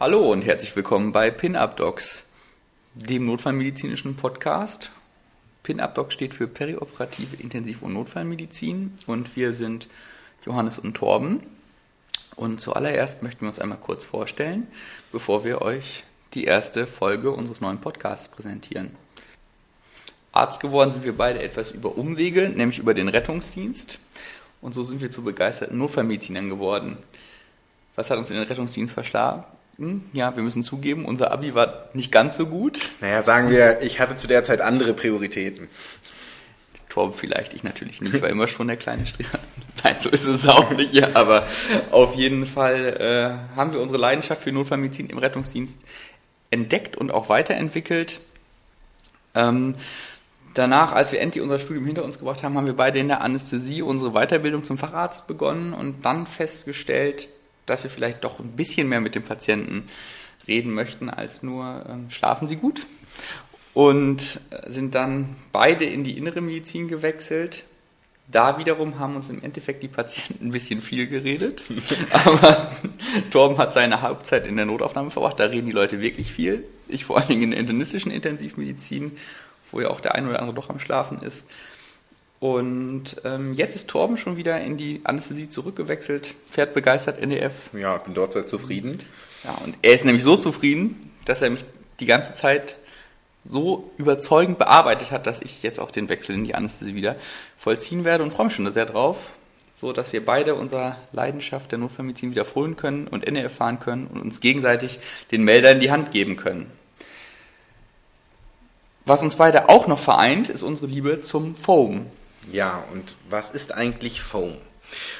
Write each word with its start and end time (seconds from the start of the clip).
Hallo 0.00 0.32
und 0.32 0.44
herzlich 0.44 0.74
willkommen 0.74 1.12
bei 1.12 1.30
Pin-Up 1.30 1.76
Docs, 1.76 2.24
dem 2.94 3.24
notfallmedizinischen 3.26 4.16
Podcast. 4.16 4.90
Pin-Up 5.62 5.94
Docs 5.94 6.12
steht 6.12 6.34
für 6.34 6.48
perioperative 6.48 7.36
Intensiv- 7.36 7.82
und 7.82 7.92
Notfallmedizin 7.92 8.94
und 9.06 9.36
wir 9.36 9.52
sind 9.52 9.86
Johannes 10.44 10.80
und 10.80 10.94
Torben. 10.94 11.46
Und 12.34 12.60
zuallererst 12.60 13.22
möchten 13.22 13.42
wir 13.42 13.48
uns 13.48 13.60
einmal 13.60 13.78
kurz 13.78 14.02
vorstellen, 14.02 14.66
bevor 15.12 15.44
wir 15.44 15.62
euch 15.62 16.02
die 16.34 16.44
erste 16.44 16.88
Folge 16.88 17.30
unseres 17.30 17.60
neuen 17.60 17.80
Podcasts 17.80 18.26
präsentieren. 18.26 18.96
Arzt 20.32 20.58
geworden 20.60 20.90
sind 20.90 21.04
wir 21.04 21.16
beide 21.16 21.42
etwas 21.42 21.70
über 21.70 21.96
Umwege, 21.96 22.48
nämlich 22.48 22.80
über 22.80 22.94
den 22.94 23.08
Rettungsdienst. 23.08 24.00
Und 24.62 24.72
so 24.72 24.84
sind 24.84 25.02
wir 25.02 25.10
zu 25.10 25.22
begeisterten 25.22 25.76
Notfallmedizinern 25.76 26.48
geworden. 26.48 26.96
Was 27.96 28.08
hat 28.08 28.16
uns 28.16 28.30
in 28.30 28.36
den 28.36 28.46
Rettungsdienst 28.46 28.94
verschlagen? 28.94 29.44
Ja, 30.12 30.36
wir 30.36 30.42
müssen 30.42 30.62
zugeben, 30.62 31.04
unser 31.04 31.32
Abi 31.32 31.54
war 31.54 31.88
nicht 31.92 32.12
ganz 32.12 32.36
so 32.36 32.46
gut. 32.46 32.78
Naja, 33.00 33.22
sagen 33.22 33.50
wir, 33.50 33.82
ich 33.82 34.00
hatte 34.00 34.16
zu 34.16 34.26
der 34.26 34.44
Zeit 34.44 34.60
andere 34.60 34.94
Prioritäten. 34.94 35.68
Torben 36.88 37.14
vielleicht, 37.14 37.54
ich 37.54 37.64
natürlich 37.64 38.00
nicht, 38.00 38.14
ich 38.14 38.22
war 38.22 38.28
immer 38.28 38.46
schon 38.48 38.68
der 38.68 38.76
kleine 38.76 39.06
Streber. 39.06 39.38
Nein, 39.82 39.96
so 39.98 40.10
ist 40.10 40.24
es 40.24 40.46
auch 40.46 40.70
nicht, 40.70 40.92
ja, 40.92 41.08
aber 41.14 41.46
auf 41.90 42.14
jeden 42.14 42.46
Fall 42.46 43.40
äh, 43.50 43.56
haben 43.56 43.72
wir 43.72 43.80
unsere 43.80 43.98
Leidenschaft 43.98 44.42
für 44.42 44.52
Notfallmedizin 44.52 45.08
im 45.08 45.18
Rettungsdienst 45.18 45.80
entdeckt 46.50 46.96
und 46.96 47.10
auch 47.10 47.30
weiterentwickelt. 47.30 48.20
Ähm, 49.34 49.74
danach, 50.54 50.92
als 50.92 51.12
wir 51.12 51.20
endlich 51.20 51.42
unser 51.42 51.58
Studium 51.58 51.86
hinter 51.86 52.04
uns 52.04 52.18
gebracht 52.18 52.42
haben, 52.42 52.56
haben 52.56 52.66
wir 52.66 52.76
beide 52.76 52.98
in 52.98 53.08
der 53.08 53.20
Anästhesie 53.20 53.82
unsere 53.82 54.12
Weiterbildung 54.12 54.64
zum 54.64 54.78
Facharzt 54.78 55.26
begonnen 55.26 55.72
und 55.72 56.04
dann 56.04 56.26
festgestellt, 56.26 57.28
dass 57.66 57.82
wir 57.82 57.90
vielleicht 57.90 58.24
doch 58.24 58.38
ein 58.38 58.52
bisschen 58.52 58.88
mehr 58.88 59.00
mit 59.00 59.14
dem 59.14 59.22
Patienten 59.22 59.88
reden 60.48 60.74
möchten 60.74 61.08
als 61.08 61.42
nur 61.42 61.84
ähm, 61.88 62.10
schlafen 62.10 62.48
Sie 62.48 62.56
gut 62.56 62.86
und 63.74 64.40
sind 64.66 64.94
dann 64.94 65.36
beide 65.52 65.84
in 65.84 66.04
die 66.04 66.18
innere 66.18 66.40
Medizin 66.40 66.88
gewechselt. 66.88 67.64
Da 68.30 68.58
wiederum 68.58 68.98
haben 68.98 69.16
uns 69.16 69.28
im 69.28 69.42
Endeffekt 69.42 69.82
die 69.82 69.88
Patienten 69.88 70.46
ein 70.46 70.52
bisschen 70.52 70.80
viel 70.80 71.06
geredet. 71.06 71.64
Aber 72.24 72.70
Torben 73.30 73.58
hat 73.58 73.72
seine 73.72 74.00
Hauptzeit 74.02 74.46
in 74.46 74.56
der 74.56 74.66
Notaufnahme 74.66 75.10
verbracht. 75.10 75.40
Da 75.40 75.44
reden 75.44 75.66
die 75.66 75.72
Leute 75.72 76.00
wirklich 76.00 76.32
viel. 76.32 76.64
Ich 76.88 77.04
vor 77.04 77.18
allen 77.18 77.28
Dingen 77.28 77.42
in 77.42 77.50
der 77.50 77.60
internistischen 77.60 78.12
Intensivmedizin, 78.12 79.12
wo 79.72 79.80
ja 79.80 79.88
auch 79.88 80.00
der 80.00 80.14
eine 80.14 80.28
oder 80.28 80.38
andere 80.38 80.54
doch 80.54 80.70
am 80.70 80.78
Schlafen 80.78 81.20
ist. 81.22 81.46
Und 82.38 83.16
ähm, 83.24 83.54
jetzt 83.54 83.76
ist 83.76 83.88
Torben 83.88 84.16
schon 84.16 84.36
wieder 84.36 84.60
in 84.60 84.76
die 84.76 85.00
Anästhesie 85.04 85.48
zurückgewechselt, 85.48 86.34
fährt 86.48 86.74
begeistert 86.74 87.20
NDF. 87.20 87.70
Ja, 87.72 87.96
bin 87.98 88.14
dort 88.14 88.32
sehr 88.32 88.46
zufrieden. 88.46 88.98
Ja, 89.44 89.54
und 89.64 89.76
er 89.82 89.94
ist 89.94 90.04
nämlich 90.04 90.24
so 90.24 90.36
zufrieden, 90.36 90.98
dass 91.24 91.40
er 91.40 91.50
mich 91.50 91.64
die 92.00 92.06
ganze 92.06 92.34
Zeit 92.34 92.76
so 93.44 93.90
überzeugend 93.96 94.58
bearbeitet 94.58 95.10
hat, 95.10 95.26
dass 95.26 95.40
ich 95.40 95.62
jetzt 95.62 95.80
auch 95.80 95.90
den 95.90 96.08
Wechsel 96.08 96.34
in 96.34 96.44
die 96.44 96.54
Anästhesie 96.54 96.94
wieder 96.94 97.16
vollziehen 97.56 98.04
werde 98.04 98.22
und 98.24 98.32
freue 98.32 98.46
mich 98.46 98.54
schon 98.54 98.70
sehr 98.72 98.86
drauf, 98.86 99.30
so 99.74 99.92
dass 99.92 100.12
wir 100.12 100.24
beide 100.24 100.54
unserer 100.54 100.96
Leidenschaft 101.12 101.70
der 101.70 101.78
Notfallmedizin 101.78 102.30
wieder 102.30 102.44
frönen 102.44 102.76
können 102.76 103.06
und 103.06 103.30
NE 103.30 103.40
erfahren 103.40 103.80
können 103.80 104.06
und 104.06 104.20
uns 104.20 104.40
gegenseitig 104.40 105.00
den 105.30 105.44
Melder 105.44 105.72
in 105.72 105.80
die 105.80 105.90
Hand 105.90 106.10
geben 106.10 106.36
können. 106.36 106.70
Was 109.04 109.22
uns 109.22 109.36
beide 109.36 109.68
auch 109.68 109.88
noch 109.88 109.98
vereint, 109.98 110.48
ist 110.48 110.62
unsere 110.62 110.86
Liebe 110.86 111.20
zum 111.22 111.56
Foam. 111.56 112.06
Ja, 112.52 112.84
und 112.92 113.16
was 113.28 113.50
ist 113.50 113.72
eigentlich 113.72 114.22
Foam? 114.22 114.56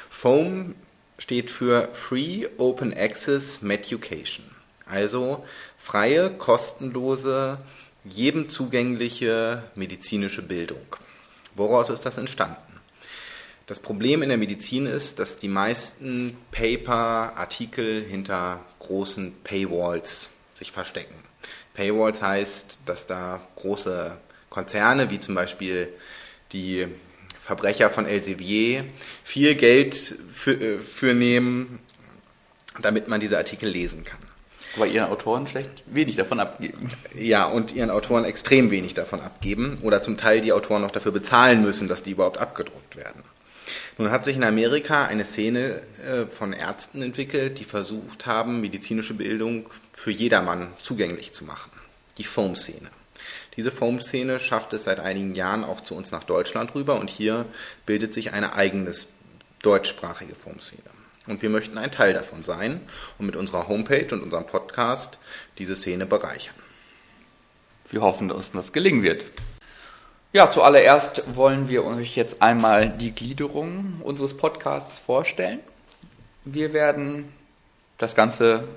Foam 0.09 0.75
steht 1.17 1.51
für 1.51 1.89
Free 1.93 2.47
Open 2.57 2.93
Access 2.93 3.61
Medication, 3.61 4.45
also 4.85 5.43
freie, 5.77 6.29
kostenlose 6.29 7.57
jedem 8.05 8.49
zugängliche 8.49 9.63
medizinische 9.75 10.41
Bildung. 10.41 10.97
Woraus 11.55 11.89
ist 11.89 12.05
das 12.05 12.17
entstanden? 12.17 12.57
Das 13.65 13.79
Problem 13.79 14.21
in 14.23 14.29
der 14.29 14.37
Medizin 14.37 14.85
ist, 14.85 15.19
dass 15.19 15.37
die 15.37 15.47
meisten 15.47 16.37
Paper, 16.51 17.37
Artikel 17.37 18.03
hinter 18.03 18.59
großen 18.79 19.33
Paywalls 19.43 20.31
sich 20.63 20.71
verstecken. 20.71 21.15
Paywalls 21.73 22.21
heißt, 22.21 22.79
dass 22.85 23.05
da 23.05 23.41
große 23.55 24.15
Konzerne 24.49 25.09
wie 25.09 25.19
zum 25.19 25.35
Beispiel 25.35 25.89
die 26.53 26.87
Verbrecher 27.41 27.89
von 27.89 28.05
Elsevier 28.05 28.85
viel 29.23 29.55
Geld 29.55 29.95
für, 30.33 30.53
äh, 30.53 30.77
für 30.79 31.13
nehmen, 31.13 31.79
damit 32.81 33.07
man 33.07 33.19
diese 33.19 33.37
Artikel 33.37 33.69
lesen 33.69 34.03
kann. 34.05 34.19
Aber 34.75 34.87
ihren 34.87 35.09
Autoren 35.09 35.45
schlecht 35.45 35.83
wenig 35.85 36.15
davon 36.15 36.39
abgeben. 36.39 36.89
Ja, 37.15 37.45
und 37.45 37.73
ihren 37.75 37.91
Autoren 37.91 38.25
extrem 38.25 38.71
wenig 38.71 38.95
davon 38.95 39.21
abgeben 39.21 39.77
oder 39.83 40.01
zum 40.01 40.17
Teil 40.17 40.41
die 40.41 40.53
Autoren 40.53 40.81
noch 40.81 40.91
dafür 40.91 41.11
bezahlen 41.11 41.61
müssen, 41.61 41.87
dass 41.87 42.01
die 42.01 42.11
überhaupt 42.11 42.37
abgedruckt 42.37 42.95
werden. 42.95 43.23
Nun 43.97 44.09
hat 44.09 44.25
sich 44.25 44.35
in 44.35 44.43
Amerika 44.43 45.05
eine 45.05 45.25
Szene 45.25 45.81
äh, 46.03 46.25
von 46.25 46.53
Ärzten 46.53 47.01
entwickelt, 47.01 47.59
die 47.59 47.65
versucht 47.65 48.25
haben, 48.25 48.61
medizinische 48.61 49.13
Bildung 49.13 49.69
für 50.03 50.11
jedermann 50.11 50.73
zugänglich 50.81 51.31
zu 51.31 51.45
machen. 51.45 51.71
Die 52.17 52.25
Foam-Szene. 52.25 52.89
Diese 53.55 53.71
Foam-Szene 53.71 54.41
schafft 54.41 54.73
es 54.73 54.83
seit 54.83 54.99
einigen 54.99 55.33
Jahren 55.33 55.63
auch 55.63 55.79
zu 55.79 55.95
uns 55.95 56.11
nach 56.11 56.25
Deutschland 56.25 56.75
rüber 56.75 56.99
und 56.99 57.09
hier 57.09 57.45
bildet 57.85 58.13
sich 58.13 58.33
eine 58.33 58.51
eigene 58.51 58.91
deutschsprachige 59.61 60.35
Foam-Szene. 60.35 60.83
Und 61.27 61.41
wir 61.41 61.49
möchten 61.49 61.77
ein 61.77 61.89
Teil 61.89 62.13
davon 62.13 62.43
sein 62.43 62.81
und 63.17 63.27
mit 63.27 63.37
unserer 63.37 63.69
Homepage 63.69 64.13
und 64.13 64.23
unserem 64.23 64.45
Podcast 64.45 65.19
diese 65.57 65.77
Szene 65.77 66.05
bereichern. 66.05 66.55
Wir 67.89 68.01
hoffen, 68.01 68.27
dass 68.27 68.35
uns 68.35 68.51
das 68.51 68.73
gelingen 68.73 69.03
wird. 69.03 69.23
Ja, 70.33 70.51
zuallererst 70.51 71.23
wollen 71.33 71.69
wir 71.69 71.85
euch 71.85 72.17
jetzt 72.17 72.41
einmal 72.41 72.89
die 72.89 73.13
Gliederung 73.13 74.01
unseres 74.03 74.35
Podcasts 74.35 74.99
vorstellen. 74.99 75.61
Wir 76.43 76.73
werden 76.73 77.31
das 77.97 78.15
Ganze 78.15 78.67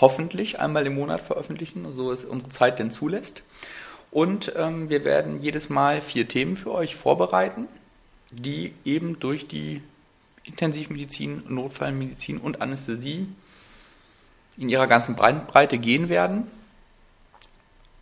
hoffentlich 0.00 0.60
einmal 0.60 0.86
im 0.86 0.94
Monat 0.94 1.20
veröffentlichen, 1.20 1.92
so 1.92 2.12
es 2.12 2.24
unsere 2.24 2.50
Zeit 2.50 2.78
denn 2.78 2.90
zulässt. 2.90 3.42
Und 4.10 4.52
ähm, 4.56 4.88
wir 4.88 5.04
werden 5.04 5.42
jedes 5.42 5.68
Mal 5.68 6.00
vier 6.00 6.28
Themen 6.28 6.56
für 6.56 6.72
euch 6.72 6.96
vorbereiten, 6.96 7.66
die 8.30 8.74
eben 8.84 9.18
durch 9.20 9.48
die 9.48 9.82
Intensivmedizin, 10.44 11.42
Notfallmedizin 11.48 12.38
und 12.38 12.62
Anästhesie 12.62 13.28
in 14.56 14.68
ihrer 14.68 14.86
ganzen 14.86 15.14
Breite 15.14 15.78
gehen 15.78 16.08
werden. 16.08 16.50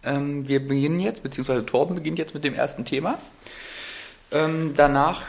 Ähm, 0.04 0.46
wir 0.46 0.66
beginnen 0.66 1.00
jetzt, 1.00 1.22
beziehungsweise 1.22 1.66
Torben 1.66 1.96
beginnt 1.96 2.19
jetzt 2.19 2.34
mit 2.34 2.44
dem 2.44 2.54
ersten 2.54 2.84
Thema. 2.84 3.19
Ähm, 4.30 4.75
danach 4.76 5.22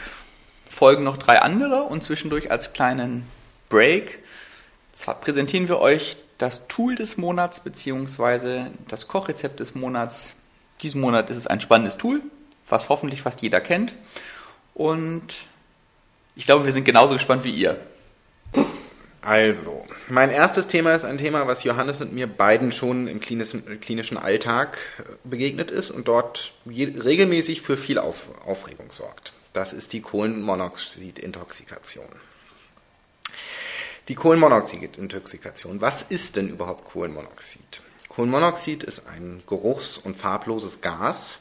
folgen 0.68 1.02
noch 1.02 1.16
drei 1.16 1.40
andere 1.40 1.82
und 1.82 2.04
zwischendurch 2.04 2.50
als 2.50 2.72
kleinen 2.72 3.26
Break 3.68 4.20
präsentieren 5.20 5.68
wir 5.68 5.78
euch 5.78 6.16
das 6.38 6.68
Tool 6.68 6.94
des 6.94 7.16
Monats 7.16 7.58
beziehungsweise 7.60 8.70
das 8.86 9.08
Kochrezept 9.08 9.58
des 9.60 9.74
Monats. 9.74 10.34
Diesen 10.82 11.00
Monat 11.00 11.30
ist 11.30 11.36
es 11.36 11.48
ein 11.48 11.60
spannendes 11.60 11.98
Tool, 11.98 12.22
was 12.68 12.88
hoffentlich 12.88 13.22
fast 13.22 13.42
jeder 13.42 13.60
kennt. 13.60 13.92
Und 14.74 15.24
ich 16.36 16.46
glaube, 16.46 16.64
wir 16.64 16.72
sind 16.72 16.84
genauso 16.84 17.14
gespannt 17.14 17.42
wie 17.42 17.50
ihr. 17.50 17.80
Also, 19.20 19.84
mein 20.08 20.30
erstes 20.30 20.68
Thema 20.68 20.94
ist 20.94 21.04
ein 21.04 21.18
Thema, 21.18 21.48
was 21.48 21.64
Johannes 21.64 22.00
und 22.00 22.14
mir 22.14 22.28
beiden 22.28 22.70
schon 22.70 23.08
im 23.08 23.18
klinischen, 23.20 24.16
Alltag 24.16 24.78
begegnet 25.24 25.72
ist 25.72 25.90
und 25.90 26.06
dort 26.06 26.52
regelmäßig 26.66 27.62
für 27.62 27.76
viel 27.76 27.98
Auf, 27.98 28.28
Aufregung 28.46 28.92
sorgt. 28.92 29.32
Das 29.52 29.72
ist 29.72 29.92
die 29.92 30.00
Kohlenmonoxidintoxikation. 30.00 32.06
Die 34.08 34.14
Kohlenmonoxidintoxikation. 34.14 35.82
Was 35.82 36.00
ist 36.00 36.36
denn 36.36 36.48
überhaupt 36.48 36.86
Kohlenmonoxid? 36.86 37.82
Kohlenmonoxid 38.08 38.82
ist 38.82 39.06
ein 39.06 39.42
geruchs- 39.46 39.98
und 39.98 40.16
farbloses 40.16 40.80
Gas 40.80 41.40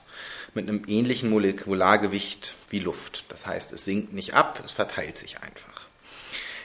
mit 0.53 0.67
einem 0.67 0.83
ähnlichen 0.85 1.29
Molekulargewicht 1.29 2.55
wie 2.69 2.79
Luft. 2.79 3.23
Das 3.29 3.47
heißt, 3.47 3.71
es 3.71 3.85
sinkt 3.85 4.11
nicht 4.11 4.33
ab, 4.33 4.61
es 4.65 4.73
verteilt 4.73 5.17
sich 5.17 5.37
einfach. 5.41 5.87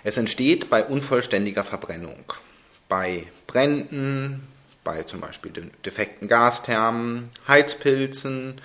Es 0.03 0.17
entsteht 0.17 0.69
bei 0.69 0.85
unvollständiger 0.85 1.63
Verbrennung, 1.63 2.25
bei 2.89 3.29
Bränden, 3.47 4.49
bei 4.83 5.05
zum 5.05 5.21
Beispiel 5.21 5.71
defekten 5.85 6.27
Gasthermen, 6.27 7.31
Heizpilzen, 7.47 8.61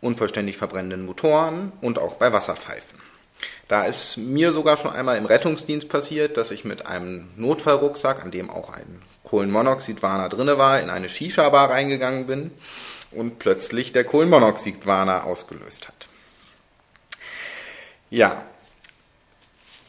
unvollständig 0.00 0.56
verbrennenden 0.56 1.06
Motoren 1.06 1.72
und 1.80 1.98
auch 1.98 2.14
bei 2.14 2.32
Wasserpfeifen. 2.32 3.07
Da 3.68 3.84
ist 3.84 4.16
mir 4.16 4.50
sogar 4.52 4.76
schon 4.78 4.92
einmal 4.92 5.18
im 5.18 5.26
Rettungsdienst 5.26 5.90
passiert, 5.90 6.38
dass 6.38 6.50
ich 6.50 6.64
mit 6.64 6.86
einem 6.86 7.28
Notfallrucksack, 7.36 8.24
an 8.24 8.30
dem 8.30 8.48
auch 8.50 8.70
ein 8.70 9.02
Kohlenmonoxidwarner 9.24 10.30
drinne 10.30 10.56
war, 10.56 10.80
in 10.80 10.88
eine 10.88 11.10
Shisha-Bar 11.10 11.68
reingegangen 11.70 12.26
bin 12.26 12.50
und 13.10 13.38
plötzlich 13.38 13.92
der 13.92 14.04
Kohlenmonoxidwarner 14.04 15.24
ausgelöst 15.24 15.88
hat. 15.88 16.08
Ja, 18.08 18.42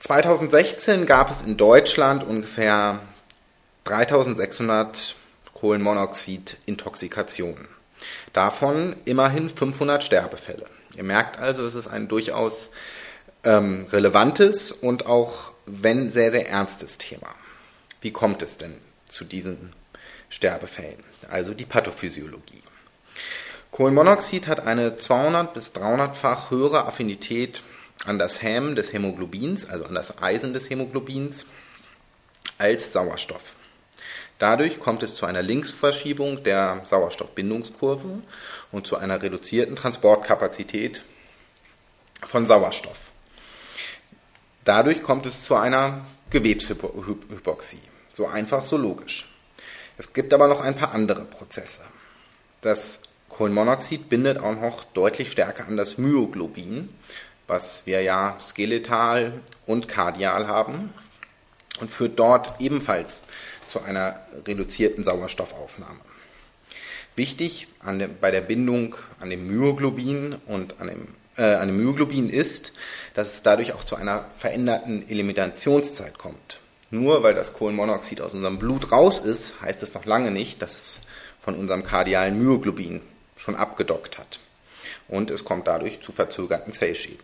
2016 0.01 1.05
gab 1.05 1.31
es 1.31 1.41
in 1.41 1.55
Deutschland 1.55 2.25
ungefähr 2.25 2.99
3600 3.85 5.15
Kohlenmonoxid-Intoxikationen. 5.53 7.69
Davon 8.33 8.97
immerhin 9.05 9.49
500 9.49 10.03
Sterbefälle. 10.03 10.65
Ihr 10.97 11.03
merkt 11.03 11.39
also, 11.39 11.65
es 11.65 11.75
ist 11.75 11.87
ein 11.87 12.09
durchaus 12.09 12.71
ähm, 13.43 13.85
relevantes 13.91 14.71
und 14.71 15.05
auch, 15.05 15.51
wenn 15.65 16.11
sehr, 16.11 16.31
sehr 16.31 16.49
ernstes 16.49 16.97
Thema. 16.97 17.29
Wie 18.01 18.11
kommt 18.11 18.41
es 18.41 18.57
denn 18.57 18.75
zu 19.07 19.25
diesen 19.25 19.73
Sterbefällen? 20.29 21.03
Also 21.29 21.53
die 21.53 21.65
Pathophysiologie. 21.65 22.63
Kohlenmonoxid 23.71 24.47
hat 24.47 24.65
eine 24.65 24.97
200 24.97 25.53
bis 25.53 25.71
300-fach 25.73 26.51
höhere 26.51 26.85
Affinität 26.85 27.63
an 28.05 28.17
das 28.17 28.41
Häm 28.41 28.75
des 28.75 28.93
Hämoglobins, 28.93 29.69
also 29.69 29.85
an 29.85 29.93
das 29.93 30.21
Eisen 30.21 30.53
des 30.53 30.69
Hämoglobins, 30.69 31.45
als 32.57 32.91
Sauerstoff. 32.91 33.55
Dadurch 34.39 34.79
kommt 34.79 35.03
es 35.03 35.15
zu 35.15 35.25
einer 35.25 35.41
Linksverschiebung 35.41 36.43
der 36.43 36.81
Sauerstoffbindungskurve 36.85 38.19
und 38.71 38.87
zu 38.87 38.95
einer 38.95 39.21
reduzierten 39.21 39.75
Transportkapazität 39.75 41.03
von 42.25 42.47
Sauerstoff. 42.47 43.08
Dadurch 44.69 45.01
kommt 45.01 45.25
es 45.25 45.45
zu 45.45 45.55
einer 45.55 46.05
Gewebshypoxie. 46.29 47.81
So 48.13 48.27
einfach, 48.27 48.65
so 48.65 48.77
logisch. 48.77 49.33
Es 49.97 50.13
gibt 50.13 50.31
aber 50.31 50.47
noch 50.47 50.61
ein 50.61 50.75
paar 50.75 50.91
andere 50.91 51.25
Prozesse. 51.25 51.81
Das 52.61 53.01
Kohlenmonoxid 53.29 54.09
bindet 54.09 54.37
auch 54.37 54.53
noch 54.53 54.83
deutlich 54.83 55.31
stärker 55.31 55.65
an 55.65 55.75
das 55.75 55.97
Myoglobin, 55.97 56.89
was 57.47 57.87
wir 57.87 58.03
ja 58.03 58.37
skeletal 58.39 59.41
und 59.65 59.87
kardial 59.87 60.47
haben 60.47 60.93
und 61.79 61.89
führt 61.89 62.19
dort 62.19 62.61
ebenfalls 62.61 63.23
zu 63.67 63.81
einer 63.81 64.19
reduzierten 64.45 65.03
Sauerstoffaufnahme. 65.03 66.01
Wichtig 67.15 67.69
dem, 67.83 68.19
bei 68.21 68.29
der 68.29 68.41
Bindung 68.41 68.97
an 69.19 69.31
dem 69.31 69.47
Myoglobin 69.47 70.37
und 70.45 70.79
an 70.79 70.89
dem, 70.89 71.07
äh, 71.39 71.55
an 71.55 71.69
dem 71.69 71.77
Myoglobin 71.77 72.29
ist, 72.29 72.73
dass 73.13 73.33
es 73.33 73.43
dadurch 73.43 73.73
auch 73.73 73.83
zu 73.83 73.95
einer 73.95 74.25
veränderten 74.37 75.09
Eliminationszeit 75.09 76.17
kommt. 76.17 76.59
Nur 76.91 77.23
weil 77.23 77.33
das 77.33 77.53
Kohlenmonoxid 77.53 78.21
aus 78.21 78.33
unserem 78.33 78.59
Blut 78.59 78.91
raus 78.91 79.19
ist, 79.19 79.61
heißt 79.61 79.81
es 79.83 79.93
noch 79.93 80.05
lange 80.05 80.31
nicht, 80.31 80.61
dass 80.61 80.75
es 80.75 81.01
von 81.39 81.55
unserem 81.55 81.83
kardialen 81.83 82.37
Myoglobin 82.37 83.01
schon 83.37 83.55
abgedockt 83.55 84.17
hat. 84.17 84.39
Und 85.07 85.31
es 85.31 85.45
kommt 85.45 85.67
dadurch 85.67 86.01
zu 86.01 86.11
verzögerten 86.11 86.73
Zellschäden. 86.73 87.23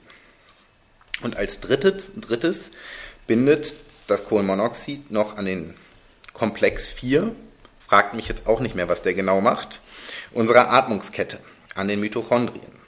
Und 1.21 1.35
als 1.35 1.59
drittes, 1.59 2.11
drittes 2.15 2.71
bindet 3.27 3.75
das 4.07 4.25
Kohlenmonoxid 4.25 5.11
noch 5.11 5.37
an 5.37 5.45
den 5.45 5.73
Komplex 6.33 6.87
4, 6.89 7.31
fragt 7.87 8.13
mich 8.13 8.27
jetzt 8.27 8.47
auch 8.47 8.59
nicht 8.59 8.75
mehr, 8.75 8.89
was 8.89 9.01
der 9.01 9.13
genau 9.13 9.41
macht, 9.41 9.81
unserer 10.31 10.71
Atmungskette 10.71 11.39
an 11.75 11.87
den 11.87 11.99
Mitochondrien. 11.99 12.84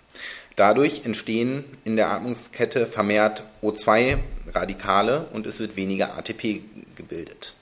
Dadurch 0.58 1.06
entstehen 1.06 1.64
in 1.86 1.96
der 1.98 2.10
Atmungskette 2.10 2.88
vermehrt 2.88 3.44
O2-Radikale 3.62 5.28
und 5.32 5.46
es 5.46 5.60
wird 5.60 5.76
weniger 5.76 6.18
ATP 6.18 6.62
gebildet. 6.96 7.54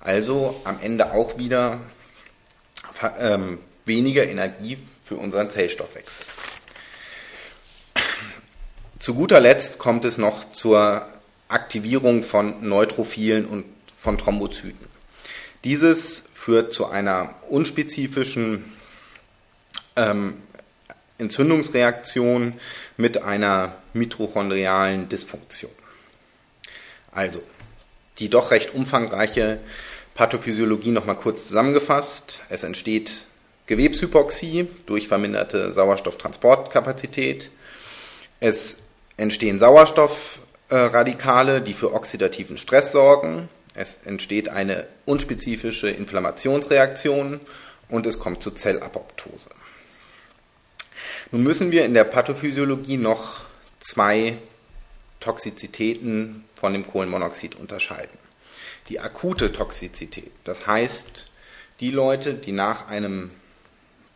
Also 0.00 0.58
am 0.64 0.78
Ende 0.80 1.12
auch 1.12 1.36
wieder 1.36 1.80
ähm, 3.18 3.58
weniger 3.84 4.26
Energie 4.26 4.78
für 5.04 5.16
unseren 5.16 5.50
Zellstoffwechsel. 5.50 6.24
Zu 8.98 9.14
guter 9.14 9.40
Letzt 9.40 9.78
kommt 9.78 10.06
es 10.06 10.16
noch 10.16 10.50
zur 10.50 11.06
Aktivierung 11.48 12.22
von 12.22 12.66
Neutrophilen 12.66 13.44
und 13.44 13.66
von 14.00 14.16
Thrombozyten. 14.16 14.88
Dieses 15.64 16.30
führt 16.32 16.72
zu 16.72 16.86
einer 16.86 17.34
unspezifischen 17.50 18.72
ähm, 19.96 20.38
Entzündungsreaktion 21.20 22.54
mit 22.96 23.22
einer 23.22 23.76
mitochondrialen 23.92 25.08
Dysfunktion. 25.08 25.70
Also, 27.12 27.42
die 28.18 28.28
doch 28.28 28.50
recht 28.50 28.74
umfangreiche 28.74 29.58
Pathophysiologie 30.14 30.90
nochmal 30.90 31.16
kurz 31.16 31.46
zusammengefasst. 31.46 32.42
Es 32.48 32.62
entsteht 32.62 33.24
Gewebshypoxie 33.66 34.68
durch 34.86 35.08
verminderte 35.08 35.72
Sauerstofftransportkapazität. 35.72 37.50
Es 38.40 38.78
entstehen 39.16 39.60
Sauerstoffradikale, 39.60 41.60
die 41.60 41.74
für 41.74 41.94
oxidativen 41.94 42.58
Stress 42.58 42.92
sorgen. 42.92 43.48
Es 43.74 44.00
entsteht 44.04 44.48
eine 44.48 44.86
unspezifische 45.06 45.88
Inflammationsreaktion 45.88 47.40
und 47.88 48.06
es 48.06 48.18
kommt 48.18 48.42
zur 48.42 48.56
Zellapoptose. 48.56 49.50
Nun 51.32 51.42
müssen 51.44 51.70
wir 51.70 51.84
in 51.84 51.94
der 51.94 52.02
Pathophysiologie 52.04 52.96
noch 52.96 53.42
zwei 53.78 54.38
Toxizitäten 55.20 56.44
von 56.56 56.72
dem 56.72 56.84
Kohlenmonoxid 56.84 57.54
unterscheiden. 57.54 58.18
Die 58.88 58.98
akute 58.98 59.52
Toxizität, 59.52 60.32
das 60.42 60.66
heißt, 60.66 61.30
die 61.78 61.92
Leute, 61.92 62.34
die 62.34 62.50
nach 62.50 62.88
einem 62.88 63.30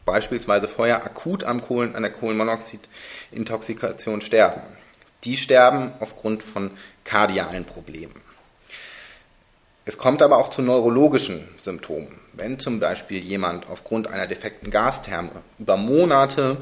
beispielsweise 0.04 0.66
vorher 0.66 1.04
akut 1.04 1.44
am 1.44 1.62
Kohlen, 1.62 1.94
an 1.94 2.02
der 2.02 2.10
Kohlenmonoxidintoxikation 2.10 4.20
sterben, 4.20 4.62
die 5.22 5.36
sterben 5.36 5.92
aufgrund 6.00 6.42
von 6.42 6.72
kardialen 7.04 7.64
Problemen. 7.64 8.20
Es 9.86 9.98
kommt 9.98 10.20
aber 10.20 10.38
auch 10.38 10.48
zu 10.48 10.62
neurologischen 10.62 11.46
Symptomen. 11.58 12.18
Wenn 12.32 12.58
zum 12.58 12.80
Beispiel 12.80 13.22
jemand 13.22 13.68
aufgrund 13.68 14.08
einer 14.08 14.26
defekten 14.26 14.70
Gastherme 14.70 15.42
über 15.58 15.76
Monate 15.76 16.56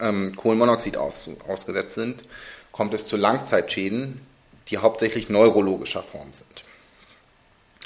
ähm, 0.00 0.34
Kohlenmonoxid 0.36 0.96
aus, 0.96 1.28
ausgesetzt 1.46 1.94
sind, 1.94 2.22
kommt 2.72 2.94
es 2.94 3.06
zu 3.06 3.16
Langzeitschäden, 3.16 4.20
die 4.68 4.78
hauptsächlich 4.78 5.28
neurologischer 5.28 6.02
Form 6.02 6.32
sind. 6.32 6.64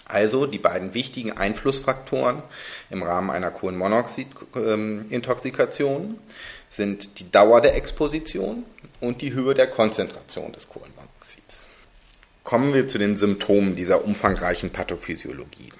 Also 0.06 0.46
die 0.46 0.58
beiden 0.58 0.94
wichtigen 0.94 1.32
Einflussfaktoren 1.32 2.42
im 2.90 3.02
Rahmen 3.04 3.30
einer 3.30 3.52
Kohlenmonoxid-Intoxikation 3.52 6.18
sind 6.68 7.20
die 7.20 7.30
Dauer 7.30 7.60
der 7.60 7.76
Exposition 7.76 8.64
und 9.00 9.22
die 9.22 9.32
Höhe 9.32 9.54
der 9.54 9.68
Konzentration 9.68 10.52
des 10.52 10.68
Kohlenmonoxids. 10.68 11.68
Kommen 12.42 12.74
wir 12.74 12.88
zu 12.88 12.98
den 12.98 13.16
Symptomen 13.16 13.76
dieser 13.76 14.04
umfangreichen 14.04 14.70
Pathophysiologie. 14.70 15.70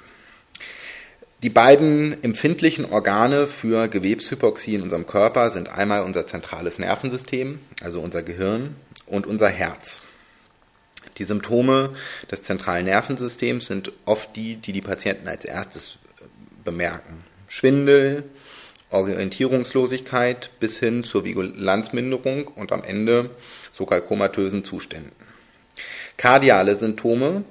Die 1.43 1.49
beiden 1.49 2.23
empfindlichen 2.23 2.85
Organe 2.85 3.47
für 3.47 3.89
Gewebshypoxie 3.89 4.75
in 4.75 4.83
unserem 4.83 5.07
Körper 5.07 5.49
sind 5.49 5.71
einmal 5.71 6.03
unser 6.03 6.27
zentrales 6.27 6.79
Nervensystem, 6.79 7.61
also 7.81 8.01
unser 8.01 8.23
Gehirn, 8.23 8.77
und 9.07 9.27
unser 9.27 9.49
Herz. 9.49 10.03
Die 11.17 11.25
Symptome 11.25 11.95
des 12.31 12.43
zentralen 12.43 12.85
Nervensystems 12.85 13.67
sind 13.67 13.91
oft 14.05 14.37
die, 14.37 14.57
die 14.57 14.73
die 14.73 14.83
Patienten 14.83 15.29
als 15.29 15.47
erstes 15.47 15.97
bemerken. 16.63 17.25
Schwindel, 17.49 18.25
Orientierungslosigkeit 18.91 20.51
bis 20.61 20.79
hin 20.79 21.05
zur 21.05 21.25
Vigilanzminderung 21.25 22.49
und 22.49 22.71
am 22.71 22.85
Ende 22.85 23.31
sogar 23.73 24.03
komatösen 24.03 24.63
Zuständen. 24.63 25.30
Kardiale 26.21 26.77
Symptome 26.77 27.45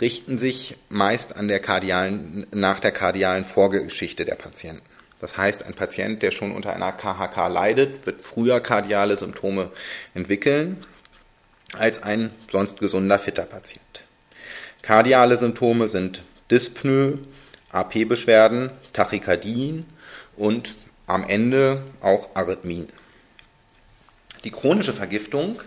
richten 0.00 0.36
sich 0.36 0.76
meist 0.88 1.36
an 1.36 1.46
der 1.46 1.60
kardialen, 1.60 2.44
nach 2.50 2.80
der 2.80 2.90
kardialen 2.90 3.44
Vorgeschichte 3.44 4.24
der 4.24 4.34
Patienten. 4.34 4.82
Das 5.20 5.36
heißt, 5.36 5.64
ein 5.64 5.74
Patient, 5.74 6.20
der 6.24 6.32
schon 6.32 6.50
unter 6.50 6.74
einer 6.74 6.90
KHK 6.90 7.46
leidet, 7.46 8.04
wird 8.04 8.22
früher 8.22 8.58
kardiale 8.58 9.16
Symptome 9.16 9.70
entwickeln 10.12 10.84
als 11.78 12.02
ein 12.02 12.32
sonst 12.50 12.80
gesunder, 12.80 13.20
fitter 13.20 13.44
Patient. 13.44 14.02
Kardiale 14.82 15.38
Symptome 15.38 15.86
sind 15.86 16.24
Dyspnoe, 16.50 17.20
AP-Beschwerden, 17.70 18.70
Tachykardien 18.92 19.86
und 20.36 20.74
am 21.06 21.22
Ende 21.22 21.84
auch 22.00 22.30
Arrhythmien. 22.34 22.88
Die 24.42 24.50
chronische 24.50 24.94
Vergiftung 24.94 25.62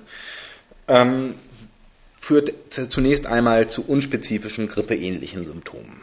ähm, 0.89 1.35
führt 2.29 2.53
zunächst 2.91 3.25
einmal 3.25 3.71
zu 3.71 3.83
unspezifischen 3.87 4.67
grippeähnlichen 4.67 5.45
Symptomen. 5.45 5.99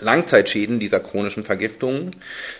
Langzeitschäden 0.00 0.80
dieser 0.80 0.98
chronischen 0.98 1.44
Vergiftungen 1.44 2.16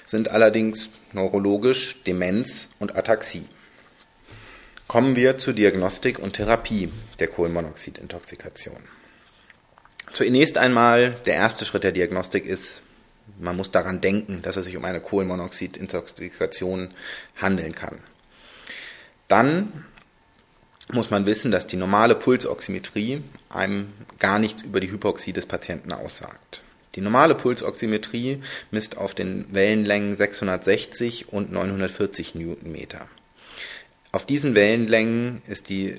sind 0.06 0.28
allerdings 0.28 0.90
neurologisch 1.12 2.00
Demenz 2.04 2.68
und 2.78 2.94
Ataxie. 2.94 3.48
Kommen 4.86 5.16
wir 5.16 5.38
zur 5.38 5.52
Diagnostik 5.52 6.20
und 6.20 6.34
Therapie 6.34 6.92
der 7.18 7.26
Kohlenmonoxidintoxikation. 7.26 8.84
Zunächst 10.12 10.58
einmal, 10.58 11.16
der 11.26 11.34
erste 11.34 11.64
Schritt 11.64 11.82
der 11.82 11.90
Diagnostik 11.90 12.46
ist, 12.46 12.82
man 13.40 13.56
muss 13.56 13.72
daran 13.72 14.00
denken, 14.00 14.42
dass 14.42 14.56
es 14.56 14.66
sich 14.66 14.76
um 14.76 14.84
eine 14.84 15.00
Kohlenmonoxidintoxikation 15.00 16.90
handeln 17.34 17.74
kann. 17.74 17.98
Dann 19.26 19.84
muss 20.92 21.10
man 21.10 21.26
wissen, 21.26 21.50
dass 21.50 21.66
die 21.66 21.76
normale 21.76 22.14
Pulsoximetrie 22.14 23.22
einem 23.50 23.92
gar 24.18 24.38
nichts 24.38 24.62
über 24.62 24.80
die 24.80 24.90
Hypoxie 24.90 25.32
des 25.32 25.46
Patienten 25.46 25.92
aussagt. 25.92 26.62
Die 26.94 27.00
normale 27.00 27.34
Pulsoximetrie 27.34 28.42
misst 28.70 28.96
auf 28.96 29.14
den 29.14 29.46
Wellenlängen 29.52 30.16
660 30.16 31.32
und 31.32 31.52
940 31.52 32.34
Newtonmeter. 32.34 33.06
Auf 34.10 34.24
diesen 34.24 34.54
Wellenlängen 34.54 35.42
ist 35.46 35.68
die 35.68 35.94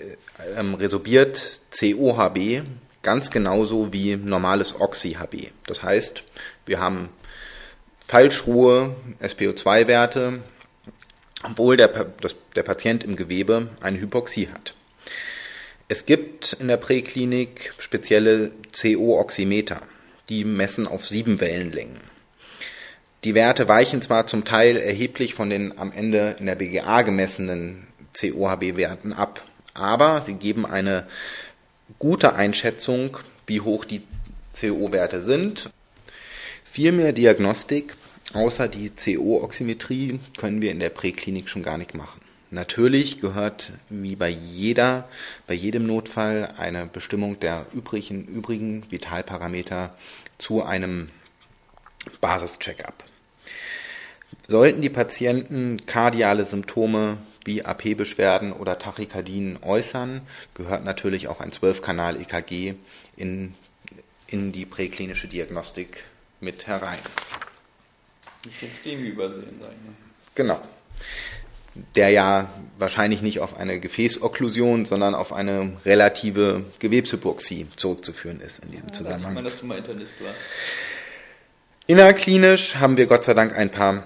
ähm, 0.57 0.73
resorbiert 0.73 1.61
COHB 1.79 2.63
ganz 3.03 3.29
genauso 3.31 3.93
wie 3.93 4.15
normales 4.15 4.79
OxyHB. 4.79 5.51
Das 5.67 5.83
heißt, 5.83 6.23
wir 6.65 6.79
haben 6.79 7.09
falsch 8.05 8.45
hohe 8.45 8.95
SPO2-Werte, 9.21 10.39
obwohl 11.43 11.77
der, 11.77 11.87
das, 12.21 12.35
der 12.55 12.63
Patient 12.63 13.03
im 13.03 13.15
Gewebe 13.15 13.69
eine 13.79 14.01
Hypoxie 14.01 14.49
hat. 14.49 14.73
Es 15.91 16.05
gibt 16.05 16.53
in 16.53 16.67
der 16.67 16.77
Präklinik 16.77 17.73
spezielle 17.79 18.51
CO-Oximeter, 18.79 19.81
die 20.29 20.43
messen 20.43 20.85
auf 20.85 21.07
sieben 21.07 21.41
Wellenlängen. 21.41 21.99
Die 23.23 23.33
Werte 23.33 23.67
weichen 23.67 24.03
zwar 24.03 24.27
zum 24.27 24.45
Teil 24.45 24.77
erheblich 24.77 25.33
von 25.33 25.49
den 25.49 25.79
am 25.79 25.91
Ende 25.91 26.35
in 26.39 26.45
der 26.45 26.53
BGA 26.53 27.01
gemessenen 27.01 27.87
COHB-Werten 28.13 29.13
ab, 29.13 29.43
aber 29.73 30.21
sie 30.23 30.35
geben 30.35 30.67
eine 30.67 31.07
gute 31.97 32.35
Einschätzung, 32.35 33.17
wie 33.47 33.61
hoch 33.61 33.83
die 33.83 34.03
CO-Werte 34.55 35.23
sind. 35.23 35.71
Viel 36.65 36.91
mehr 36.91 37.13
Diagnostik 37.13 37.95
außer 38.33 38.67
die 38.67 38.91
CO-Oximetrie 38.91 40.19
können 40.37 40.61
wir 40.61 40.69
in 40.69 40.79
der 40.79 40.89
Präklinik 40.89 41.49
schon 41.49 41.63
gar 41.63 41.79
nicht 41.79 41.95
machen. 41.95 42.21
Natürlich 42.51 43.21
gehört 43.21 43.73
wie 43.89 44.15
bei 44.15 44.29
jeder, 44.29 45.07
bei 45.45 45.53
jedem 45.53 45.85
Notfall 45.85 46.53
eine 46.57 46.87
Bestimmung 46.87 47.39
der 47.39 47.67
übrigen, 47.73 48.25
übrigen 48.25 48.89
Vitalparameter 48.89 49.95
zu 50.39 50.63
einem 50.63 51.09
Basis-Check-up. 52.21 53.03
Sollten 54.47 54.81
die 54.81 54.89
Patienten 54.89 55.85
kardiale 55.85 56.43
Symptome 56.43 57.17
wie 57.45 57.63
AP-Beschwerden 57.63 58.51
oder 58.51 58.79
Tachykardien 58.79 59.59
äußern, 59.61 60.21
gehört 60.55 60.83
natürlich 60.83 61.27
auch 61.27 61.41
ein 61.41 61.51
12-Kanal-EKG 61.51 62.73
in, 63.15 63.53
in 64.25 64.51
die 64.51 64.65
präklinische 64.65 65.27
Diagnostik 65.27 66.03
mit 66.39 66.65
herein. 66.65 66.97
Nicht 68.45 68.61
den 68.61 68.73
STEMI 68.73 69.09
übersehen, 69.09 69.59
sag 69.61 69.69
ich 69.71 69.85
mal. 69.85 69.95
Genau. 70.33 70.61
Der 71.95 72.09
ja 72.09 72.49
wahrscheinlich 72.77 73.21
nicht 73.21 73.39
auf 73.39 73.57
eine 73.57 73.79
Gefäßokklusion, 73.79 74.85
sondern 74.85 75.15
auf 75.15 75.31
eine 75.33 75.73
relative 75.85 76.65
Gewebshypoxie 76.79 77.67
zurückzuführen 77.75 78.41
ist 78.41 78.63
in 78.63 78.71
diesem 78.71 78.87
ja, 78.87 78.93
Zusammenhang. 78.93 79.33
Man, 79.33 79.43
dass 79.43 79.59
du 79.59 79.65
mal 79.65 79.77
Internist 79.77 80.15
war. 80.21 80.33
Innerklinisch 81.87 82.75
haben 82.75 82.97
wir 82.97 83.05
Gott 83.05 83.23
sei 83.23 83.33
Dank 83.33 83.55
ein 83.55 83.71
paar 83.71 84.03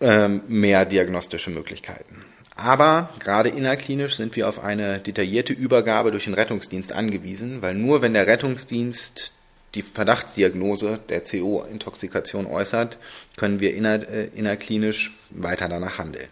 äh, 0.00 0.28
mehr 0.28 0.84
diagnostische 0.84 1.50
Möglichkeiten. 1.50 2.24
Aber 2.56 3.10
gerade 3.18 3.50
innerklinisch 3.50 4.16
sind 4.16 4.34
wir 4.34 4.48
auf 4.48 4.62
eine 4.62 4.98
detaillierte 4.98 5.52
Übergabe 5.52 6.10
durch 6.10 6.24
den 6.24 6.34
Rettungsdienst 6.34 6.92
angewiesen, 6.92 7.60
weil 7.60 7.74
nur 7.74 8.00
wenn 8.00 8.14
der 8.14 8.26
Rettungsdienst 8.26 9.32
die 9.74 9.82
Verdachtsdiagnose 9.82 10.98
der 11.10 11.22
CO-Intoxikation 11.22 12.46
äußert, 12.46 12.96
können 13.36 13.60
wir 13.60 13.74
inner, 13.74 14.08
äh, 14.08 14.28
innerklinisch 14.34 15.18
weiter 15.30 15.68
danach 15.68 15.98
handeln. 15.98 16.28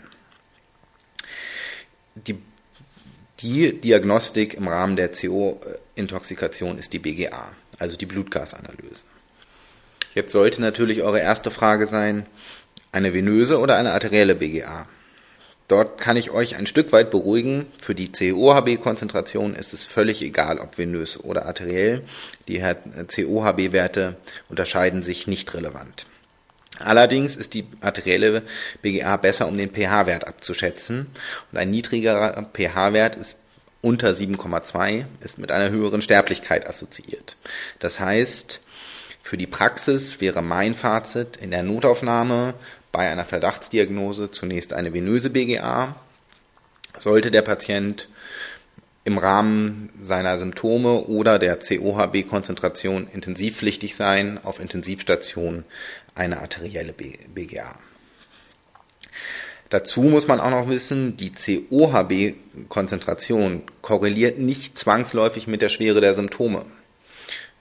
Die, 2.15 2.39
die 3.41 3.81
Diagnostik 3.81 4.55
im 4.55 4.69
Rahmen 4.69 4.97
der 4.97 5.11
CO-Intoxikation 5.11 6.79
ist 6.79 6.93
die 6.93 6.99
BGA, 6.99 7.53
also 7.79 7.97
die 7.97 8.07
Blutgasanalyse. 8.07 9.03
Jetzt 10.15 10.33
sollte 10.33 10.61
natürlich 10.61 11.03
eure 11.03 11.21
erste 11.21 11.51
Frage 11.51 11.87
sein, 11.87 12.27
eine 12.93 13.13
venöse 13.13 13.59
oder 13.59 13.77
eine 13.77 13.93
arterielle 13.93 14.37
BGA? 14.37 14.87
Dort 15.67 15.99
kann 15.99 16.17
ich 16.17 16.31
euch 16.31 16.57
ein 16.57 16.67
Stück 16.67 16.93
weit 16.93 17.11
beruhigen. 17.11 17.67
Für 17.79 17.95
die 17.95 18.13
COHB-Konzentration 18.13 19.55
ist 19.55 19.73
es 19.73 19.85
völlig 19.85 20.21
egal, 20.23 20.59
ob 20.59 20.77
venös 20.79 21.19
oder 21.19 21.47
arteriell. 21.47 22.03
Die 22.49 22.61
COHB-Werte 22.61 24.17
unterscheiden 24.49 25.03
sich 25.03 25.27
nicht 25.27 25.55
relevant. 25.55 26.07
Allerdings 26.79 27.37
ist 27.37 27.55
die 27.55 27.67
arterielle 27.81 28.43
BGA 28.83 29.17
besser, 29.17 29.47
um 29.47 29.57
den 29.57 29.71
pH-Wert 29.71 30.27
abzuschätzen. 30.27 31.07
Und 31.53 31.59
ein 31.59 31.71
niedrigerer 31.71 32.47
pH-Wert 32.53 33.17
ist 33.17 33.37
unter 33.81 34.13
7,2 34.13 35.05
ist 35.21 35.39
mit 35.39 35.53
einer 35.53 35.71
höheren 35.71 36.01
Sterblichkeit 36.01 36.67
assoziiert. 36.67 37.37
Das 37.81 38.01
heißt, 38.01 38.63
für 39.23 39.37
die 39.37 39.47
Praxis 39.47 40.23
wäre 40.23 40.43
mein 40.43 40.75
Fazit 40.75 41.37
in 41.37 41.51
der 41.51 41.63
Notaufnahme 41.63 42.55
bei 42.93 43.11
einer 43.11 43.25
Verdachtsdiagnose 43.25 44.31
zunächst 44.31 44.73
eine 44.73 44.95
venöse 44.95 45.29
BGA. 45.31 45.97
Sollte 46.99 47.31
der 47.31 47.43
Patient 47.43 48.09
im 49.05 49.19
Rahmen 49.19 49.91
seiner 50.01 50.39
Symptome 50.39 51.03
oder 51.05 51.39
der 51.39 51.59
COHB-Konzentration 51.59 53.09
intensivpflichtig 53.13 53.97
sein, 53.97 54.41
auf 54.43 54.61
Intensivstation 54.61 55.65
eine 56.15 56.41
arterielle 56.41 56.93
BGA. 56.93 57.79
Dazu 59.71 60.03
muss 60.03 60.29
man 60.29 60.41
auch 60.41 60.51
noch 60.51 60.69
wissen, 60.69 61.17
die 61.17 61.33
COHB-Konzentration 61.33 63.63
korreliert 63.83 64.39
nicht 64.39 64.79
zwangsläufig 64.79 65.49
mit 65.49 65.63
der 65.63 65.69
Schwere 65.69 66.01
der 66.01 66.15
Symptome. 66.15 66.65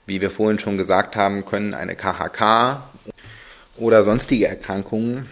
Wie 0.06 0.20
wir 0.20 0.30
vorhin 0.30 0.58
schon 0.58 0.76
gesagt 0.76 1.16
haben, 1.16 1.44
können 1.44 1.72
eine 1.74 1.96
KHK 1.96 2.84
oder 3.76 4.04
sonstige 4.04 4.46
Erkrankungen, 4.46 5.28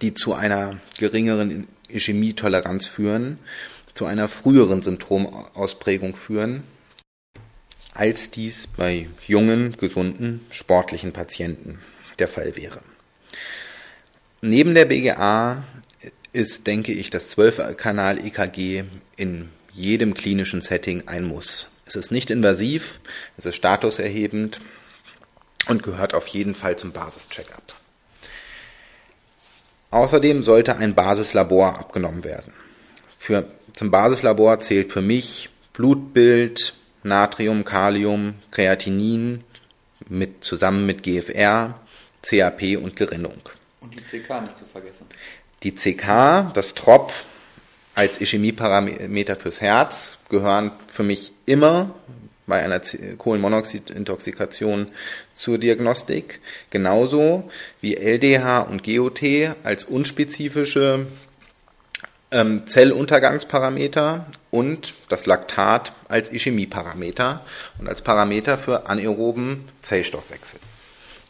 die 0.00 0.14
zu 0.14 0.32
einer 0.32 0.78
geringeren 0.98 1.68
Ischämietoleranz 1.88 2.86
führen, 2.86 3.38
zu 3.94 4.06
einer 4.06 4.28
früheren 4.28 4.80
Symptomausprägung 4.80 6.16
führen, 6.16 6.62
als 7.92 8.30
dies 8.30 8.66
bei 8.66 9.10
jungen, 9.26 9.76
gesunden, 9.76 10.46
sportlichen 10.50 11.12
Patienten 11.12 11.78
der 12.18 12.28
Fall 12.28 12.56
wäre. 12.56 12.80
Neben 14.40 14.74
der 14.74 14.86
BGA 14.86 15.64
ist, 16.32 16.66
denke 16.66 16.92
ich, 16.92 17.10
das 17.10 17.36
12-Kanal-EKG 17.36 18.84
in 19.16 19.50
jedem 19.72 20.14
klinischen 20.14 20.62
Setting 20.62 21.04
ein 21.06 21.24
Muss. 21.24 21.68
Es 21.84 21.96
ist 21.96 22.10
nicht 22.10 22.30
invasiv, 22.30 23.00
es 23.36 23.46
ist 23.46 23.56
statuserhebend 23.56 24.60
und 25.68 25.82
gehört 25.82 26.14
auf 26.14 26.26
jeden 26.28 26.54
Fall 26.54 26.76
zum 26.76 26.92
Basis-Checkup. 26.92 27.76
Außerdem 29.90 30.42
sollte 30.42 30.76
ein 30.76 30.94
Basislabor 30.94 31.78
abgenommen 31.78 32.24
werden. 32.24 32.54
Für, 33.16 33.46
zum 33.74 33.90
Basislabor 33.90 34.60
zählt 34.60 34.90
für 34.90 35.02
mich 35.02 35.50
Blutbild, 35.74 36.74
Natrium, 37.02 37.64
Kalium, 37.64 38.34
Kreatinin 38.50 39.44
mit, 40.08 40.44
zusammen 40.44 40.86
mit 40.86 41.02
GFR, 41.02 41.78
CAP 42.22 42.76
und 42.76 42.96
Gerinnung. 42.96 43.40
Und 43.80 43.94
die 43.94 44.02
CK 44.02 44.42
nicht 44.42 44.58
zu 44.58 44.64
vergessen. 44.64 45.06
Die 45.62 45.74
CK, 45.74 46.52
das 46.54 46.74
TROP 46.74 47.12
als 47.94 48.20
Ischämieparameter 48.20 49.36
fürs 49.36 49.60
Herz, 49.60 50.18
gehören 50.28 50.72
für 50.88 51.02
mich 51.02 51.32
immer 51.46 51.94
bei 52.46 52.62
einer 52.62 52.80
Kohlenmonoxidintoxikation 53.18 54.88
zur 55.32 55.58
Diagnostik, 55.58 56.40
genauso 56.70 57.50
wie 57.80 57.96
LDH 57.96 58.62
und 58.62 58.82
GOT 58.84 59.22
als 59.62 59.84
unspezifische 59.84 61.06
ähm, 62.32 62.66
Zelluntergangsparameter 62.66 64.26
und 64.50 64.94
das 65.08 65.26
Laktat 65.26 65.92
als 66.08 66.32
Ischämieparameter 66.32 67.44
und 67.78 67.88
als 67.88 68.02
Parameter 68.02 68.58
für 68.58 68.86
anaeroben 68.86 69.68
Zellstoffwechsel. 69.82 70.58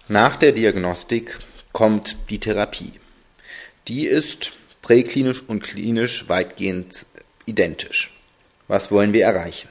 Nach 0.09 0.35
der 0.35 0.51
Diagnostik 0.51 1.39
kommt 1.71 2.17
die 2.29 2.41
Therapie. 2.41 2.95
Die 3.87 4.07
ist 4.07 4.51
präklinisch 4.83 5.43
und 5.47 5.63
klinisch 5.63 6.29
weitgehend 6.29 7.07
identisch. 7.47 8.13
Was 8.67 8.91
wollen 8.91 9.13
wir 9.13 9.25
erreichen? 9.25 9.69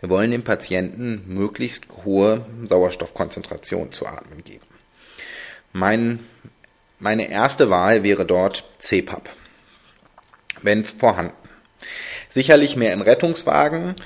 Wir 0.00 0.08
wollen 0.08 0.30
dem 0.30 0.44
Patienten 0.44 1.24
möglichst 1.26 1.86
hohe 2.04 2.46
Sauerstoffkonzentration 2.64 3.90
zu 3.90 4.06
atmen 4.06 4.44
geben. 4.44 4.66
Mein, 5.72 6.20
meine 7.00 7.28
erste 7.28 7.68
Wahl 7.68 8.04
wäre 8.04 8.24
dort 8.24 8.64
CPAP, 8.78 9.28
wenn 10.62 10.84
vorhanden. 10.84 11.34
Sicherlich 12.28 12.76
mehr 12.76 12.92
im 12.92 13.02
Rettungswagen 13.02 13.96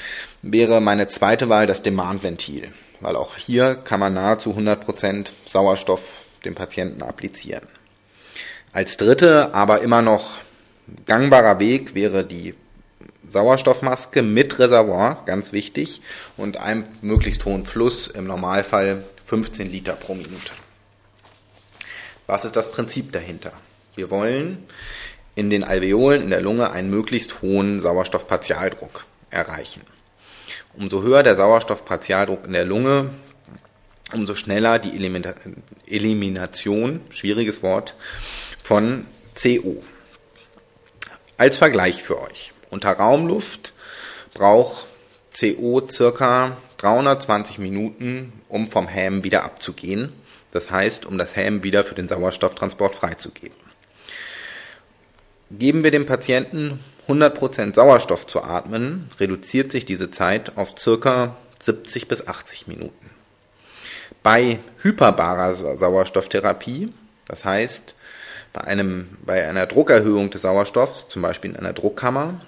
wäre 0.40 0.80
meine 0.80 1.08
zweite 1.08 1.50
Wahl 1.50 1.66
das 1.66 1.82
Demandventil, 1.82 2.72
weil 3.00 3.16
auch 3.16 3.36
hier 3.36 3.74
kann 3.74 4.00
man 4.00 4.14
nahezu 4.14 4.52
100% 4.52 5.28
Sauerstoff 5.46 6.02
dem 6.44 6.54
Patienten 6.54 7.02
applizieren. 7.02 7.66
Als 8.72 8.96
dritte, 8.96 9.54
aber 9.54 9.80
immer 9.80 10.02
noch 10.02 10.38
gangbarer 11.06 11.58
Weg 11.58 11.94
wäre 11.94 12.24
die 12.24 12.54
Sauerstoffmaske 13.28 14.22
mit 14.22 14.58
Reservoir, 14.58 15.22
ganz 15.24 15.52
wichtig, 15.52 16.02
und 16.36 16.56
einem 16.56 16.84
möglichst 17.00 17.44
hohen 17.44 17.64
Fluss, 17.64 18.08
im 18.08 18.26
Normalfall 18.26 19.04
15 19.24 19.70
Liter 19.70 19.92
pro 19.92 20.14
Minute. 20.14 20.52
Was 22.26 22.44
ist 22.44 22.56
das 22.56 22.70
Prinzip 22.72 23.12
dahinter? 23.12 23.52
Wir 23.94 24.10
wollen 24.10 24.66
in 25.34 25.50
den 25.50 25.64
Alveolen 25.64 26.22
in 26.22 26.30
der 26.30 26.40
Lunge 26.40 26.70
einen 26.70 26.90
möglichst 26.90 27.42
hohen 27.42 27.80
Sauerstoffpartialdruck 27.80 29.04
erreichen. 29.30 29.82
Umso 30.74 31.02
höher 31.02 31.22
der 31.22 31.34
Sauerstoffpartialdruck 31.34 32.44
in 32.44 32.52
der 32.52 32.64
Lunge, 32.64 33.10
umso 34.12 34.34
schneller 34.34 34.78
die 34.78 34.94
Elimination, 35.86 37.00
schwieriges 37.10 37.62
Wort, 37.62 37.94
von 38.62 39.06
CO. 39.34 39.82
Als 41.36 41.56
Vergleich 41.56 42.02
für 42.02 42.20
euch. 42.20 42.52
Unter 42.70 42.90
Raumluft 42.90 43.72
braucht 44.34 44.86
CO 45.38 45.86
circa 45.90 46.56
320 46.78 47.58
Minuten, 47.58 48.32
um 48.48 48.68
vom 48.68 48.88
Helm 48.88 49.24
wieder 49.24 49.44
abzugehen. 49.44 50.12
Das 50.50 50.70
heißt, 50.70 51.06
um 51.06 51.18
das 51.18 51.36
Helm 51.36 51.62
wieder 51.62 51.84
für 51.84 51.94
den 51.94 52.08
Sauerstofftransport 52.08 52.96
freizugeben. 52.96 53.56
Geben 55.50 55.82
wir 55.82 55.90
dem 55.90 56.06
Patienten 56.06 56.80
100% 57.08 57.74
Sauerstoff 57.74 58.26
zu 58.26 58.42
atmen, 58.42 59.08
reduziert 59.18 59.72
sich 59.72 59.84
diese 59.84 60.10
Zeit 60.10 60.56
auf 60.56 60.74
circa 60.78 61.36
70 61.62 62.08
bis 62.08 62.26
80 62.26 62.66
Minuten. 62.66 63.10
Bei 64.22 64.58
hyperbarer 64.82 65.76
Sauerstofftherapie, 65.76 66.92
das 67.26 67.44
heißt 67.44 67.96
bei, 68.52 68.62
einem, 68.62 69.16
bei 69.24 69.48
einer 69.48 69.66
Druckerhöhung 69.66 70.30
des 70.30 70.42
Sauerstoffs, 70.42 71.08
zum 71.08 71.22
Beispiel 71.22 71.52
in 71.52 71.56
einer 71.56 71.72
Druckkammer, 71.72 72.40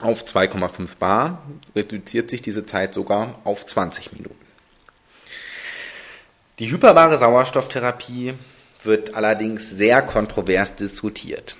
auf 0.00 0.24
2,5 0.24 0.88
bar, 0.98 1.42
reduziert 1.74 2.28
sich 2.30 2.42
diese 2.42 2.66
Zeit 2.66 2.92
sogar 2.92 3.40
auf 3.44 3.64
20 3.64 4.12
Minuten. 4.12 4.36
Die 6.58 6.70
hyperbare 6.70 7.18
Sauerstofftherapie 7.18 8.34
wird 8.82 9.14
allerdings 9.14 9.70
sehr 9.70 10.02
kontrovers 10.02 10.74
diskutiert. 10.76 11.56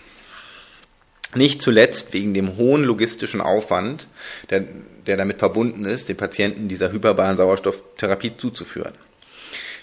Nicht 1.36 1.62
zuletzt 1.62 2.12
wegen 2.12 2.34
dem 2.34 2.56
hohen 2.56 2.82
logistischen 2.82 3.40
Aufwand, 3.40 4.08
der, 4.50 4.64
der 5.06 5.16
damit 5.16 5.38
verbunden 5.38 5.84
ist, 5.84 6.08
den 6.08 6.16
Patienten 6.16 6.68
dieser 6.68 6.92
hyperbaren 6.92 7.36
Sauerstofftherapie 7.36 8.36
zuzuführen. 8.36 8.94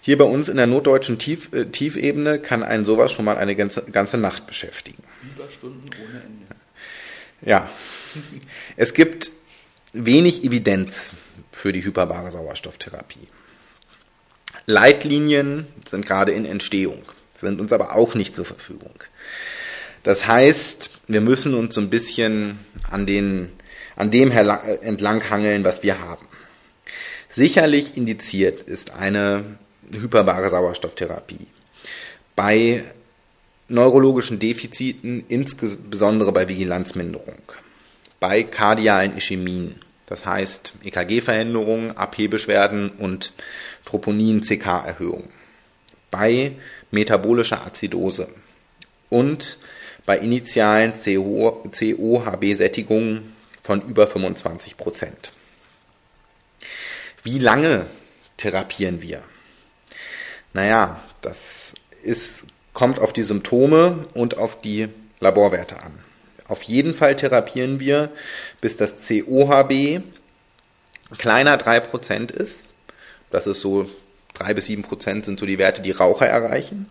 Hier 0.02 0.18
bei 0.18 0.26
uns 0.26 0.50
in 0.50 0.58
der 0.58 0.68
notdeutschen 0.68 1.18
Tief, 1.18 1.54
äh, 1.54 1.66
Tiefebene 1.66 2.40
kann 2.40 2.62
einen 2.62 2.84
sowas 2.84 3.12
schon 3.12 3.24
mal 3.24 3.38
eine 3.38 3.56
ganze, 3.56 3.84
ganze 3.84 4.18
Nacht 4.18 4.48
beschäftigen. 4.48 5.02
Überstunden 5.36 5.90
ohne 6.04 6.22
Ende. 6.24 6.46
Ja. 7.42 7.70
Es 8.76 8.94
gibt 8.94 9.32
wenig 9.94 10.44
Evidenz 10.44 11.14
für 11.52 11.72
die 11.72 11.84
hyperbare 11.84 12.32
Sauerstofftherapie. 12.32 13.28
Leitlinien 14.66 15.68
sind 15.90 16.06
gerade 16.06 16.32
in 16.32 16.46
Entstehung, 16.46 17.04
sind 17.40 17.62
uns 17.62 17.72
aber 17.72 17.96
auch 17.96 18.16
nicht 18.16 18.34
zur 18.34 18.46
Verfügung. 18.46 18.94
Das 20.04 20.28
heißt, 20.28 20.92
wir 21.08 21.22
müssen 21.22 21.54
uns 21.54 21.76
so 21.76 21.82
ein 21.82 21.90
bisschen 21.90 22.60
an, 22.90 23.06
den, 23.06 23.50
an 23.96 24.12
dem 24.12 24.32
entlanghangeln, 24.32 25.64
was 25.64 25.82
wir 25.82 26.00
haben. 26.00 26.28
Sicherlich 27.30 27.98
indiziert 27.98 28.62
ist 28.62 28.92
eine 28.92 29.58
hyperbare 29.92 30.50
Sauerstofftherapie. 30.50 31.48
Bei 32.36 32.84
neurologischen 33.70 34.40
Defiziten, 34.40 35.24
insbesondere 35.30 36.32
bei 36.32 36.48
Vigilanzminderung, 36.48 37.42
bei 38.20 38.44
kardialen 38.44 39.18
Ischämien, 39.18 39.82
das 40.06 40.26
heißt 40.26 40.74
EKG-Veränderungen, 40.84 41.98
AP-Beschwerden 41.98 42.90
und 42.90 43.34
Troponin-CK-Erhöhung, 43.86 45.30
bei 46.12 46.54
metabolischer 46.92 47.66
Azidose 47.66 48.28
und 49.10 49.58
bei 50.06 50.18
initialen 50.18 50.94
COHB-Sättigungen 50.94 53.36
von 53.62 53.82
über 53.82 54.08
25 54.08 54.78
Prozent. 54.78 55.34
Wie 57.24 57.40
lange 57.40 57.88
therapieren 58.38 59.02
wir? 59.02 59.24
Naja, 60.52 61.02
das 61.22 61.74
ist, 62.04 62.46
kommt 62.74 63.00
auf 63.00 63.14
die 63.14 63.24
Symptome 63.24 64.08
und 64.14 64.38
auf 64.38 64.60
die 64.60 64.90
Laborwerte 65.20 65.82
an. 65.82 66.00
Auf 66.48 66.64
jeden 66.64 66.94
Fall 66.94 67.16
therapieren 67.16 67.80
wir, 67.80 68.12
bis 68.60 68.76
das 68.76 69.08
COHB 69.08 70.02
kleiner 71.18 71.58
3% 71.58 72.32
ist. 72.32 72.66
Das 73.32 73.48
ist 73.48 73.62
so 73.62 73.90
3 74.34 74.54
bis 74.54 74.68
7% 74.68 75.24
sind 75.24 75.40
so 75.40 75.46
die 75.46 75.58
Werte, 75.58 75.82
die 75.82 75.92
Raucher 75.92 76.28
erreichen 76.28 76.90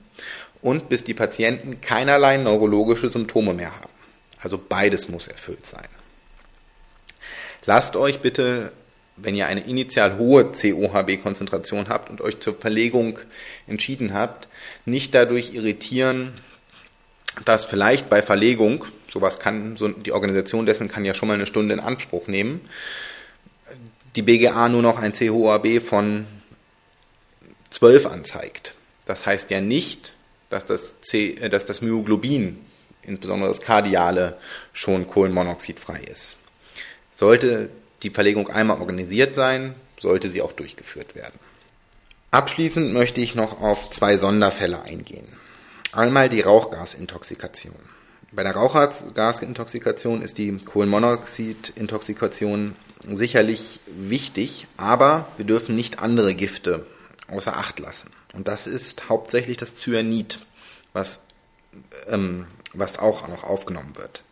und 0.63 0.89
bis 0.89 1.05
die 1.05 1.15
Patienten 1.15 1.81
keinerlei 1.81 2.39
neurologische 2.39 3.11
Symptome 3.11 3.53
mehr 3.53 3.75
haben. 3.75 3.91
Also 4.41 4.59
beides 4.59 5.09
muss 5.09 5.29
erfüllt 5.29 5.67
sein. 5.67 5.89
Lasst 7.67 7.95
euch 7.95 8.21
bitte, 8.21 8.73
wenn 9.17 9.37
ihr 9.37 9.47
eine 9.47 9.65
initial 9.67 10.17
hohe 10.19 10.53
COHB-Konzentration 10.53 11.89
habt 11.89 12.11
und 12.11 12.21
euch 12.21 12.41
zur 12.41 12.55
Verlegung 12.55 13.19
entschieden 13.67 14.15
habt, 14.15 14.49
nicht 14.85 15.15
dadurch 15.15 15.55
irritieren, 15.55 16.33
dass 17.45 17.65
vielleicht 17.65 18.09
bei 18.09 18.23
Verlegung, 18.23 18.85
sowas 19.09 19.39
kann, 19.39 19.77
so 19.77 19.89
die 19.89 20.13
Organisation 20.13 20.67
dessen 20.67 20.89
kann 20.89 21.05
ja 21.05 21.15
schon 21.15 21.29
mal 21.29 21.35
eine 21.35 21.47
Stunde 21.47 21.75
in 21.75 21.81
Anspruch 21.81 22.27
nehmen, 22.27 22.61
die 24.17 24.23
BGA 24.23 24.69
nur 24.69 24.83
noch 24.83 24.99
ein 24.99 25.13
COHB 25.13 25.81
von 25.81 26.27
12 27.71 28.07
anzeigt. 28.07 28.75
Das 29.07 29.25
heißt 29.25 29.51
ja 29.51 29.61
nicht, 29.61 30.15
dass 30.53 30.67
das, 30.67 31.01
C, 31.01 31.35
äh, 31.35 31.49
dass 31.49 31.65
das 31.65 31.83
Myoglobin, 31.83 32.59
insbesondere 33.03 33.49
das 33.49 33.61
Kardiale, 33.61 34.39
schon 34.73 35.07
kohlenmonoxidfrei 35.07 36.01
ist. 36.01 36.37
Sollte 37.13 37.71
die 38.03 38.11
Verlegung 38.11 38.49
einmal 38.49 38.81
organisiert 38.81 39.35
sein, 39.35 39.75
sollte 39.99 40.29
sie 40.29 40.43
auch 40.43 40.53
durchgeführt 40.53 41.15
werden. 41.15 41.39
Abschließend 42.31 42.93
möchte 42.93 43.21
ich 43.21 43.35
noch 43.35 43.61
auf 43.61 43.91
zwei 43.91 44.17
Sonderfälle 44.17 44.83
eingehen. 44.83 45.27
Einmal 45.93 46.29
die 46.29 46.41
Rauchgasintoxikation. 46.41 47.75
Bei 48.33 48.43
der 48.43 48.55
Rauchgasintoxikation 48.55 50.23
ist 50.23 50.39
die 50.39 50.57
Kohlenmonoxidintoxikation 50.57 52.75
sicherlich 53.15 53.81
wichtig, 53.87 54.67
aber 54.79 55.29
wir 55.37 55.45
dürfen 55.45 55.77
nicht 55.77 55.99
andere 55.99 56.35
Gifte 56.35 56.87
außer 57.29 57.57
Acht 57.57 57.79
lassen. 57.79 58.11
Und 58.33 58.49
das 58.49 58.67
ist 58.67 59.09
hauptsächlich 59.09 59.57
das 59.57 59.77
Cyanid, 59.77 60.41
was, 60.93 61.23
ähm, 62.09 62.49
was 62.75 62.99
auch 62.99 63.29
noch 63.29 63.45
aufgenommen 63.45 63.95
wird. 63.97 64.25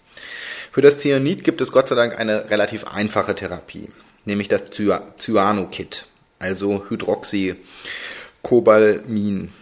Für 0.72 0.82
das 0.82 0.98
Cyanid 0.98 1.44
gibt 1.44 1.60
es 1.60 1.70
Gott 1.72 1.88
sei 1.88 1.96
Dank 1.96 2.18
eine 2.18 2.50
relativ 2.50 2.86
einfache 2.86 3.34
Therapie, 3.34 3.90
nämlich 4.24 4.48
das 4.48 4.64
Cyanokit, 4.70 6.06
also 6.38 6.84
Hydroxycobalmin. 6.88 9.52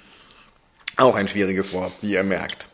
Auch 0.96 1.14
ein 1.14 1.28
schwieriges 1.28 1.72
Wort, 1.72 1.92
wie 2.00 2.14
ihr 2.14 2.24
merkt. 2.24 2.68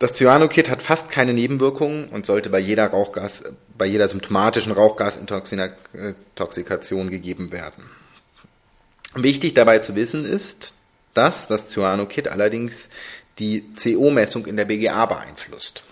Das 0.00 0.14
Cyanokit 0.14 0.68
hat 0.70 0.80
fast 0.80 1.10
keine 1.10 1.34
Nebenwirkungen 1.34 2.08
und 2.08 2.24
sollte 2.24 2.48
bei 2.48 2.58
jeder 2.58 2.86
Rauchgas, 2.86 3.44
bei 3.76 3.84
jeder 3.84 4.08
symptomatischen 4.08 4.72
Rauchgasintoxikation 4.72 7.10
gegeben 7.10 7.52
werden. 7.52 7.84
Wichtig 9.14 9.54
dabei 9.54 9.80
zu 9.80 9.96
wissen 9.96 10.24
ist, 10.24 10.74
dass 11.14 11.48
das 11.48 11.68
Cyanokit 11.68 12.28
allerdings 12.28 12.88
die 13.38 13.64
CO-Messung 13.74 14.46
in 14.46 14.56
der 14.56 14.66
BGA 14.66 15.06
beeinflusst. 15.06 15.82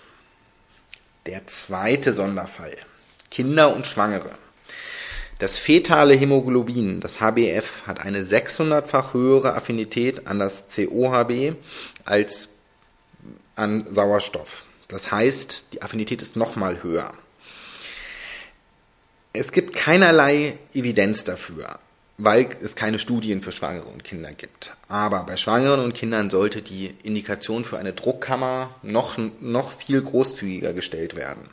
Der 1.25 1.45
zweite 1.47 2.13
Sonderfall. 2.13 2.75
Kinder 3.29 3.75
und 3.75 3.87
Schwangere. 3.87 4.31
Das 5.37 5.57
fetale 5.57 6.15
Hämoglobin, 6.15 7.01
das 7.01 7.19
HbF, 7.19 7.83
hat 7.85 7.99
eine 7.99 8.23
600-fach 8.23 9.13
höhere 9.13 9.55
Affinität 9.55 10.27
an 10.27 10.39
das 10.39 10.63
COHB 10.75 11.55
als 12.05 12.49
an 13.55 13.93
Sauerstoff. 13.93 14.63
Das 14.87 15.11
heißt, 15.11 15.65
die 15.73 15.81
Affinität 15.81 16.21
ist 16.21 16.35
nochmal 16.35 16.83
höher. 16.83 17.13
Es 19.33 19.51
gibt 19.51 19.75
keinerlei 19.75 20.57
Evidenz 20.73 21.23
dafür 21.23 21.79
weil 22.19 22.49
es 22.61 22.75
keine 22.75 22.99
Studien 22.99 23.41
für 23.41 23.51
Schwangere 23.51 23.85
und 23.85 24.03
Kinder 24.03 24.31
gibt. 24.31 24.75
Aber 24.87 25.23
bei 25.23 25.37
Schwangeren 25.37 25.79
und 25.79 25.93
Kindern 25.93 26.29
sollte 26.29 26.61
die 26.61 26.93
Indikation 27.01 27.63
für 27.63 27.79
eine 27.79 27.93
Druckkammer 27.93 28.75
noch, 28.83 29.17
noch 29.39 29.71
viel 29.71 30.01
großzügiger 30.01 30.73
gestellt 30.73 31.15
werden. 31.15 31.49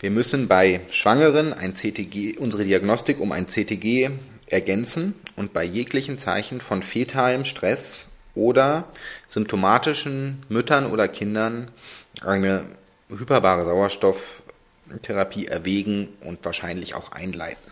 Wir 0.00 0.10
müssen 0.10 0.48
bei 0.48 0.82
Schwangeren 0.90 1.54
ein 1.54 1.74
CTG, 1.74 2.36
unsere 2.36 2.64
Diagnostik 2.64 3.20
um 3.20 3.32
ein 3.32 3.48
CTG 3.48 4.10
ergänzen 4.48 5.14
und 5.36 5.52
bei 5.52 5.64
jeglichen 5.64 6.18
Zeichen 6.18 6.60
von 6.60 6.82
fetalem 6.82 7.44
Stress 7.44 8.08
oder 8.34 8.84
symptomatischen 9.28 10.44
Müttern 10.48 10.86
oder 10.86 11.08
Kindern 11.08 11.68
eine 12.22 12.66
hyperbare 13.08 13.64
Sauerstoff 13.64 14.42
NIF-Therapie 14.88 15.46
erwägen 15.46 16.08
und 16.20 16.44
wahrscheinlich 16.44 16.94
auch 16.94 17.12
einleiten. 17.12 17.65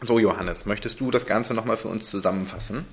So, 0.00 0.18
Johannes, 0.18 0.64
möchtest 0.64 1.00
du 1.00 1.10
das 1.10 1.26
Ganze 1.26 1.54
nochmal 1.54 1.76
für 1.76 1.88
uns 1.88 2.08
zusammenfassen? 2.08 2.86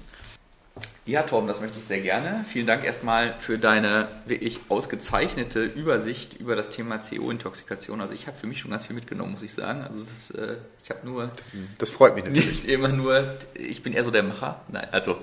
Ja, 1.05 1.21
Torben, 1.21 1.47
das 1.47 1.61
möchte 1.61 1.77
ich 1.77 1.85
sehr 1.85 2.01
gerne. 2.01 2.45
Vielen 2.49 2.65
Dank 2.65 2.83
erstmal 2.83 3.35
für 3.37 3.59
deine 3.59 4.07
wirklich 4.25 4.59
ausgezeichnete 4.69 5.63
Übersicht 5.63 6.33
über 6.33 6.55
das 6.55 6.71
Thema 6.71 6.97
CO-Intoxikation. 6.97 8.01
Also 8.01 8.13
ich 8.15 8.25
habe 8.25 8.35
für 8.35 8.47
mich 8.47 8.59
schon 8.59 8.71
ganz 8.71 8.87
viel 8.87 8.95
mitgenommen, 8.95 9.33
muss 9.33 9.43
ich 9.43 9.53
sagen. 9.53 9.83
Also 9.83 9.99
das, 10.01 10.31
äh, 10.31 10.57
ich 10.83 10.89
habe 10.89 11.07
nur... 11.07 11.31
Das 11.77 11.91
freut 11.91 12.15
mich 12.15 12.23
natürlich. 12.23 12.47
Nicht 12.47 12.65
immer 12.65 12.87
nur, 12.87 13.37
ich 13.53 13.83
bin 13.83 13.93
eher 13.93 14.03
so 14.03 14.11
der 14.11 14.23
Macher. 14.23 14.61
Nein, 14.67 14.87
also... 14.91 15.17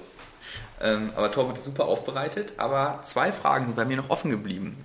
Ähm, 0.80 1.10
aber 1.16 1.30
Torben 1.30 1.50
hat 1.50 1.58
das 1.58 1.64
super 1.64 1.86
aufbereitet. 1.86 2.54
Aber 2.58 3.00
zwei 3.02 3.32
Fragen 3.32 3.66
sind 3.66 3.76
bei 3.76 3.84
mir 3.84 3.96
noch 3.96 4.10
offen 4.10 4.30
geblieben. 4.30 4.76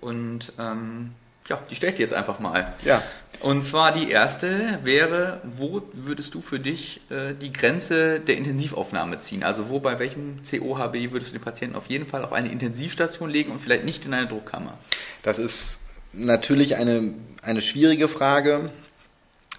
Und 0.00 0.52
ähm, 0.58 1.12
ja, 1.48 1.58
die 1.70 1.74
stelle 1.74 1.90
ich 1.90 1.96
dir 1.96 2.02
jetzt 2.02 2.14
einfach 2.14 2.38
mal. 2.38 2.74
Ja. 2.84 3.02
Und 3.40 3.62
zwar 3.62 3.92
die 3.92 4.10
erste 4.10 4.80
wäre, 4.82 5.40
wo 5.44 5.82
würdest 5.92 6.34
du 6.34 6.40
für 6.40 6.58
dich 6.58 7.00
äh, 7.10 7.34
die 7.34 7.52
Grenze 7.52 8.18
der 8.20 8.36
Intensivaufnahme 8.36 9.18
ziehen? 9.20 9.44
Also 9.44 9.68
wo 9.68 9.78
bei 9.78 9.98
welchem 9.98 10.40
COHB 10.42 11.12
würdest 11.12 11.32
du 11.32 11.38
den 11.38 11.44
Patienten 11.44 11.76
auf 11.76 11.86
jeden 11.86 12.06
Fall 12.06 12.24
auf 12.24 12.32
eine 12.32 12.50
Intensivstation 12.50 13.30
legen 13.30 13.52
und 13.52 13.60
vielleicht 13.60 13.84
nicht 13.84 14.04
in 14.06 14.14
eine 14.14 14.26
Druckkammer? 14.26 14.76
Das 15.22 15.38
ist 15.38 15.78
natürlich 16.12 16.76
eine, 16.76 17.14
eine 17.42 17.60
schwierige 17.60 18.08
Frage, 18.08 18.70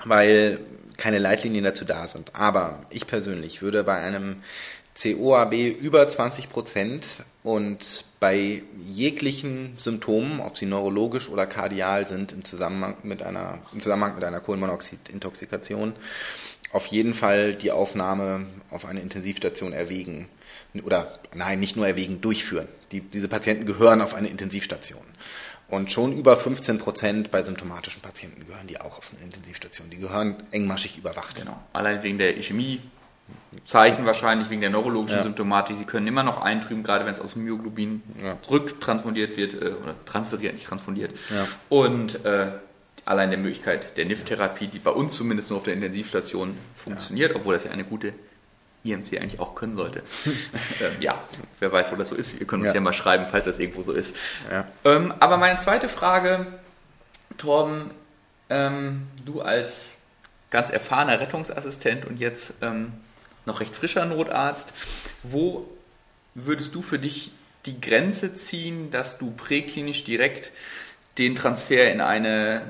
weil 0.04 0.60
keine 0.98 1.20
Leitlinien 1.20 1.64
dazu 1.64 1.86
da 1.86 2.06
sind. 2.08 2.36
Aber 2.36 2.84
ich 2.90 3.08
persönlich 3.08 3.62
würde 3.62 3.84
bei 3.84 3.98
einem 3.98 4.44
COAB 5.02 5.54
über 5.54 6.08
20 6.08 6.50
Prozent 6.50 7.24
und 7.44 8.04
bei 8.20 8.62
jeglichen 8.86 9.74
Symptomen, 9.78 10.42
ob 10.42 10.58
sie 10.58 10.66
neurologisch 10.66 11.30
oder 11.30 11.46
kardial 11.46 12.08
sind, 12.08 12.34
im 12.34 12.44
Zusammenhang 12.44 12.98
mit 13.04 13.24
einer, 13.24 13.60
im 13.72 13.82
Zusammenhang 13.82 14.16
mit 14.16 14.24
einer 14.26 14.42
Kohlenmonoxidintoxikation, 14.42 15.94
auf 16.74 16.86
jeden 16.88 17.14
Fall 17.14 17.54
die 17.54 17.72
Aufnahme 17.72 18.46
auf 18.72 18.86
eine 18.86 19.00
Intensivstation 19.00 19.74
erwägen. 19.74 20.28
Oder 20.84 21.20
nein, 21.34 21.60
nicht 21.60 21.76
nur 21.76 21.88
erwägen, 21.88 22.22
durchführen. 22.22 22.68
Die, 22.92 23.02
diese 23.02 23.28
Patienten 23.28 23.66
gehören 23.66 24.02
auf 24.02 24.14
eine 24.14 24.28
Intensivstation. 24.28 25.02
Und 25.70 25.92
schon 25.92 26.14
über 26.14 26.36
15 26.36 26.80
Prozent 26.80 27.32
bei 27.32 27.44
symptomatischen 27.44 28.02
Patienten 28.02 28.46
gehören 28.46 28.68
die 28.68 28.82
auch 28.82 28.98
auf 28.98 29.12
eine 29.14 29.24
Intensivstation. 29.24 29.90
Die 29.90 29.98
gehören 29.98 30.36
engmaschig 30.52 30.98
überwacht. 30.98 31.36
Genau. 31.38 31.58
Allein 31.74 32.04
wegen 32.04 32.18
der 32.18 32.38
Ischämie 32.38 32.82
Zeichen 33.66 34.06
wahrscheinlich 34.06 34.50
wegen 34.50 34.62
der 34.62 34.70
neurologischen 34.70 35.18
ja. 35.18 35.24
Symptomatik. 35.24 35.78
Sie 35.78 35.86
können 35.86 36.08
immer 36.08 36.24
noch 36.24 36.42
eintrüben, 36.42 36.84
gerade 36.84 37.06
wenn 37.06 37.14
es 37.14 37.20
aus 37.20 37.34
dem 37.34 37.46
Myoglobin 37.46 38.04
ja. 38.24 38.38
rücktransfundiert 38.50 39.38
wird 39.38 39.54
äh, 39.56 39.74
oder 39.82 39.96
transferiert, 40.06 40.54
nicht 40.54 40.68
transfundiert. 40.68 41.12
Ja. 41.30 41.48
Und 41.70 42.24
äh, 42.26 42.52
allein 43.06 43.32
der 43.32 43.40
Möglichkeit 43.40 43.98
der 43.98 44.06
NIF-Therapie, 44.06 44.68
die 44.68 44.80
bei 44.80 44.92
uns 44.92 45.16
zumindest 45.16 45.50
nur 45.50 45.58
auf 45.58 45.64
der 45.64 45.74
Intensivstation 45.74 46.58
funktioniert, 46.76 47.36
obwohl 47.36 47.54
das 47.54 47.64
ja 47.64 47.72
eine 47.72 47.84
gute 47.84 48.14
IMC 48.84 49.20
eigentlich 49.20 49.40
auch 49.40 49.56
können 49.56 49.76
sollte. 49.76 50.04
ähm, 50.80 50.94
ja, 51.00 51.22
wer 51.60 51.72
weiß, 51.72 51.92
wo 51.92 51.96
das 51.96 52.10
so 52.10 52.16
ist. 52.16 52.40
Ihr 52.40 52.46
könnt 52.46 52.64
uns 52.64 52.74
ja, 52.74 52.80
mal 52.80 52.94
schreiben, 52.94 53.26
falls 53.30 53.46
das 53.46 53.60
irgendwo 53.60 53.82
so 53.82 53.92
ist. 53.92 54.16
Ähm, 54.86 55.14
aber 55.20 55.38
meine 55.38 55.58
zweite 55.58 55.90
Frage, 55.90 56.46
Torben, 57.38 57.92
ähm, 58.50 59.08
du 59.26 59.42
als 59.42 59.98
ganz 60.50 60.70
erfahrener 60.70 61.20
Rettungsassistent 61.20 62.06
und 62.06 62.20
jetzt 62.20 62.56
ähm, 62.62 62.94
noch 63.50 63.60
recht 63.60 63.76
frischer 63.76 64.06
Notarzt. 64.06 64.72
Wo 65.24 65.68
würdest 66.36 66.74
du 66.76 66.82
für 66.82 67.00
dich 67.00 67.32
die 67.66 67.82
Grenze 67.82 68.34
ziehen, 68.34 68.92
dass 68.92 69.18
du 69.18 69.32
präklinisch 69.32 70.06
direkt 70.06 70.52
den 71.18 71.36
Transfer 71.36 71.92
in 71.92 72.00
eine 72.00 72.62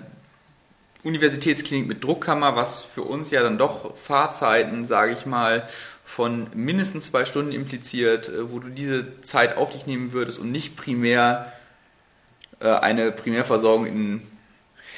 Universitätsklinik 1.04 1.88
mit 1.88 2.04
Druckkammer, 2.04 2.56
was 2.56 2.82
für 2.82 3.04
uns 3.04 3.30
ja 3.32 3.44
dann 3.44 3.58
doch 3.58 3.96
Fahrzeiten, 3.96 4.84
sage 4.86 5.14
ich 5.14 5.26
mal, 5.26 5.68
von 6.04 6.48
mindestens 6.56 7.12
zwei 7.12 7.24
Stunden 7.26 7.52
impliziert, 7.52 8.30
äh, 8.30 8.52
wo 8.52 8.60
du 8.60 8.70
diese 8.70 9.22
Zeit 9.22 9.58
auf 9.58 9.70
dich 9.70 9.86
nehmen 9.86 10.12
würdest 10.12 10.40
und 10.40 10.52
nicht 10.52 10.76
primär 10.76 11.54
äh, 12.60 12.68
eine 12.68 13.12
Primärversorgung 13.12 13.86
in 13.86 14.22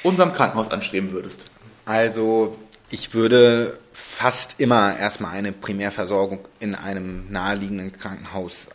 unserem 0.03 0.31
Krankenhaus 0.31 0.71
anstreben 0.71 1.11
würdest? 1.11 1.43
Also 1.85 2.57
ich 2.89 3.13
würde 3.13 3.77
fast 4.01 4.59
immer 4.59 4.97
erstmal 4.97 5.33
eine 5.33 5.51
Primärversorgung 5.51 6.47
in 6.59 6.75
einem 6.75 7.31
naheliegenden 7.31 7.91
Krankenhaus 7.91 8.69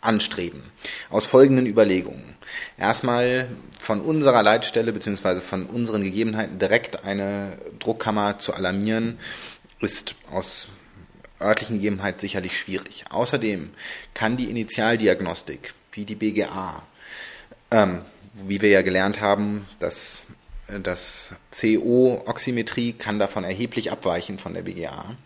anstreben. 0.00 0.62
Aus 1.10 1.26
folgenden 1.26 1.66
Überlegungen. 1.66 2.36
Erstmal 2.78 3.48
von 3.80 4.00
unserer 4.00 4.42
Leitstelle 4.42 4.92
bzw. 4.92 5.40
von 5.40 5.66
unseren 5.66 6.02
Gegebenheiten 6.02 6.58
direkt 6.58 7.04
eine 7.04 7.58
Druckkammer 7.78 8.38
zu 8.38 8.54
alarmieren, 8.54 9.18
ist 9.80 10.14
aus 10.30 10.68
örtlichen 11.40 11.76
Gegebenheiten 11.76 12.20
sicherlich 12.20 12.58
schwierig. 12.58 13.04
Außerdem 13.10 13.70
kann 14.14 14.36
die 14.36 14.50
Initialdiagnostik, 14.50 15.74
wie 15.92 16.04
die 16.04 16.14
BGA, 16.14 16.82
ähm, 17.70 18.02
wie 18.34 18.62
wir 18.62 18.70
ja 18.70 18.82
gelernt 18.82 19.20
haben, 19.20 19.66
dass 19.78 20.24
das 20.68 21.34
CO-Oximetrie 21.52 22.92
kann 22.92 23.18
davon 23.18 23.44
erheblich 23.44 23.92
abweichen 23.92 24.38
von 24.38 24.54
der 24.54 24.62
BGA. 24.62 25.16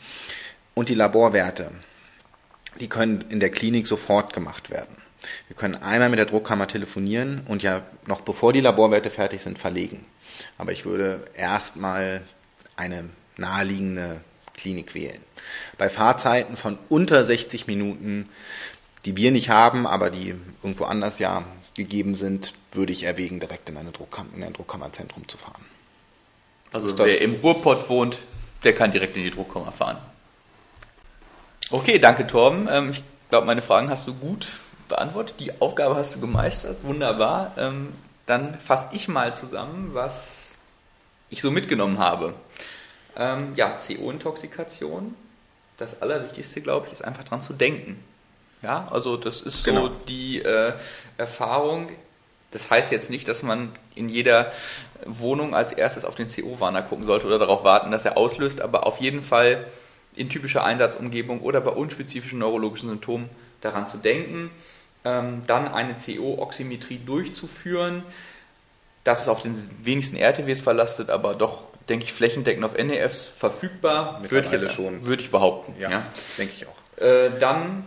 Und 0.75 0.89
die 0.89 0.95
Laborwerte, 0.95 1.71
die 2.79 2.89
können 2.89 3.25
in 3.31 3.41
der 3.41 3.51
Klinik 3.51 3.87
sofort 3.87 4.33
gemacht 4.33 4.71
werden. 4.71 4.97
Wir 5.49 5.57
können 5.57 5.77
einmal 5.77 6.09
mit 6.09 6.19
der 6.19 6.27
Druckkammer 6.27 6.67
telefonieren 6.67 7.43
und 7.47 7.63
ja 7.63 7.83
noch 8.07 8.23
bevor 8.23 8.53
die 8.53 8.61
Laborwerte 8.61 9.11
fertig 9.11 9.43
sind, 9.43 9.59
verlegen. 9.59 10.05
Aber 10.57 10.73
ich 10.73 10.85
würde 10.85 11.25
erstmal 11.35 12.23
eine 12.77 13.05
naheliegende 13.37 14.21
Klinik 14.55 14.95
wählen. 14.95 15.21
Bei 15.79 15.89
Fahrzeiten 15.89 16.57
von 16.57 16.79
unter 16.89 17.25
60 17.25 17.67
Minuten, 17.67 18.29
die 19.05 19.17
wir 19.17 19.31
nicht 19.31 19.49
haben, 19.49 19.87
aber 19.87 20.11
die 20.11 20.35
irgendwo 20.63 20.85
anders 20.85 21.19
ja 21.19 21.45
gegeben 21.75 22.15
sind, 22.17 22.53
würde 22.73 22.93
ich 22.93 23.05
erwägen, 23.05 23.41
direkt 23.41 23.69
in, 23.69 23.77
eine 23.77 23.93
Druckkammer, 23.93 24.31
in 24.35 24.43
ein 24.43 24.53
Druckkammerzentrum 24.53 25.29
zu 25.29 25.37
fahren. 25.37 25.65
Also 26.73 26.97
wer 26.99 27.21
im 27.21 27.35
Ruhrpott 27.37 27.89
wohnt, 27.89 28.19
der 28.65 28.75
kann 28.75 28.93
direkt 28.93 29.17
in 29.17 29.25
die 29.25 29.31
Druckkammer 29.31 29.73
fahren. 29.73 29.99
Okay, 31.71 31.99
danke 31.99 32.27
Torben. 32.27 32.69
Ähm, 32.71 32.91
ich 32.91 33.03
glaube, 33.29 33.47
meine 33.47 33.63
Fragen 33.63 33.91
hast 33.91 34.07
du 34.07 34.15
gut 34.15 34.47
beantwortet. 34.89 35.37
Die 35.39 35.61
Aufgabe 35.61 35.97
hast 35.97 36.15
du 36.17 36.21
gemeistert. 36.21 36.79
Wunderbar. 36.83 37.55
Ähm, 37.57 37.93
dann 38.27 38.59
fasse 38.61 38.89
ich 38.93 39.09
mal 39.09 39.35
zusammen, 39.35 39.91
was 39.95 40.59
ich 41.31 41.41
so 41.41 41.51
mitgenommen 41.51 41.99
habe. 41.99 42.35
Ähm, 43.17 43.53
ja, 43.57 43.77
CO-Intoxikation. 43.77 45.15
Das 45.79 46.03
Allerwichtigste, 46.03 46.61
glaube 46.61 46.87
ich, 46.87 46.93
ist 46.93 47.03
einfach 47.03 47.25
dran 47.25 47.41
zu 47.41 47.53
denken. 47.53 48.03
Ja, 48.63 48.89
also 48.91 49.17
das 49.17 49.41
ist 49.41 49.65
genau. 49.65 49.87
so 49.87 49.93
die 50.09 50.43
äh, 50.43 50.75
Erfahrung. 51.17 51.91
Das 52.51 52.71
heißt 52.71 52.93
jetzt 52.93 53.11
nicht, 53.11 53.29
dass 53.29 53.43
man 53.43 53.73
in 53.95 54.09
jeder 54.09 54.53
Wohnung 55.07 55.55
als 55.55 55.73
erstes 55.73 56.05
auf 56.05 56.15
den 56.15 56.29
CO-Warner 56.29 56.83
gucken 56.83 57.05
sollte 57.05 57.27
oder 57.27 57.39
darauf 57.39 57.65
warten, 57.65 57.91
dass 57.91 58.05
er 58.05 58.17
auslöst, 58.17 58.61
aber 58.61 58.87
auf 58.87 59.01
jeden 59.01 59.23
Fall 59.23 59.67
in 60.17 60.29
typischer 60.29 60.65
Einsatzumgebung 60.65 61.41
oder 61.41 61.61
bei 61.61 61.71
unspezifischen 61.71 62.39
neurologischen 62.39 62.89
Symptomen 62.89 63.31
daran 63.61 63.87
zu 63.87 63.97
denken, 63.99 64.51
ähm, 65.05 65.43
dann 65.47 65.69
eine 65.69 65.95
CO-Oximetrie 65.95 67.01
durchzuführen. 67.05 68.03
Das 69.05 69.23
ist 69.23 69.29
auf 69.29 69.43
den 69.43 69.57
wenigsten 69.83 70.17
RTWs 70.17 70.61
verlastet, 70.61 71.09
aber 71.09 71.35
doch, 71.35 71.63
denke 71.89 72.05
ich, 72.05 72.13
flächendeckend 72.13 72.65
auf 72.65 72.77
NEFs 72.77 73.29
verfügbar. 73.29 74.21
Würde 74.29 74.47
ich, 74.47 74.53
jetzt, 74.53 74.73
schon. 74.73 75.07
würde 75.07 75.23
ich 75.23 75.31
behaupten. 75.31 75.75
Ja, 75.81 75.91
ja. 75.91 76.07
denke 76.37 76.53
ich 76.55 76.67
auch. 76.67 77.03
Äh, 77.03 77.31
dann 77.39 77.85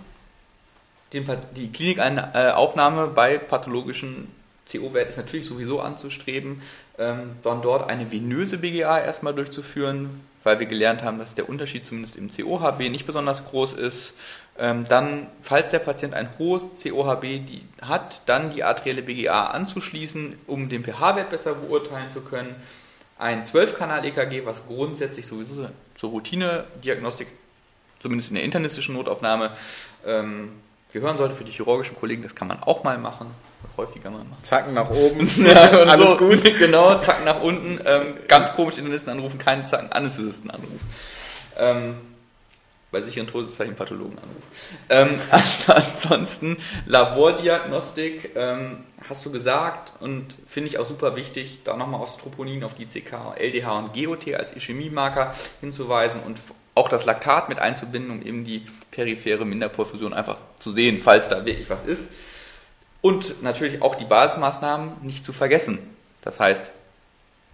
den, 1.13 1.25
die 1.55 1.71
Klinikaufnahme 1.71 3.07
bei 3.07 3.37
pathologischen 3.37 4.27
CO-Wert 4.71 5.09
ist 5.09 5.17
natürlich 5.17 5.45
sowieso 5.47 5.79
anzustreben, 5.81 6.61
ähm, 6.97 7.35
dann 7.43 7.61
dort 7.61 7.89
eine 7.89 8.11
venöse 8.11 8.57
BGA 8.57 8.99
erstmal 8.99 9.33
durchzuführen, 9.33 10.21
weil 10.43 10.59
wir 10.59 10.67
gelernt 10.67 11.03
haben, 11.03 11.19
dass 11.19 11.35
der 11.35 11.49
Unterschied 11.49 11.85
zumindest 11.85 12.17
im 12.17 12.29
COHB 12.29 12.89
nicht 12.89 13.05
besonders 13.05 13.45
groß 13.45 13.73
ist. 13.73 14.13
Ähm, 14.57 14.85
dann, 14.87 15.27
falls 15.41 15.71
der 15.71 15.79
Patient 15.79 16.13
ein 16.13 16.29
hohes 16.37 16.83
COHB 16.83 17.41
hat, 17.81 18.21
dann 18.25 18.51
die 18.51 18.63
arterielle 18.63 19.01
BGA 19.01 19.47
anzuschließen, 19.47 20.37
um 20.47 20.69
den 20.69 20.83
pH-Wert 20.83 21.29
besser 21.29 21.55
beurteilen 21.55 22.09
zu 22.09 22.21
können. 22.21 22.55
Ein 23.17 23.43
12-Kanal-EKG, 23.43 24.45
was 24.45 24.65
grundsätzlich 24.67 25.25
sowieso 25.27 25.69
zur 25.95 26.09
Routine-Diagnostik, 26.11 27.27
zumindest 27.99 28.29
in 28.29 28.35
der 28.35 28.43
internistischen 28.43 28.95
Notaufnahme, 28.95 29.51
ähm, 30.05 30.49
gehören 30.93 31.17
sollte 31.17 31.35
für 31.35 31.43
die 31.43 31.51
chirurgischen 31.51 31.97
Kollegen. 31.97 32.21
Das 32.21 32.35
kann 32.35 32.47
man 32.47 32.61
auch 32.63 32.83
mal 32.83 32.97
machen, 32.97 33.27
häufiger 33.75 34.11
mal 34.11 34.19
machen. 34.19 34.43
Zacken 34.43 34.73
nach 34.73 34.89
oben, 34.89 35.29
ja, 35.43 35.53
alles 35.87 36.11
so, 36.11 36.17
gut. 36.17 36.43
Genau, 36.59 36.97
Zacken 36.99 37.25
nach 37.25 37.41
unten. 37.41 37.81
Ähm, 37.85 38.15
ganz 38.27 38.53
komisch 38.53 38.77
Internisten 38.77 39.11
anrufen, 39.11 39.39
keinen 39.39 39.65
Zacken 39.65 39.91
Anästhesisten 39.91 40.51
anrufen. 40.51 40.79
Ähm, 41.57 41.95
bei 42.91 43.01
sicheren 43.01 43.27
Todeszeichen 43.27 43.75
Pathologen 43.75 44.19
anrufen. 44.19 44.43
Ähm, 44.89 45.19
ansonsten 45.67 46.57
Labordiagnostik, 46.85 48.35
ähm, 48.35 48.83
hast 49.09 49.25
du 49.25 49.31
gesagt 49.31 49.93
und 49.99 50.37
finde 50.47 50.69
ich 50.69 50.77
auch 50.77 50.85
super 50.85 51.15
wichtig, 51.15 51.61
da 51.63 51.75
nochmal 51.75 52.01
aufs 52.01 52.17
Troponin, 52.17 52.63
auf 52.63 52.75
die 52.75 52.85
CK, 52.85 53.35
LDH 53.39 53.79
und 53.79 53.93
GOT 53.95 54.33
als 54.35 54.55
Ischämie-Marker 54.55 55.33
hinzuweisen 55.59 56.21
und 56.21 56.37
auch 56.75 56.89
das 56.89 57.05
Laktat 57.05 57.49
mit 57.49 57.59
einzubinden, 57.59 58.11
um 58.11 58.25
eben 58.25 58.43
die 58.43 58.65
periphere 58.91 59.45
Minderperfusion 59.45 60.13
einfach 60.13 60.37
zu 60.59 60.71
sehen, 60.71 61.01
falls 61.03 61.29
da 61.29 61.45
wirklich 61.45 61.69
was 61.69 61.85
ist. 61.85 62.11
Und 63.01 63.43
natürlich 63.43 63.81
auch 63.81 63.95
die 63.95 64.05
Basismaßnahmen 64.05 64.93
nicht 65.01 65.25
zu 65.25 65.33
vergessen. 65.33 65.79
Das 66.21 66.39
heißt, 66.39 66.71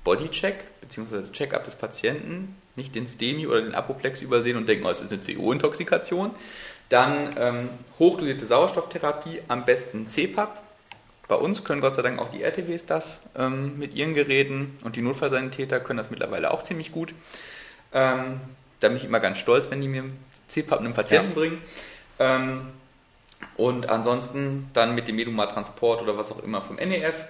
Bodycheck 0.03 0.55
bzw. 0.82 1.32
Check-up 1.32 1.65
des 1.65 1.75
Patienten, 1.75 2.55
nicht 2.75 2.95
den 2.95 3.08
STEMI 3.08 3.47
oder 3.47 3.62
den 3.62 3.75
Apoplex 3.75 4.21
übersehen 4.21 4.58
und 4.58 4.67
denken, 4.67 4.86
oh, 4.86 4.89
es 4.89 5.01
ist 5.01 5.12
eine 5.12 5.21
CO-Intoxikation. 5.21 6.32
Dann 6.88 7.36
ähm, 7.38 7.69
hochdosierte 7.99 8.45
Sauerstofftherapie, 8.45 9.41
am 9.47 9.65
besten 9.65 10.08
CPAP. 10.08 10.58
Bei 11.27 11.36
uns 11.36 11.63
können 11.63 11.82
Gott 11.82 11.93
sei 11.93 12.01
Dank 12.01 12.19
auch 12.19 12.32
die 12.32 12.41
RTWs 12.41 12.86
das 12.86 13.21
ähm, 13.38 13.77
mit 13.77 13.93
ihren 13.93 14.15
Geräten 14.15 14.77
und 14.84 14.95
die 14.95 15.01
Notfallsanitäter 15.01 15.79
können 15.79 15.97
das 15.97 16.10
mittlerweile 16.10 16.51
auch 16.51 16.63
ziemlich 16.63 16.91
gut. 16.91 17.13
Ähm, 17.93 18.39
da 18.79 18.87
bin 18.87 18.97
ich 18.97 19.05
immer 19.05 19.19
ganz 19.19 19.37
stolz, 19.37 19.69
wenn 19.69 19.81
die 19.81 19.87
mir 19.87 20.05
CPAP 20.47 20.79
einem 20.79 20.93
Patienten 20.93 21.29
ja. 21.29 21.35
bringen. 21.35 21.61
Ähm, 22.19 22.61
und 23.55 23.89
ansonsten 23.89 24.69
dann 24.73 24.95
mit 24.95 25.07
dem 25.07 25.15
Meduma-Transport 25.15 26.01
oder 26.01 26.17
was 26.17 26.31
auch 26.31 26.43
immer 26.43 26.61
vom 26.61 26.77
NEF. 26.77 27.25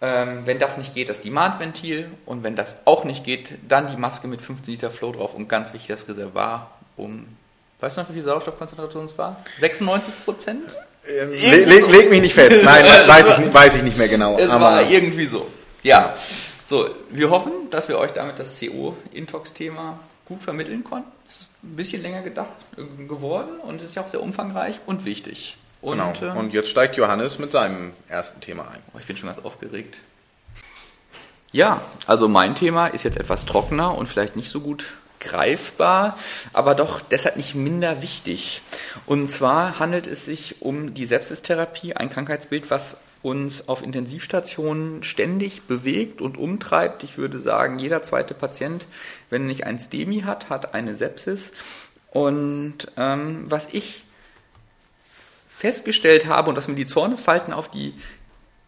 Ähm, 0.00 0.46
wenn 0.46 0.60
das 0.60 0.78
nicht 0.78 0.94
geht, 0.94 1.08
das 1.08 1.20
Demand-Ventil. 1.20 2.10
Und 2.26 2.44
wenn 2.44 2.54
das 2.54 2.76
auch 2.84 3.04
nicht 3.04 3.24
geht, 3.24 3.58
dann 3.68 3.90
die 3.90 3.96
Maske 3.96 4.28
mit 4.28 4.40
15 4.40 4.74
Liter 4.74 4.90
Flow 4.90 5.12
drauf 5.12 5.34
und 5.34 5.48
ganz 5.48 5.72
wichtig 5.72 5.88
das 5.88 6.08
Reservoir 6.08 6.70
um, 6.96 7.26
weißt 7.80 7.96
du 7.96 8.00
noch, 8.02 8.08
wie 8.08 8.14
viel 8.14 8.24
Sauerstoffkonzentration 8.24 9.06
es 9.06 9.16
war? 9.16 9.44
96 9.58 10.24
Prozent? 10.24 10.76
Ähm, 11.06 11.30
leg, 11.30 11.88
leg, 11.88 12.10
mich 12.10 12.20
nicht 12.20 12.34
fest. 12.34 12.60
Nein, 12.64 12.84
weiß 12.84 13.38
ich, 13.38 13.54
weiß 13.54 13.74
ich 13.76 13.82
nicht 13.82 13.96
mehr 13.96 14.08
genau. 14.08 14.36
Es 14.36 14.48
war 14.48 14.88
irgendwie 14.88 15.26
so. 15.26 15.46
Ja. 15.82 16.14
So, 16.66 16.90
wir 17.10 17.30
hoffen, 17.30 17.52
dass 17.70 17.88
wir 17.88 17.98
euch 17.98 18.12
damit 18.12 18.38
das 18.38 18.60
CO-Intox-Thema 18.60 19.98
gut 20.28 20.42
vermitteln 20.42 20.84
konnten. 20.84 21.10
Es 21.28 21.40
ist 21.40 21.50
ein 21.62 21.76
bisschen 21.76 22.02
länger 22.02 22.22
gedacht 22.22 22.56
äh, 22.76 23.06
geworden 23.06 23.58
und 23.60 23.82
ist 23.82 23.96
ja 23.96 24.02
auch 24.02 24.08
sehr 24.08 24.22
umfangreich 24.22 24.80
und 24.86 25.04
wichtig. 25.04 25.56
Und, 25.80 25.98
genau. 26.18 26.38
und 26.38 26.52
jetzt 26.52 26.70
steigt 26.70 26.96
Johannes 26.96 27.38
mit 27.38 27.52
seinem 27.52 27.92
ersten 28.08 28.40
Thema 28.40 28.68
ein. 28.68 28.80
Oh, 28.94 28.98
ich 28.98 29.06
bin 29.06 29.16
schon 29.16 29.28
ganz 29.28 29.44
aufgeregt. 29.44 29.98
Ja, 31.52 31.80
also 32.06 32.28
mein 32.28 32.56
Thema 32.56 32.88
ist 32.88 33.04
jetzt 33.04 33.16
etwas 33.16 33.46
trockener 33.46 33.96
und 33.96 34.06
vielleicht 34.06 34.36
nicht 34.36 34.50
so 34.50 34.60
gut 34.60 34.84
greifbar, 35.20 36.18
aber 36.52 36.74
doch 36.74 37.00
deshalb 37.00 37.36
nicht 37.36 37.54
minder 37.54 38.02
wichtig. 38.02 38.60
Und 39.06 39.28
zwar 39.28 39.78
handelt 39.78 40.06
es 40.06 40.24
sich 40.24 40.60
um 40.60 40.94
die 40.94 41.06
Sepsistherapie, 41.06 41.94
ein 41.94 42.10
Krankheitsbild, 42.10 42.70
was 42.70 42.96
uns 43.22 43.68
auf 43.68 43.82
Intensivstationen 43.82 45.02
ständig 45.02 45.62
bewegt 45.62 46.22
und 46.22 46.36
umtreibt. 46.36 47.02
Ich 47.02 47.18
würde 47.18 47.40
sagen, 47.40 47.78
jeder 47.78 48.02
zweite 48.02 48.34
Patient, 48.34 48.86
wenn 49.30 49.42
er 49.42 49.48
nicht 49.48 49.66
ein 49.66 49.78
STEMI 49.78 50.22
hat, 50.22 50.50
hat 50.50 50.74
eine 50.74 50.94
Sepsis. 50.94 51.52
Und 52.10 52.86
ähm, 52.96 53.44
was 53.48 53.68
ich 53.72 54.04
festgestellt 55.48 56.26
habe 56.26 56.50
und 56.50 56.56
was 56.56 56.68
mir 56.68 56.76
die 56.76 56.86
Zornesfalten 56.86 57.52
auf 57.52 57.70
die 57.70 57.94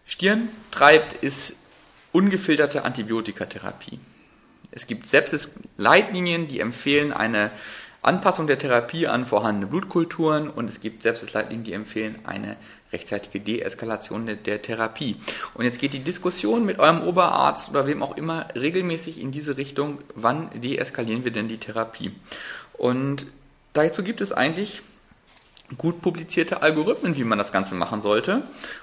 Stirn 0.07 0.49
treibt, 0.73 1.15
ist 1.15 1.55
ungefilterte 2.13 2.85
Antibiotikatherapie. 2.85 4.01
Es 4.73 4.87
gibt 4.87 5.07
Sepsis-Leitlinien, 5.07 6.49
die 6.49 6.61
empfehlen 6.61 7.13
eine 7.13 7.53
Anpassung 8.03 8.47
der 8.47 8.59
Therapie 8.59 9.07
an 9.07 9.27
vorhandene 9.27 9.67
Blutkulturen 9.67 10.49
und 10.49 10.69
es 10.69 10.81
gibt 10.81 11.03
Sepsis-Leitlinien, 11.03 11.65
die 11.65 11.73
empfehlen 11.73 12.19
eine 12.25 12.57
rechtzeitige 12.93 13.41
Deeskalation 13.41 14.27
der, 14.45 14.63
Therapie. 14.63 15.17
Und 15.55 15.65
jetzt 15.65 15.79
geht 15.79 15.93
die 15.93 16.01
Diskussion 16.01 16.65
mit 16.65 16.79
eurem 16.79 17.03
Oberarzt 17.03 17.71
oder 17.71 17.87
wem 17.87 18.03
auch 18.03 18.17
immer 18.17 18.49
regelmäßig 18.55 19.21
in 19.21 19.31
diese 19.31 19.57
Richtung, 19.57 19.99
wann 20.15 20.51
deeskalieren 20.61 21.25
wir 21.25 21.31
denn 21.31 21.49
die 21.49 21.59
Therapie? 21.59 22.13
Und 22.73 23.27
dazu 23.73 24.03
gibt 24.03 24.21
es 24.21 24.33
eigentlich 24.33 24.83
gut 25.79 26.03
publizierte 26.03 26.63
Algorithmen, 26.63 27.17
wie 27.17 27.25
man 27.25 27.39
das 27.39 27.53
Ganze 27.53 27.75
machen 27.75 28.01
sollte. 28.01 28.43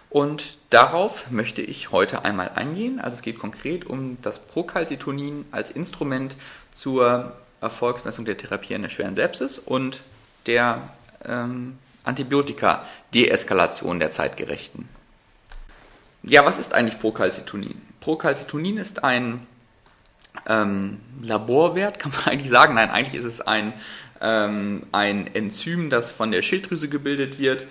Und 0.10 0.58
darauf 0.70 1.30
möchte 1.32 1.62
ich 1.62 1.92
heute 1.92 2.24
einmal 2.24 2.52
eingehen. 2.56 3.00
Also 3.00 3.18
es 3.18 3.22
geht 3.22 3.40
konkret 3.40 3.86
um 3.86 4.18
das 4.22 4.40
Procalcitonin 4.40 5.46
als 5.52 5.70
Instrument 5.70 6.36
zur 6.74 7.34
Erfolgsmessung 7.60 8.24
der 8.24 8.38
Therapie 8.38 8.76
einer 8.76 8.90
schweren 8.90 9.16
Sepsis 9.16 9.60
und 9.60 10.02
der 10.46 10.90
ähm, 11.26 11.78
Antibiotika-Deeskalation 12.08 14.00
der 14.00 14.10
zeitgerechten. 14.10 14.88
Ja, 16.24 16.46
was 16.46 16.58
ist 16.58 16.74
eigentlich 16.74 17.00
Procalcitonin? 17.00 17.82
Procalcitonin 18.00 18.78
ist 18.78 19.04
ein 19.04 19.46
ähm, 20.48 21.00
Laborwert, 21.22 22.00
kann 22.00 22.12
man 22.12 22.26
eigentlich 22.26 22.50
sagen. 22.50 22.76
Nein, 22.76 22.90
eigentlich 22.90 23.16
ist 23.16 23.26
es 23.26 23.42
ein, 23.42 23.74
ähm, 24.22 24.88
ein 24.92 25.34
Enzym, 25.34 25.90
das 25.90 26.10
von 26.10 26.32
der 26.32 26.42
Schilddrüse 26.42 26.90
gebildet 26.90 27.40
wird, 27.40 27.66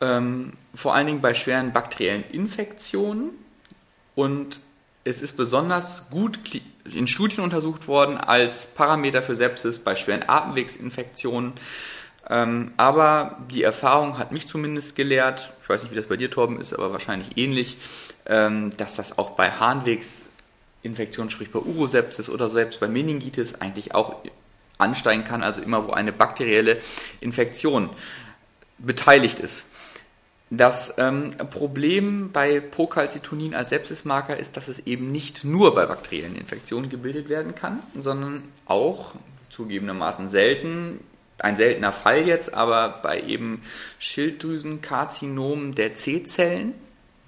ähm, 0.00 0.54
vor 0.74 0.94
allen 0.94 1.06
Dingen 1.06 1.20
bei 1.20 1.34
schweren 1.34 1.72
bakteriellen 1.72 2.24
Infektionen. 2.30 3.30
Und 4.14 4.60
es 5.04 5.22
ist 5.22 5.36
besonders 5.36 6.10
gut 6.10 6.38
in 6.84 7.06
Studien 7.06 7.42
untersucht 7.42 7.88
worden 7.88 8.18
als 8.18 8.66
Parameter 8.66 9.22
für 9.22 9.36
Sepsis 9.36 9.78
bei 9.78 9.96
schweren 9.96 10.28
Atemwegsinfektionen. 10.28 11.54
Ähm, 12.30 12.72
aber 12.76 13.38
die 13.50 13.64
Erfahrung 13.64 14.16
hat 14.16 14.30
mich 14.30 14.46
zumindest 14.46 14.94
gelehrt, 14.94 15.52
ich 15.62 15.68
weiß 15.68 15.82
nicht, 15.82 15.90
wie 15.90 15.96
das 15.96 16.06
bei 16.06 16.16
dir, 16.16 16.30
Torben, 16.30 16.60
ist, 16.60 16.72
aber 16.72 16.92
wahrscheinlich 16.92 17.36
ähnlich, 17.36 17.76
ähm, 18.26 18.72
dass 18.76 18.94
das 18.94 19.18
auch 19.18 19.30
bei 19.30 19.50
Harnwegsinfektionen, 19.50 21.30
sprich 21.30 21.50
bei 21.50 21.58
Urosepsis 21.58 22.30
oder 22.30 22.48
selbst 22.48 22.78
bei 22.78 22.86
Meningitis 22.86 23.60
eigentlich 23.60 23.96
auch 23.96 24.14
ansteigen 24.78 25.24
kann, 25.24 25.42
also 25.42 25.60
immer 25.60 25.88
wo 25.88 25.90
eine 25.90 26.12
bakterielle 26.12 26.78
Infektion 27.20 27.90
beteiligt 28.78 29.40
ist. 29.40 29.64
Das 30.50 30.94
ähm, 30.98 31.34
Problem 31.50 32.30
bei 32.32 32.60
Procalcitonin 32.60 33.54
als 33.54 33.70
Sepsismarker 33.70 34.36
ist, 34.36 34.56
dass 34.56 34.68
es 34.68 34.80
eben 34.86 35.10
nicht 35.12 35.44
nur 35.44 35.74
bei 35.74 35.86
bakteriellen 35.86 36.36
Infektionen 36.36 36.90
gebildet 36.90 37.28
werden 37.28 37.54
kann, 37.56 37.80
sondern 37.98 38.44
auch 38.66 39.14
zugegebenermaßen 39.50 40.28
selten 40.28 41.00
ein 41.40 41.56
seltener 41.56 41.92
Fall 41.92 42.26
jetzt, 42.26 42.54
aber 42.54 43.00
bei 43.02 43.20
eben 43.20 43.62
Schilddrüsenkarzinomen 43.98 45.74
der 45.74 45.94
C-Zellen, 45.94 46.74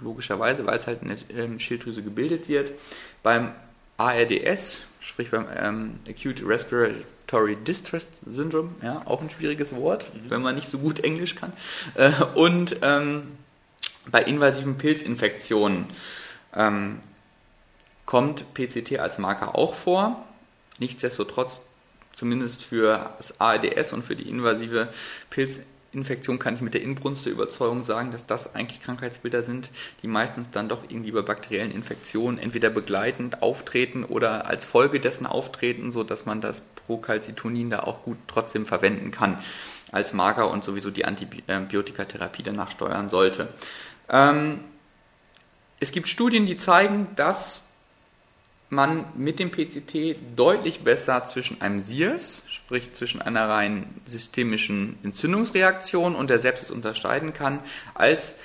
logischerweise, 0.01 0.67
weil 0.67 0.77
es 0.77 0.87
halt 0.87 1.03
in 1.03 1.09
der 1.09 1.45
ähm, 1.45 1.59
Schilddrüse 1.59 2.03
gebildet 2.03 2.49
wird, 2.49 2.73
beim 3.23 3.53
ARDS, 3.97 4.83
sprich 5.01 5.31
beim 5.31 5.47
ähm, 5.57 6.01
Acute 6.09 6.47
Respiratory 6.47 7.57
Distress 7.57 8.11
Syndrome, 8.27 8.71
ja, 8.83 9.03
auch 9.05 9.23
ein 9.23 9.31
schwieriges 9.31 9.75
Wort, 9.75 10.13
mhm. 10.15 10.31
wenn 10.31 10.43
man 10.43 10.55
nicht 10.55 10.69
so 10.69 10.79
gut 10.79 11.01
Englisch 11.01 11.37
kann, 11.37 11.53
äh, 11.95 12.11
und 12.35 12.77
ähm, 12.83 13.29
bei 14.11 14.23
invasiven 14.23 14.79
Pilzinfektionen 14.79 15.87
ähm, 16.55 17.01
kommt 18.05 18.53
PCT 18.55 18.99
als 18.99 19.19
Marker 19.19 19.55
auch 19.55 19.75
vor. 19.75 20.25
Nichtsdestotrotz 20.79 21.63
zumindest 22.13 22.63
für 22.63 23.11
das 23.17 23.41
ARDS 23.41 23.93
und 23.93 24.05
für 24.05 24.17
die 24.17 24.29
invasive 24.29 24.89
Pilzinfektion 25.31 26.39
kann 26.39 26.55
ich 26.55 26.61
mit 26.61 26.75
der 26.75 26.83
Inbrunst 26.83 27.27
der 27.27 27.33
Überzeugung 27.33 27.85
sagen, 27.85 28.13
dass 28.13 28.27
das 28.27 28.55
eigentlich 28.55 28.83
Krankheitsbilder 28.83 29.43
sind, 29.43 29.71
die 30.03 30.09
meistens 30.09 30.51
dann 30.51 30.69
doch 30.69 30.83
irgendwie 30.89 31.13
bei 31.13 31.23
bakteriellen 31.23 31.71
Infektionen 31.71 32.39
entweder 32.39 32.71
begleitend 32.71 33.43
auftreten 33.43 34.05
oder 34.05 34.47
als 34.47 34.65
Folge 34.65 35.01
dessen 35.01 35.27
auftreten, 35.27 35.91
sodass 35.91 36.27
man 36.27 36.41
das 36.41 36.63
Procalcitonin 36.87 37.71
da 37.71 37.81
auch 37.81 38.03
gut 38.03 38.19
trotzdem 38.27 38.67
verwenden 38.67 39.11
kann 39.11 39.39
als 39.93 40.13
Marker 40.15 40.51
und 40.51 40.65
sowieso 40.65 40.91
die 40.91 41.05
Antibiotikatherapie 41.05 42.43
danach 42.43 42.71
steuern 42.71 43.11
sollte. 43.11 43.49
Ähm, 44.09 44.61
es 45.81 45.93
gibt 45.93 46.09
Studien, 46.09 46.47
die 46.47 46.57
zeigen, 46.57 47.09
dass 47.17 47.62
man 48.73 49.05
mit 49.15 49.39
dem 49.39 49.51
PCT 49.51 50.17
deutlich 50.35 50.81
besser 50.81 51.25
zwischen 51.27 51.61
einem 51.61 51.83
SIRS, 51.83 52.43
sprich 52.49 52.95
zwischen 52.95 53.21
einer 53.21 53.47
rein 53.47 53.87
systemischen 54.07 54.99
Entzündungsreaktion 55.05 56.15
und 56.15 56.31
der 56.31 56.39
Sepsis 56.39 56.71
unterscheiden 56.71 57.35
kann, 57.35 57.61
als 57.95 58.37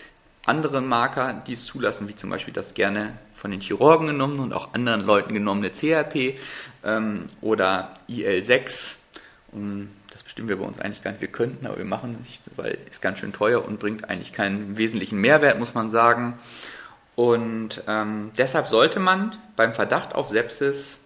andere 0.46 0.82
Marker, 0.82 1.42
die 1.48 1.54
es 1.54 1.66
zulassen, 1.66 2.10
wie 2.10 2.16
zum 2.16 2.30
Beispiel 2.30 2.54
das 2.54 2.74
gerne 2.74 3.18
von 3.36 3.52
den 3.52 3.62
Chirurgen 3.62 4.08
genommene 4.08 4.42
und 4.42 4.54
auch 4.54 4.74
anderen 4.74 5.02
Leuten 5.02 5.34
genommene 5.34 5.72
CRP 5.72 6.38
ähm, 6.84 7.28
oder 7.40 7.96
IL6. 8.10 8.96
Und 9.54 9.90
das 10.12 10.24
bestimmen 10.24 10.50
wir 10.50 10.58
bei 10.58 10.66
uns 10.66 10.78
eigentlich 10.78 11.04
gar 11.04 11.12
nicht. 11.12 11.22
Wir 11.22 11.30
könnten, 11.30 11.66
aber 11.68 11.78
wir 11.78 11.86
machen 11.86 12.18
es 12.20 12.28
nicht, 12.28 12.42
weil 12.58 12.78
es 12.90 13.00
ganz 13.00 13.20
schön 13.20 13.32
teuer 13.32 13.63
und 13.66 13.80
bringt 13.80 14.10
eigentlich 14.10 14.34
keinen 14.34 14.78
wesentlichen 14.78 15.22
Mehrwert, 15.22 15.58
muss 15.58 15.74
man 15.74 15.90
sagen. 15.90 16.38
Und 17.17 17.82
ähm, 17.88 18.30
deshalb 18.38 18.67
sollte 18.67 18.99
man 18.99 19.36
beim 19.56 19.73
Verdacht 19.73 20.13
auf 20.13 20.30
Sepsis 20.30 20.99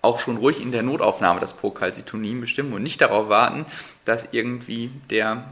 auch 0.00 0.20
schon 0.20 0.36
ruhig 0.36 0.62
in 0.62 0.70
der 0.70 0.84
Notaufnahme 0.84 1.40
das 1.40 1.54
Procalcitonin 1.54 2.40
bestimmen 2.40 2.72
und 2.72 2.84
nicht 2.84 3.00
darauf 3.00 3.28
warten, 3.28 3.66
dass 4.04 4.28
irgendwie 4.30 4.92
der 5.10 5.46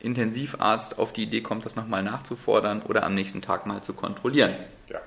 Intensivarzt 0.00 0.98
auf 0.98 1.12
die 1.12 1.24
Idee 1.24 1.42
kommt, 1.42 1.66
das 1.66 1.76
nochmal 1.76 2.02
nachzufordern 2.02 2.80
oder 2.80 3.02
am 3.02 3.14
nächsten 3.14 3.42
Tag 3.42 3.66
mal 3.66 3.82
zu 3.82 3.92
kontrollieren. 3.92 4.54
Ja. 4.88 5.00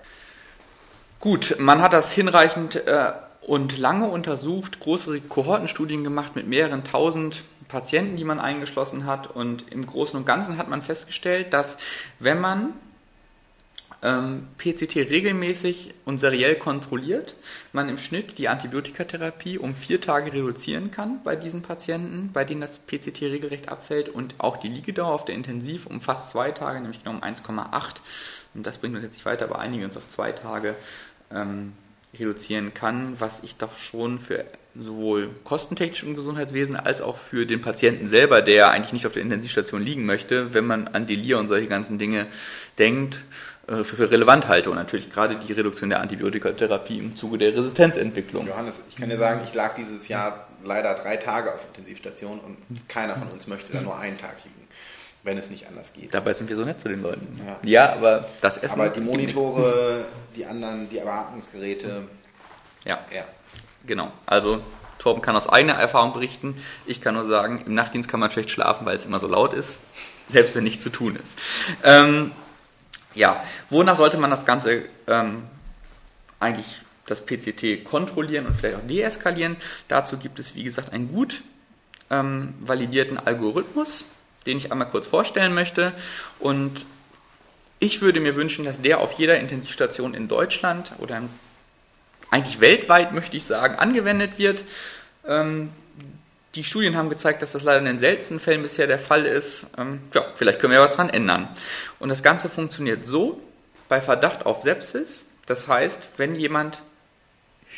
Gut, 1.19 1.55
man 1.57 1.81
hat 1.81 1.93
das 1.93 2.11
hinreichend 2.11 2.75
äh, 2.75 3.13
und 3.41 3.79
lange 3.79 4.09
untersucht, 4.09 4.79
große 4.79 5.21
Kohortenstudien 5.21 6.03
gemacht 6.03 6.35
mit 6.35 6.45
mehreren 6.45 6.83
tausend 6.83 7.43
Patienten, 7.67 8.15
die 8.15 8.25
man 8.25 8.39
eingeschlossen 8.39 9.07
hat. 9.07 9.25
Und 9.25 9.71
im 9.71 9.87
Großen 9.87 10.19
und 10.19 10.27
Ganzen 10.27 10.59
hat 10.59 10.69
man 10.69 10.83
festgestellt, 10.83 11.51
dass 11.51 11.79
wenn 12.19 12.39
man 12.39 12.73
ähm, 14.03 14.47
PCT 14.57 14.95
regelmäßig 14.95 15.93
und 16.05 16.19
seriell 16.19 16.55
kontrolliert, 16.55 17.35
man 17.73 17.89
im 17.89 17.97
Schnitt 17.97 18.37
die 18.37 18.47
Antibiotikatherapie 18.47 19.57
um 19.57 19.73
vier 19.73 19.99
Tage 20.01 20.33
reduzieren 20.33 20.91
kann 20.91 21.21
bei 21.23 21.35
diesen 21.35 21.61
Patienten, 21.61 22.31
bei 22.31 22.45
denen 22.45 22.61
das 22.61 22.79
PCT 22.79 23.21
regelrecht 23.23 23.69
abfällt 23.69 24.09
und 24.09 24.35
auch 24.37 24.57
die 24.57 24.67
Liegedauer 24.67 25.13
auf 25.13 25.25
der 25.25 25.35
Intensiv 25.35 25.85
um 25.85 26.01
fast 26.01 26.31
zwei 26.31 26.51
Tage, 26.51 26.79
nämlich 26.79 27.03
genau 27.03 27.17
um 27.17 27.23
1,8. 27.23 27.95
Und 28.53 28.65
das 28.65 28.77
bringt 28.77 28.95
uns 28.95 29.03
jetzt 29.03 29.13
nicht 29.13 29.25
weiter, 29.25 29.45
aber 29.45 29.59
einigen 29.59 29.85
uns 29.85 29.97
auf 29.97 30.07
zwei 30.09 30.31
Tage 30.31 30.75
ähm, 31.31 31.73
reduzieren 32.17 32.73
kann, 32.73 33.19
was 33.19 33.43
ich 33.43 33.55
doch 33.55 33.77
schon 33.77 34.19
für 34.19 34.45
sowohl 34.79 35.29
kostentechnisch 35.43 36.03
im 36.03 36.15
Gesundheitswesen 36.15 36.75
als 36.75 37.01
auch 37.01 37.17
für 37.17 37.45
den 37.45 37.61
Patienten 37.61 38.05
selber, 38.05 38.41
der 38.41 38.69
eigentlich 38.69 38.93
nicht 38.93 39.07
auf 39.07 39.13
der 39.13 39.23
Intensivstation 39.23 39.81
liegen 39.81 40.05
möchte, 40.05 40.53
wenn 40.53 40.67
man 40.67 40.87
an 40.87 41.07
Delir 41.07 41.39
und 41.39 41.47
solche 41.47 41.67
ganzen 41.67 41.97
Dinge 41.97 42.27
denkt, 42.77 43.23
für 43.67 44.09
relevant 44.09 44.47
halte 44.47 44.69
und 44.69 44.77
natürlich 44.77 45.11
gerade 45.11 45.35
die 45.35 45.51
Reduktion 45.51 45.89
der 45.89 45.99
Antibiotikatherapie 45.99 46.99
im 46.99 47.15
Zuge 47.17 47.37
der 47.37 47.53
Resistenzentwicklung. 47.53 48.47
Johannes, 48.47 48.81
ich 48.87 48.95
kann 48.95 49.09
dir 49.09 49.17
sagen, 49.17 49.41
ich 49.43 49.53
lag 49.53 49.75
dieses 49.75 50.07
Jahr 50.07 50.47
leider 50.63 50.93
drei 50.93 51.17
Tage 51.17 51.53
auf 51.53 51.65
Intensivstation 51.65 52.39
und 52.39 52.87
keiner 52.87 53.17
von 53.17 53.27
uns 53.27 53.47
möchte 53.47 53.73
da 53.73 53.81
nur 53.81 53.97
einen 53.97 54.17
Tag 54.17 54.35
liegen, 54.45 54.67
wenn 55.23 55.37
es 55.37 55.49
nicht 55.49 55.67
anders 55.67 55.91
geht. 55.91 56.13
Dabei 56.13 56.33
sind 56.33 56.47
wir 56.49 56.55
so 56.55 56.63
nett 56.63 56.79
zu 56.79 56.87
den 56.87 57.01
Leuten. 57.01 57.27
Ja, 57.45 57.57
ja 57.63 57.93
aber 57.93 58.25
das 58.39 58.57
Essen. 58.57 58.79
Aber 58.79 58.89
die 58.89 59.01
Monitore, 59.01 60.05
die 60.33 60.45
anderen, 60.45 60.87
die 60.87 60.99
Beatmungsgeräte. 60.99 62.03
Ja. 62.85 62.99
ja. 63.13 63.25
Genau. 63.85 64.11
Also 64.25 64.61
Torben 64.97 65.21
kann 65.21 65.35
aus 65.35 65.49
eigener 65.49 65.73
Erfahrung 65.73 66.13
berichten. 66.13 66.61
Ich 66.85 67.01
kann 67.01 67.15
nur 67.15 67.27
sagen, 67.27 67.63
im 67.65 67.73
Nachtdienst 67.73 68.09
kann 68.09 68.21
man 68.21 68.31
schlecht 68.31 68.49
schlafen, 68.49 68.85
weil 68.85 68.95
es 68.95 69.03
immer 69.03 69.19
so 69.19 69.27
laut 69.27 69.53
ist, 69.53 69.79
selbst 70.27 70.55
wenn 70.55 70.63
nichts 70.63 70.83
zu 70.83 70.89
tun 70.89 71.17
ist. 71.17 71.37
Ähm, 71.83 72.31
ja, 73.17 73.43
wonach 73.69 73.97
sollte 73.97 74.17
man 74.17 74.29
das 74.29 74.45
Ganze 74.45 74.85
ähm, 75.07 75.43
eigentlich 76.39 76.67
das 77.07 77.25
PCT 77.25 77.83
kontrollieren 77.83 78.45
und 78.45 78.55
vielleicht 78.55 78.77
auch 78.77 78.87
deeskalieren? 78.87 79.57
Dazu 79.87 80.17
gibt 80.17 80.39
es, 80.39 80.55
wie 80.55 80.63
gesagt, 80.63 80.93
einen 80.93 81.11
gut 81.11 81.41
ähm, 82.09 82.53
validierten 82.59 83.17
Algorithmus, 83.17 84.05
den 84.45 84.57
ich 84.57 84.71
einmal 84.71 84.89
kurz 84.89 85.07
vorstellen 85.07 85.53
möchte. 85.53 85.93
Und 86.39 86.85
ich 87.79 88.01
würde 88.01 88.19
mir 88.19 88.35
wünschen, 88.35 88.65
dass 88.65 88.81
der 88.81 88.99
auf 88.99 89.13
jeder 89.13 89.39
Intensivstation 89.39 90.13
in 90.13 90.27
Deutschland 90.27 90.93
oder 90.99 91.21
eigentlich 92.29 92.59
weltweit, 92.59 93.13
möchte 93.13 93.37
ich 93.37 93.45
sagen, 93.45 93.75
angewendet 93.75 94.37
wird. 94.37 94.63
Ähm, 95.25 95.71
die 96.57 96.63
Studien 96.63 96.97
haben 96.97 97.09
gezeigt, 97.09 97.43
dass 97.43 97.51
das 97.51 97.61
leider 97.61 97.79
in 97.79 97.85
den 97.85 97.99
seltensten 97.99 98.39
Fällen 98.39 98.63
bisher 98.63 98.87
der 98.87 98.97
Fall 98.97 99.27
ist. 99.27 99.67
Ähm, 99.77 100.01
ja, 100.13 100.25
vielleicht 100.33 100.59
können 100.59 100.73
wir 100.73 100.81
was 100.81 100.95
dran 100.95 101.09
ändern. 101.09 101.47
Und 101.99 102.09
das 102.09 102.23
Ganze 102.23 102.49
funktioniert 102.49 103.05
so, 103.05 103.39
bei 103.87 104.01
Verdacht 104.01 104.45
auf 104.47 104.63
Sepsis, 104.63 105.23
das 105.45 105.67
heißt, 105.67 106.01
wenn 106.17 106.33
jemand 106.33 106.81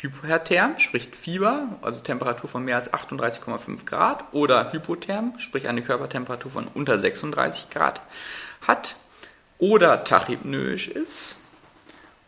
hypotherm, 0.00 0.78
sprich 0.78 1.10
Fieber, 1.12 1.78
also 1.82 2.00
Temperatur 2.00 2.48
von 2.48 2.64
mehr 2.64 2.76
als 2.76 2.90
38,5 2.90 3.84
Grad, 3.84 4.24
oder 4.32 4.72
hypotherm, 4.72 5.38
sprich 5.38 5.68
eine 5.68 5.82
Körpertemperatur 5.82 6.50
von 6.50 6.66
unter 6.66 6.98
36 6.98 7.68
Grad 7.68 8.00
hat, 8.66 8.96
oder 9.58 10.04
tachypnoisch 10.04 10.88
ist, 10.88 11.36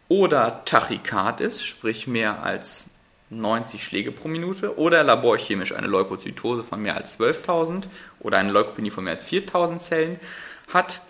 oder 0.09 0.67
Tachykard 0.67 1.41
ist, 1.41 1.65
sprich 1.65 2.07
mehr 2.07 2.43
als 2.43 2.91
90 3.33 3.83
Schläge 3.83 4.13
pro 4.13 4.29
Minute 4.29 4.79
oder 4.79 5.03
laborchemisch 5.03 5.75
eine 5.75 5.87
Leukozytose 5.87 6.65
von 6.65 6.83
mehr 6.83 6.97
als 6.97 7.19
12.000 7.19 7.85
oder 8.21 8.39
eine 8.39 8.53
Leukopenie 8.53 8.91
von 8.91 9.05
mehr 9.05 9.15
als 9.15 9.25
4.000 9.25 9.79
Zellen 9.79 10.21
hat. 10.73 11.01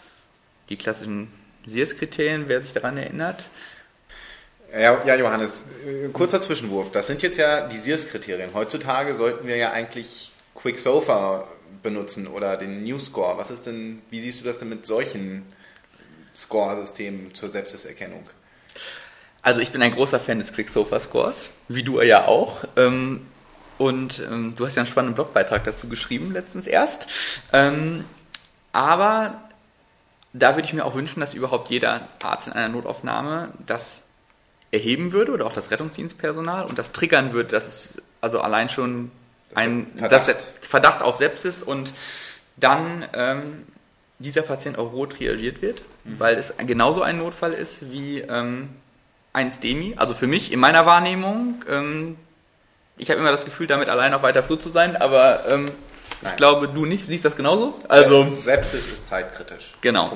Die 0.68 0.76
klassischen 0.76 1.32
SIRS-Kriterien, 1.66 2.44
wer 2.48 2.62
sich 2.62 2.72
daran 2.72 2.96
erinnert. 2.96 3.48
Ja, 4.72 5.04
ja, 5.04 5.16
Johannes, 5.16 5.64
äh, 5.86 6.08
kurzer 6.08 6.40
Zwischenwurf. 6.40 6.92
Das 6.92 7.06
sind 7.06 7.22
jetzt 7.22 7.36
ja 7.36 7.68
die 7.68 7.76
SIRS-Kriterien. 7.76 8.54
Heutzutage 8.54 9.14
sollten 9.14 9.46
wir 9.46 9.56
ja 9.56 9.72
eigentlich 9.72 10.32
Quicksofa 10.54 11.46
benutzen 11.82 12.26
oder 12.26 12.56
den 12.56 12.84
New 12.84 12.98
Score. 12.98 13.36
Was 13.36 13.50
ist 13.50 13.66
denn, 13.66 14.00
wie 14.10 14.20
siehst 14.20 14.40
du 14.40 14.44
das 14.44 14.58
denn 14.58 14.68
mit 14.68 14.86
solchen 14.86 15.44
Score-Systemen 16.36 17.34
zur 17.34 17.48
Sepsiserkennung? 17.48 18.24
Also 19.42 19.60
ich 19.60 19.72
bin 19.72 19.82
ein 19.82 19.92
großer 19.92 20.20
Fan 20.20 20.38
des 20.38 20.52
Quicksofa-Scores, 20.52 21.50
wie 21.68 21.82
du 21.82 22.00
ja 22.00 22.26
auch. 22.26 22.64
Ähm, 22.76 23.26
und 23.76 24.20
ähm, 24.20 24.54
du 24.56 24.64
hast 24.64 24.76
ja 24.76 24.82
einen 24.82 24.90
spannenden 24.90 25.16
Blogbeitrag 25.16 25.64
dazu 25.64 25.88
geschrieben, 25.88 26.32
letztens 26.32 26.68
erst. 26.68 27.08
Ähm, 27.52 28.04
aber 28.72 29.42
da 30.32 30.54
würde 30.54 30.66
ich 30.66 30.72
mir 30.72 30.84
auch 30.84 30.94
wünschen, 30.94 31.20
dass 31.20 31.34
überhaupt 31.34 31.68
jeder 31.70 32.08
Arzt 32.22 32.46
in 32.46 32.52
einer 32.52 32.68
Notaufnahme 32.68 33.48
das 33.66 34.02
erheben 34.70 35.12
würde 35.12 35.32
oder 35.32 35.46
auch 35.46 35.52
das 35.52 35.70
Rettungsdienstpersonal 35.70 36.64
und 36.64 36.78
das 36.78 36.92
triggern 36.92 37.32
würde, 37.32 37.50
dass 37.50 37.68
es 37.68 38.02
also 38.20 38.40
allein 38.40 38.68
schon 38.68 39.10
ein 39.54 39.86
Verdacht, 39.96 40.36
Verdacht 40.60 41.02
auf 41.02 41.18
Sepsis 41.18 41.62
und 41.62 41.92
dann 42.56 43.04
ähm, 43.12 43.66
dieser 44.18 44.42
Patient 44.42 44.78
auch 44.78 44.92
rot 44.92 45.20
reagiert 45.20 45.60
wird, 45.60 45.82
mhm. 46.04 46.18
weil 46.20 46.36
es 46.36 46.54
genauso 46.56 47.02
ein 47.02 47.18
Notfall 47.18 47.52
ist 47.52 47.90
wie 47.90 48.20
ähm, 48.20 48.70
ein 49.32 49.50
STEMI, 49.50 49.94
also 49.96 50.14
für 50.14 50.26
mich 50.26 50.52
in 50.52 50.60
meiner 50.60 50.86
Wahrnehmung. 50.86 51.64
Ähm, 51.68 52.16
ich 52.96 53.10
habe 53.10 53.20
immer 53.20 53.30
das 53.30 53.44
Gefühl, 53.44 53.66
damit 53.66 53.88
allein 53.88 54.14
auf 54.14 54.22
weiter 54.22 54.42
Flur 54.42 54.60
zu 54.60 54.68
sein, 54.68 54.96
aber 54.96 55.48
ähm, 55.48 55.70
ich 56.22 56.36
glaube, 56.36 56.68
du 56.68 56.84
nicht, 56.84 57.06
siehst 57.06 57.24
das 57.24 57.36
genauso. 57.36 57.74
Also 57.88 58.36
Sepsis 58.42 58.86
ist 58.86 59.08
zeitkritisch. 59.08 59.74
Genau, 59.80 60.12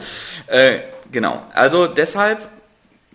äh, 0.46 0.80
genau. 1.10 1.42
Also 1.52 1.86
deshalb 1.86 2.48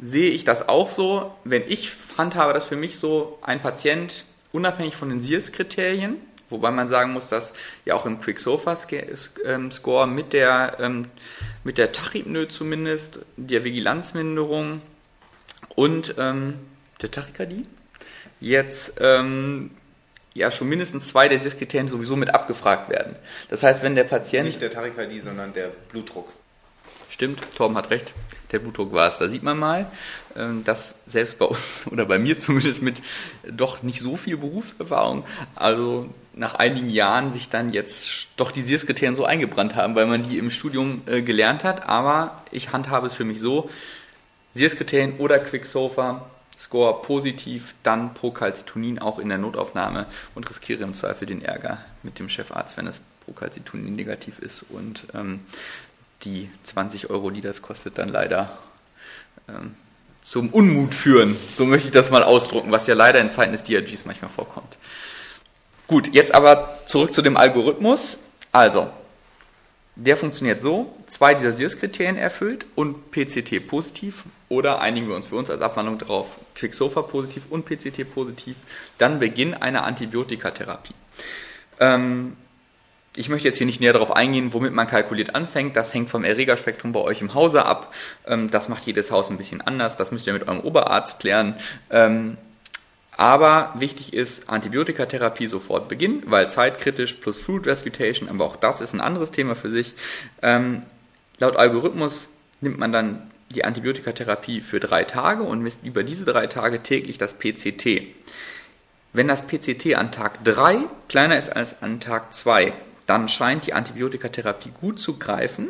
sehe 0.02 0.32
ich 0.32 0.44
das 0.44 0.68
auch 0.68 0.90
so. 0.90 1.34
Wenn 1.44 1.64
ich 1.68 1.92
handhabe 2.18 2.54
das 2.54 2.66
für 2.66 2.76
mich 2.76 3.00
so, 3.00 3.40
ein 3.42 3.62
Patient 3.62 4.26
unabhängig 4.52 4.96
von 4.96 5.10
den 5.10 5.22
SIRS-Kriterien, 5.22 6.18
wobei 6.50 6.72
man 6.72 6.90
sagen 6.90 7.14
muss, 7.14 7.30
dass 7.30 7.54
ja 7.86 7.96
auch 7.96 8.06
im 8.06 8.20
Quicksofa-Score 8.20 10.08
mit 10.08 10.34
der 10.34 10.78
ähm, 10.80 11.08
mit 11.64 11.78
der 11.78 11.92
Tachypnoe 11.92 12.48
zumindest, 12.48 13.20
der 13.38 13.64
Vigilanzminderung 13.64 14.82
und 15.76 16.16
ähm, 16.18 16.56
der 17.02 17.12
Tachykardie. 17.12 17.66
Jetzt 18.40 18.94
ähm, 19.00 19.72
ja 20.34 20.52
schon 20.52 20.70
mindestens 20.70 21.08
zwei 21.10 21.28
der 21.28 21.40
sechs 21.40 21.58
Kriterien 21.58 21.90
sowieso 21.90 22.16
mit 22.16 22.34
abgefragt 22.34 22.90
werden. 22.90 23.16
Das 23.50 23.64
heißt, 23.64 23.84
wenn 23.84 23.96
der 23.96 24.06
Patient... 24.06 24.46
Nicht 24.46 24.62
der 24.62 24.72
Tachykardie, 24.72 25.20
sondern 25.20 25.54
der 25.54 25.68
Blutdruck. 25.90 26.32
Stimmt, 27.10 27.42
Torben 27.56 27.76
hat 27.76 27.90
recht, 27.90 28.14
der 28.52 28.60
Blutdruck 28.60 28.94
war 28.94 29.10
es. 29.10 29.18
Da 29.18 29.28
sieht 29.28 29.44
man 29.44 29.60
mal, 29.60 29.92
ähm, 30.36 30.64
dass 30.64 30.96
selbst 31.06 31.38
bei 31.38 31.46
uns 31.46 31.86
oder 31.92 32.06
bei 32.06 32.18
mir 32.18 32.40
zumindest 32.40 32.82
mit 32.82 33.02
doch 33.46 33.84
nicht 33.84 34.00
so 34.00 34.16
viel 34.16 34.38
Berufserfahrung, 34.38 35.26
also 35.54 36.08
nach 36.34 36.56
einigen 36.56 36.90
Jahren 36.90 37.32
sich 37.32 37.50
dann 37.50 37.74
jetzt 37.74 38.28
doch 38.38 38.52
die 38.52 38.64
SIRS-Kriterien 38.64 39.16
so 39.16 39.26
eingebrannt 39.26 39.76
haben, 39.76 39.96
weil 39.96 40.06
man 40.06 40.28
die 40.28 40.38
im 40.38 40.50
Studium 40.50 41.02
äh, 41.06 41.22
gelernt 41.22 41.66
hat. 41.66 41.88
Aber 41.90 42.44
ich 42.52 42.72
handhabe 42.72 43.08
es 43.08 43.14
für 43.14 43.26
mich 43.26 43.42
so, 43.42 43.70
SIRS-Kriterien 44.54 45.18
oder 45.18 45.40
Quicksofa, 45.40 46.30
Score 46.58 47.02
positiv, 47.02 47.74
dann 47.84 48.14
Procalcitonin 48.14 49.00
auch 49.00 49.18
in 49.18 49.30
der 49.30 49.38
Notaufnahme 49.38 50.06
und 50.36 50.50
riskiere 50.50 50.84
im 50.84 50.94
Zweifel 50.94 51.26
den 51.26 51.44
Ärger 51.44 51.80
mit 52.04 52.20
dem 52.20 52.30
Chefarzt, 52.30 52.78
wenn 52.78 52.86
das 52.86 53.02
Procalcitonin 53.26 53.96
negativ 53.96 54.40
ist 54.40 54.64
und 54.70 55.06
ähm, 55.14 55.42
die 56.24 56.50
20 56.64 57.10
Euro, 57.10 57.32
die 57.32 57.42
das 57.42 57.62
kostet, 57.62 57.98
dann 57.98 58.10
leider 58.10 58.58
ähm, 59.50 59.76
zum 60.24 60.50
Unmut 60.50 60.94
führen. 60.94 61.36
So 61.58 61.66
möchte 61.66 61.88
ich 61.88 61.94
das 61.94 62.12
mal 62.12 62.24
ausdrucken, 62.24 62.72
was 62.72 62.88
ja 62.88 62.94
leider 62.94 63.20
in 63.20 63.30
Zeiten 63.30 63.54
des 63.54 63.64
DRGs 63.64 64.06
manchmal 64.06 64.30
vorkommt. 64.30 64.78
Gut, 65.88 66.14
jetzt 66.14 66.34
aber 66.34 66.80
zurück 66.86 67.14
zu 67.14 67.22
dem 67.22 67.38
Algorithmus. 67.38 68.18
Also, 68.52 68.92
der 69.96 70.18
funktioniert 70.18 70.62
so, 70.62 70.96
zwei 71.06 71.34
dieser 71.34 71.54
SIRS-Kriterien 71.54 72.18
erfüllt 72.18 72.66
und 72.76 73.12
PCT 73.12 73.68
positiv 73.68 74.24
oder 74.48 74.82
einigen 74.82 75.08
wir 75.08 75.16
uns 75.16 75.28
für 75.28 75.36
uns 75.36 75.50
als 75.50 75.62
Abwandlung 75.62 75.98
darauf, 75.98 76.38
Quicksofa 76.56 77.02
positiv 77.02 77.44
und 77.50 77.66
PCT 77.66 78.14
positiv, 78.14 78.56
dann 78.98 79.20
Beginn 79.20 79.54
einer 79.54 79.84
Antibiotikatherapie. 79.84 80.94
Ähm, 81.80 82.38
ich 83.16 83.28
möchte 83.28 83.48
jetzt 83.48 83.58
hier 83.58 83.66
nicht 83.66 83.82
näher 83.82 83.92
darauf 83.92 84.16
eingehen, 84.16 84.54
womit 84.54 84.74
man 84.74 84.88
kalkuliert 84.88 85.36
anfängt. 85.36 85.76
Das 85.76 85.94
hängt 85.94 86.10
vom 86.10 86.24
Erregerspektrum 86.24 86.94
bei 86.94 87.02
euch 87.02 87.22
im 87.22 87.34
Hause 87.34 87.66
ab. 87.66 87.94
Ähm, 88.26 88.50
das 88.50 88.70
macht 88.70 88.86
jedes 88.86 89.12
Haus 89.12 89.30
ein 89.30 89.38
bisschen 89.38 89.60
anders. 89.60 89.98
Das 89.98 90.12
müsst 90.12 90.28
ihr 90.28 90.34
mit 90.34 90.48
eurem 90.48 90.62
Oberarzt 90.62 91.20
klären. 91.20 91.56
Ähm, 91.90 92.38
Aber 93.22 93.76
wichtig 93.76 94.14
ist 94.14 94.50
Antibiotikatherapie 94.50 95.46
sofort 95.46 95.88
beginnen, 95.88 96.24
weil 96.26 96.50
zeitkritisch 96.50 97.14
plus 97.14 97.40
Food 97.40 97.68
Respitation, 97.68 98.28
aber 98.28 98.46
auch 98.46 98.56
das 98.56 98.82
ist 98.82 98.94
ein 98.94 99.00
anderes 99.00 99.30
Thema 99.30 99.54
für 99.54 99.70
sich. 99.70 99.94
Ähm, 100.42 100.82
laut 101.38 101.56
Algorithmus 101.56 102.30
nimmt 102.62 102.80
man 102.80 102.92
dann 102.92 103.30
die 103.52 103.64
Antibiotikatherapie 103.64 104.62
für 104.62 104.80
drei 104.80 105.04
Tage 105.04 105.44
und 105.44 105.62
misst 105.62 105.86
über 105.86 106.02
diese 106.02 106.26
drei 106.26 106.48
Tage 106.48 106.82
täglich 106.82 107.20
das 107.20 107.36
PCT. 107.38 108.08
Wenn 109.14 109.28
das 109.28 109.44
PCT 109.44 109.94
an 109.94 110.12
Tag 110.12 110.44
3 110.44 110.86
kleiner 111.08 111.38
ist 111.38 111.56
als 111.56 111.80
an 111.84 112.00
Tag 112.00 112.34
2, 112.34 112.74
dann 113.06 113.30
scheint 113.30 113.68
die 113.68 113.74
Antibiotikatherapie 113.74 114.72
gut 114.82 115.00
zu 115.00 115.20
greifen. 115.20 115.70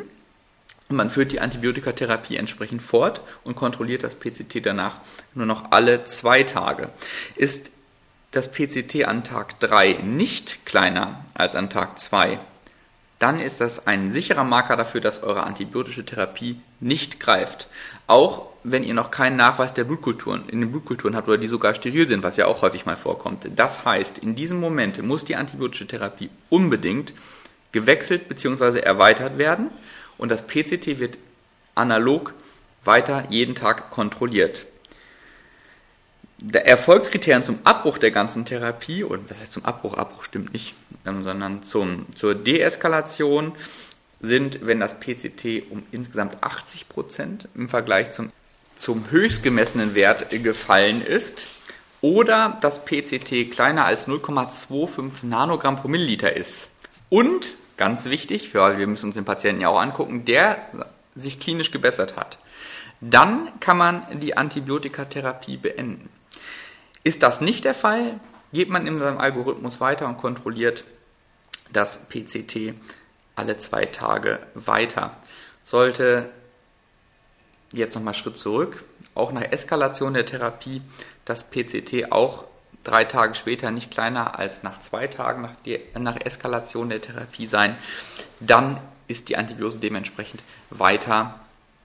Man 0.92 1.10
führt 1.10 1.32
die 1.32 1.40
Antibiotikatherapie 1.40 2.36
entsprechend 2.36 2.82
fort 2.82 3.20
und 3.44 3.56
kontrolliert 3.56 4.02
das 4.02 4.14
PCT 4.14 4.64
danach 4.64 5.00
nur 5.34 5.46
noch 5.46 5.72
alle 5.72 6.04
zwei 6.04 6.42
Tage. 6.42 6.90
Ist 7.36 7.70
das 8.32 8.50
PCT 8.50 9.04
an 9.04 9.24
Tag 9.24 9.60
3 9.60 10.00
nicht 10.02 10.64
kleiner 10.64 11.24
als 11.34 11.54
an 11.54 11.70
Tag 11.70 11.98
2, 11.98 12.38
dann 13.18 13.38
ist 13.38 13.60
das 13.60 13.86
ein 13.86 14.10
sicherer 14.10 14.42
Marker 14.42 14.76
dafür, 14.76 15.00
dass 15.00 15.22
eure 15.22 15.44
antibiotische 15.44 16.04
Therapie 16.04 16.60
nicht 16.80 17.20
greift. 17.20 17.68
Auch 18.08 18.48
wenn 18.64 18.82
ihr 18.82 18.94
noch 18.94 19.12
keinen 19.12 19.36
Nachweis 19.36 19.74
der 19.74 19.84
Blutkulturen 19.84 20.48
in 20.48 20.60
den 20.60 20.72
Blutkulturen 20.72 21.14
habt 21.14 21.28
oder 21.28 21.38
die 21.38 21.46
sogar 21.46 21.74
steril 21.74 22.08
sind, 22.08 22.24
was 22.24 22.36
ja 22.36 22.46
auch 22.46 22.62
häufig 22.62 22.84
mal 22.84 22.96
vorkommt. 22.96 23.48
Das 23.54 23.84
heißt, 23.84 24.18
in 24.18 24.34
diesem 24.34 24.58
Moment 24.58 25.00
muss 25.02 25.24
die 25.24 25.36
antibiotische 25.36 25.86
Therapie 25.86 26.30
unbedingt 26.48 27.12
gewechselt 27.70 28.28
bzw. 28.28 28.80
erweitert 28.80 29.38
werden 29.38 29.70
und 30.22 30.28
das 30.28 30.46
PCT 30.46 31.00
wird 31.00 31.18
analog 31.74 32.32
weiter 32.84 33.26
jeden 33.28 33.56
Tag 33.56 33.90
kontrolliert. 33.90 34.66
Der 36.38 36.64
Erfolgskriterien 36.64 37.42
zum 37.42 37.58
Abbruch 37.64 37.98
der 37.98 38.12
ganzen 38.12 38.44
Therapie, 38.44 39.02
und 39.02 39.28
was 39.28 39.38
heißt 39.40 39.52
zum 39.52 39.64
Abbruch? 39.64 39.94
Abbruch 39.94 40.22
stimmt 40.22 40.52
nicht, 40.52 40.74
ähm, 41.06 41.24
sondern 41.24 41.64
zum, 41.64 42.06
zur 42.14 42.36
Deeskalation 42.36 43.52
sind, 44.20 44.64
wenn 44.64 44.78
das 44.78 45.00
PCT 45.00 45.64
um 45.70 45.82
insgesamt 45.90 46.40
80 46.40 46.88
Prozent 46.88 47.48
im 47.56 47.68
Vergleich 47.68 48.12
zum, 48.12 48.30
zum 48.76 49.10
höchst 49.10 49.42
gemessenen 49.42 49.96
Wert 49.96 50.30
gefallen 50.30 51.04
ist 51.04 51.48
oder 52.00 52.58
das 52.60 52.84
PCT 52.84 53.50
kleiner 53.50 53.86
als 53.86 54.06
0,25 54.06 55.26
Nanogramm 55.26 55.78
pro 55.78 55.88
Milliliter 55.88 56.36
ist. 56.36 56.68
Und, 57.08 57.54
ganz 57.82 58.04
wichtig, 58.04 58.54
weil 58.54 58.78
wir 58.78 58.86
müssen 58.86 59.06
uns 59.06 59.16
den 59.16 59.24
Patienten 59.24 59.60
ja 59.60 59.68
auch 59.68 59.80
angucken, 59.80 60.24
der 60.24 60.68
sich 61.16 61.40
klinisch 61.40 61.72
gebessert 61.72 62.14
hat. 62.14 62.38
Dann 63.00 63.48
kann 63.58 63.76
man 63.76 64.20
die 64.20 64.36
Antibiotikatherapie 64.36 65.56
beenden. 65.56 66.08
Ist 67.02 67.24
das 67.24 67.40
nicht 67.40 67.64
der 67.64 67.74
Fall, 67.74 68.20
geht 68.52 68.68
man 68.68 68.86
in 68.86 69.00
seinem 69.00 69.18
Algorithmus 69.18 69.80
weiter 69.80 70.06
und 70.06 70.18
kontrolliert 70.18 70.84
das 71.72 72.06
PCT 72.08 72.74
alle 73.34 73.58
zwei 73.58 73.86
Tage 73.86 74.38
weiter. 74.54 75.16
Sollte 75.64 76.30
jetzt 77.72 77.96
nochmal 77.96 78.14
Schritt 78.14 78.38
zurück, 78.38 78.84
auch 79.16 79.32
nach 79.32 79.50
Eskalation 79.50 80.14
der 80.14 80.24
Therapie 80.24 80.82
das 81.24 81.50
PCT 81.50 82.12
auch 82.12 82.44
drei 82.84 83.04
Tage 83.04 83.34
später 83.34 83.70
nicht 83.70 83.90
kleiner 83.90 84.38
als 84.38 84.62
nach 84.62 84.80
zwei 84.80 85.06
Tagen 85.06 85.42
nach, 85.42 85.54
die, 85.64 85.80
nach 85.98 86.20
Eskalation 86.20 86.88
der 86.88 87.00
Therapie 87.00 87.46
sein, 87.46 87.76
dann 88.40 88.78
ist 89.08 89.28
die 89.28 89.36
Antibiose 89.36 89.78
dementsprechend 89.78 90.42
weiter 90.70 91.40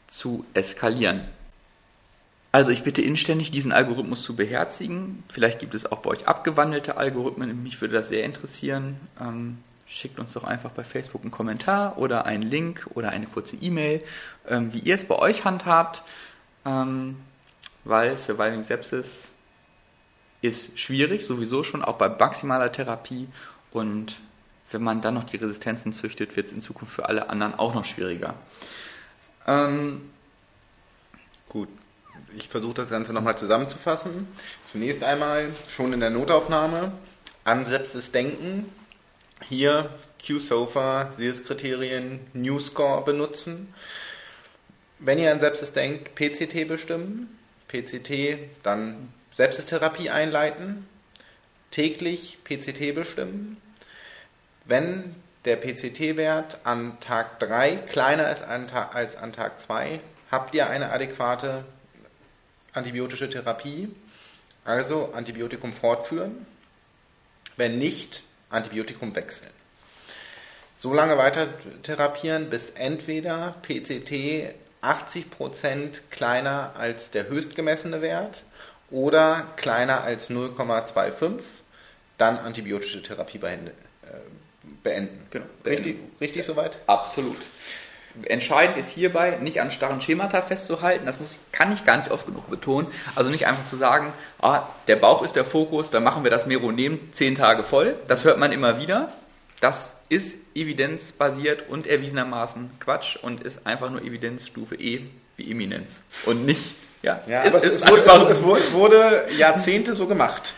zu 0.08 0.46
eskalieren. 0.54 1.22
Also 2.52 2.72
ich 2.72 2.84
bitte 2.84 3.02
inständig, 3.02 3.52
diesen 3.52 3.72
Algorithmus 3.72 4.24
zu 4.24 4.36
beherzigen. 4.36 5.24
Vielleicht 5.30 5.60
gibt 5.60 5.76
es 5.76 5.92
auch 5.92 6.00
bei 6.00 6.12
euch 6.12 6.28
abgewandelte 6.28 6.98
Algorithmen. 6.98 7.62
Mich 7.62 7.80
würde 7.82 7.96
das 7.96 8.08
sehr 8.08 8.24
interessieren. 8.24 9.00
Ähm, 9.20 9.60
schickt 9.86 10.18
uns 10.18 10.34
doch 10.34 10.44
einfach 10.44 10.72
bei 10.72 10.84
Facebook 10.84 11.22
einen 11.22 11.32
Kommentar 11.32 11.98
oder 11.98 12.26
einen 12.26 12.44
Link 12.44 12.88
oder 12.96 13.10
eine 13.10 13.26
kurze 13.26 13.58
E-Mail, 13.58 14.04
ähm, 14.50 14.74
wie 14.74 14.80
ihr 14.80 14.96
es 14.96 15.06
bei 15.06 15.16
euch 15.16 15.46
handhabt. 15.46 16.04
Ähm, 16.66 17.18
weil 17.84 18.18
Surviving 18.18 18.64
Sepsis 18.64 19.34
ist 20.48 20.80
schwierig, 20.80 21.26
sowieso 21.26 21.64
schon, 21.64 21.84
auch 21.84 21.98
bei 21.98 22.10
maximaler 22.10 22.72
Therapie. 22.72 23.28
Und 23.72 24.18
wenn 24.72 24.84
man 24.84 25.02
dann 25.02 25.14
noch 25.14 25.26
die 25.26 25.38
Resistenzen 25.38 25.94
züchtet, 25.94 26.36
wird 26.36 26.48
es 26.48 26.54
in 26.54 26.62
Zukunft 26.62 26.94
für 26.94 27.08
alle 27.08 27.30
anderen 27.30 27.56
auch 27.56 27.74
noch 27.74 27.86
schwieriger. 27.86 28.36
Ähm, 29.46 30.02
Gut, 31.50 31.70
ich 32.38 32.50
versuche 32.50 32.74
das 32.74 32.90
Ganze 32.90 33.14
nochmal 33.14 33.38
zusammenzufassen. 33.38 34.28
Zunächst 34.66 35.04
einmal 35.04 35.50
schon 35.70 35.94
in 35.94 36.02
der 36.02 36.10
Notaufnahme 36.10 36.92
Ansätzes 37.46 38.12
denken. 38.12 38.70
Hier 39.48 39.90
Q-Sofa, 40.26 41.14
SIRS-Kriterien, 41.18 42.20
New-Score 42.34 43.06
benutzen. 43.06 43.74
Wenn 45.00 45.20
ihr 45.20 45.32
an 45.32 45.40
Sepsis 45.40 45.72
denkt, 45.72 46.16
PCT 46.16 46.68
bestimmen. 46.68 47.38
PCT, 47.70 48.40
dann 48.64 49.14
Sepsistherapie 49.38 50.10
einleiten. 50.10 50.88
Täglich 51.70 52.40
PCT 52.44 52.96
bestimmen. 52.96 53.62
Wenn 54.66 55.16
der 55.46 55.58
PCT-Wert 55.58 56.62
an 56.64 57.00
Tag 57.02 57.40
3 57.40 57.76
kleiner 57.76 58.32
ist 58.32 58.42
als 58.42 59.16
an 59.16 59.32
Tag 59.34 59.60
2, 59.60 60.00
habt 60.32 60.56
ihr 60.56 60.68
eine 60.68 60.90
adäquate 60.90 61.66
antibiotische 62.74 63.30
Therapie, 63.30 63.90
also 64.66 65.14
Antibiotikum 65.14 65.72
fortführen, 65.72 66.48
wenn 67.58 67.78
nicht, 67.78 68.24
Antibiotikum 68.50 69.16
wechseln. 69.16 69.52
So 70.76 70.96
lange 70.96 71.20
weiter 71.20 71.48
therapieren, 71.84 72.50
bis 72.50 72.72
entweder 72.72 73.56
PCT 73.62 74.56
80% 74.82 76.02
kleiner 76.10 76.74
als 76.76 77.12
der 77.12 77.28
höchst 77.28 77.56
gemessene 77.56 78.02
Wert 78.02 78.44
oder 78.90 79.48
kleiner 79.56 80.02
als 80.02 80.30
0,25, 80.30 81.42
dann 82.18 82.40
antibiotische 82.40 83.04
Therapie 83.04 83.38
beenden. 83.38 83.72
Genau. 85.30 85.46
Richtig, 85.66 85.98
richtig 86.22 86.46
soweit? 86.46 86.80
Absolut. 86.88 87.38
Entscheidend 88.24 88.78
ist 88.78 88.90
hierbei, 88.90 89.38
nicht 89.42 89.62
an 89.62 89.70
starren 89.70 90.02
Schemata 90.02 90.42
festzuhalten, 90.42 91.06
das 91.06 91.20
muss, 91.20 91.38
kann 91.52 91.72
ich 91.72 91.86
gar 91.86 91.98
nicht 91.98 92.10
oft 92.10 92.26
genug 92.26 92.50
betonen. 92.50 92.88
Also 93.14 93.30
nicht 93.30 93.46
einfach 93.46 93.66
zu 93.66 93.76
sagen, 93.76 94.12
ah, 94.40 94.64
der 94.88 94.96
Bauch 94.96 95.22
ist 95.24 95.36
der 95.36 95.46
Fokus, 95.46 95.92
dann 95.92 96.04
machen 96.04 96.24
wir 96.24 96.32
das 96.32 96.48
Meronem 96.48 97.12
zehn 97.12 97.36
Tage 97.36 97.64
voll. 97.64 97.96
Das 98.08 98.24
hört 98.24 98.40
man 98.40 98.52
immer 98.52 98.80
wieder. 98.80 99.14
Das 99.60 99.98
ist 100.10 100.40
evidenzbasiert 100.56 101.70
und 101.70 101.86
erwiesenermaßen 101.86 102.72
Quatsch 102.80 103.18
und 103.18 103.44
ist 103.44 103.68
einfach 103.68 103.90
nur 103.90 104.02
Evidenzstufe 104.02 104.76
E 104.76 105.02
wie 105.36 105.52
Eminenz. 105.52 106.00
Und 106.26 106.46
nicht, 106.46 106.76
ja, 107.02 107.22
ja 107.28 107.44
es, 107.44 107.54
es, 107.54 107.64
es, 107.82 107.88
wurde, 107.88 108.06
wurde, 108.06 108.60
es, 108.60 108.74
wurde, 108.74 109.26
Jahrzehnte 109.38 109.96
so 109.96 110.08
gemacht. 110.08 110.54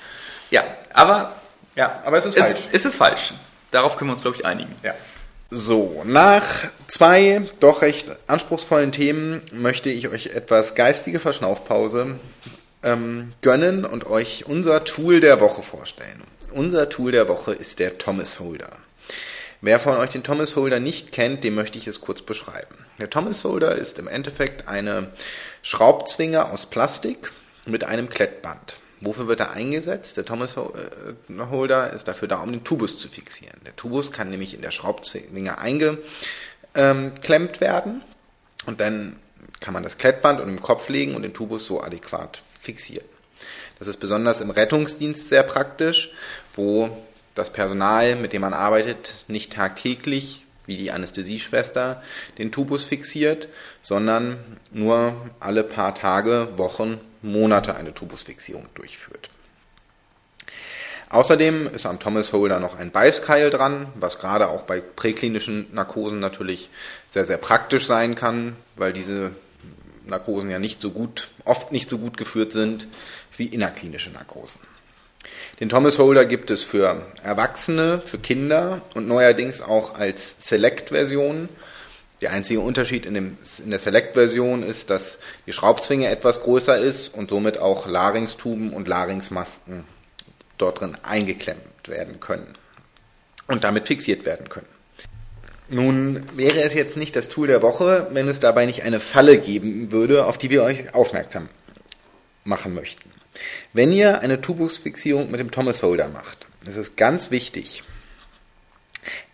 Ja, 0.49 0.63
aber, 0.93 1.33
ja, 1.75 2.01
aber 2.05 2.17
es 2.17 2.25
ist 2.25 2.37
falsch. 2.37 2.57
Es 2.71 2.85
ist 2.85 2.95
falsch. 2.95 3.33
Darauf 3.71 3.97
können 3.97 4.09
wir 4.09 4.13
uns, 4.13 4.21
glaube 4.21 4.37
ich, 4.37 4.45
einigen. 4.45 4.75
Ja. 4.83 4.93
So, 5.51 6.03
nach 6.05 6.43
zwei 6.87 7.49
doch 7.59 7.81
recht 7.81 8.07
anspruchsvollen 8.27 8.91
Themen 8.91 9.41
möchte 9.51 9.89
ich 9.89 10.07
euch 10.09 10.27
etwas 10.27 10.75
geistige 10.75 11.19
Verschnaufpause 11.19 12.19
ähm, 12.83 13.33
gönnen 13.41 13.85
und 13.85 14.05
euch 14.05 14.45
unser 14.45 14.83
Tool 14.83 15.21
der 15.21 15.41
Woche 15.41 15.63
vorstellen. 15.63 16.21
Unser 16.51 16.89
Tool 16.89 17.11
der 17.11 17.27
Woche 17.27 17.53
ist 17.53 17.79
der 17.79 17.97
Thomas 17.97 18.39
Holder. 18.39 18.69
Wer 19.61 19.79
von 19.79 19.97
euch 19.97 20.11
den 20.11 20.23
Thomas 20.23 20.55
Holder 20.55 20.79
nicht 20.79 21.11
kennt, 21.11 21.43
dem 21.43 21.55
möchte 21.55 21.77
ich 21.77 21.85
es 21.85 21.99
kurz 21.99 22.21
beschreiben. 22.21 22.77
Der 22.97 23.09
Thomas 23.09 23.43
Holder 23.43 23.75
ist 23.75 23.99
im 23.99 24.07
Endeffekt 24.07 24.69
eine 24.69 25.11
Schraubzwinge 25.63 26.45
aus 26.45 26.67
Plastik 26.67 27.33
mit 27.65 27.83
einem 27.83 28.07
Klettband. 28.07 28.77
Wofür 29.01 29.27
wird 29.27 29.41
er 29.41 29.51
eingesetzt? 29.51 30.15
Der 30.17 30.25
Thomas 30.25 30.55
äh, 30.55 31.39
Holder 31.49 31.91
ist 31.91 32.07
dafür 32.07 32.29
da, 32.29 32.41
um 32.41 32.51
den 32.51 32.63
Tubus 32.63 32.99
zu 32.99 33.09
fixieren. 33.09 33.59
Der 33.65 33.75
Tubus 33.75 34.11
kann 34.11 34.29
nämlich 34.29 34.53
in 34.53 34.61
der 34.61 34.69
Schraubzwinge 34.71 35.57
eingeklemmt 35.57 37.59
werden 37.59 38.01
und 38.65 38.79
dann 38.79 39.17
kann 39.59 39.73
man 39.73 39.83
das 39.83 39.97
Klettband 39.97 40.39
und 40.39 40.49
im 40.49 40.61
Kopf 40.61 40.87
legen 40.87 41.15
und 41.15 41.23
den 41.23 41.33
Tubus 41.33 41.65
so 41.65 41.81
adäquat 41.81 42.43
fixieren. 42.61 43.07
Das 43.77 43.87
ist 43.87 44.01
besonders 44.01 44.41
im 44.41 44.49
Rettungsdienst 44.49 45.29
sehr 45.29 45.43
praktisch, 45.43 46.11
wo 46.53 46.97
das 47.39 47.51
Personal, 47.51 48.15
mit 48.15 48.33
dem 48.33 48.41
man 48.41 48.53
arbeitet, 48.53 49.25
nicht 49.27 49.53
tagtäglich 49.53 50.45
wie 50.65 50.77
die 50.77 50.91
Anästhesieschwester 50.91 52.03
den 52.37 52.51
Tubus 52.51 52.83
fixiert, 52.83 53.47
sondern 53.81 54.37
nur 54.71 55.15
alle 55.39 55.63
paar 55.63 55.95
Tage, 55.95 56.49
Wochen 56.57 56.99
Monate 57.21 57.75
eine 57.75 57.93
Tubusfixierung 57.93 58.67
durchführt. 58.75 59.29
Außerdem 61.09 61.73
ist 61.73 61.87
am 61.87 61.99
Thomas 61.99 62.33
Holder 62.33 62.59
noch 62.59 62.77
ein 62.77 62.91
Beißkeil 62.91 63.49
dran, 63.49 63.87
was 63.95 64.19
gerade 64.19 64.47
auch 64.47 64.63
bei 64.63 64.79
präklinischen 64.79 65.67
Narkosen 65.73 66.19
natürlich 66.19 66.69
sehr, 67.09 67.25
sehr 67.25 67.37
praktisch 67.37 67.87
sein 67.87 68.13
kann, 68.13 68.55
weil 68.75 68.93
diese 68.93 69.31
Narkosen 70.05 70.51
ja 70.51 70.59
nicht 70.59 70.81
so 70.81 70.91
gut, 70.91 71.29
oft 71.45 71.71
nicht 71.71 71.89
so 71.89 71.97
gut 71.97 72.15
geführt 72.15 72.51
sind 72.51 72.87
wie 73.37 73.47
innerklinische 73.47 74.11
Narkosen. 74.11 74.61
Den 75.59 75.67
Thomas 75.67 75.99
Holder 75.99 76.25
gibt 76.25 76.51
es 76.51 76.63
für 76.63 77.01
Erwachsene, 77.21 78.01
für 78.05 78.17
Kinder 78.17 78.81
und 78.95 79.09
neuerdings 79.09 79.61
auch 79.61 79.93
als 79.93 80.35
Select-Version. 80.39 81.49
Der 82.21 82.31
einzige 82.31 82.61
Unterschied 82.61 83.05
in, 83.05 83.13
dem, 83.13 83.37
in 83.63 83.69
der 83.69 83.79
Select-Version 83.79 84.63
ist, 84.63 84.89
dass 84.89 85.17
die 85.47 85.53
Schraubzwinge 85.53 86.07
etwas 86.07 86.41
größer 86.43 86.77
ist 86.77 87.09
und 87.09 87.29
somit 87.29 87.57
auch 87.57 87.87
Larynxtuben 87.87 88.71
und 88.71 88.87
Larynxmasken 88.87 89.83
dort 90.57 90.79
drin 90.79 90.97
eingeklemmt 91.03 91.87
werden 91.87 92.21
können 92.21 92.55
und 93.47 93.65
damit 93.65 93.87
fixiert 93.87 94.25
werden 94.25 94.47
können. 94.47 94.67
Nun 95.67 96.23
wäre 96.35 96.61
es 96.61 96.73
jetzt 96.73 96.95
nicht 96.95 97.15
das 97.17 97.27
Tool 97.27 97.47
der 97.47 97.61
Woche, 97.61 98.07
wenn 98.11 98.29
es 98.29 98.39
dabei 98.39 98.65
nicht 98.65 98.83
eine 98.83 98.99
Falle 99.01 99.37
geben 99.37 99.91
würde, 99.91 100.25
auf 100.25 100.37
die 100.37 100.49
wir 100.49 100.63
euch 100.63 100.93
aufmerksam 100.93 101.49
machen 102.43 102.73
möchten. 102.73 103.18
Wenn 103.71 103.91
ihr 103.91 104.21
eine 104.21 104.41
Tubusfixierung 104.41 105.29
mit 105.29 105.39
dem 105.39 105.51
Thomas 105.51 105.83
Holder 105.83 106.07
macht, 106.07 106.47
ist 106.65 106.75
es 106.75 106.95
ganz 106.95 107.29
wichtig, 107.29 107.83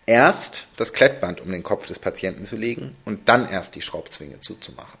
erst 0.04 0.66
das 0.76 0.92
Klettband 0.92 1.40
um 1.40 1.50
den 1.50 1.62
Kopf 1.62 1.86
des 1.86 1.98
Patienten 1.98 2.44
zu 2.44 2.56
legen 2.56 2.96
und 3.04 3.28
dann 3.28 3.48
erst 3.48 3.74
die 3.74 3.82
Schraubzwinge 3.82 4.40
zuzumachen. 4.40 5.00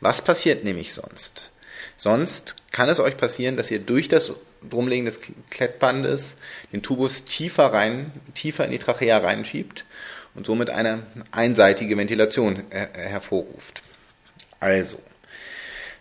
Was 0.00 0.22
passiert 0.22 0.64
nämlich 0.64 0.94
sonst? 0.94 1.52
Sonst 1.96 2.56
kann 2.72 2.88
es 2.88 2.98
euch 2.98 3.16
passieren, 3.16 3.56
dass 3.56 3.70
ihr 3.70 3.78
durch 3.78 4.08
das 4.08 4.32
Drumlegen 4.68 5.04
des 5.04 5.20
Klettbandes 5.50 6.36
den 6.72 6.82
Tubus 6.82 7.24
tiefer 7.24 7.72
rein, 7.72 8.12
tiefer 8.34 8.64
in 8.64 8.70
die 8.70 8.78
Trachea 8.78 9.18
reinschiebt 9.18 9.84
und 10.34 10.46
somit 10.46 10.70
eine 10.70 11.06
einseitige 11.30 11.96
Ventilation 11.96 12.64
hervorruft. 12.70 13.82
Also, 14.60 14.98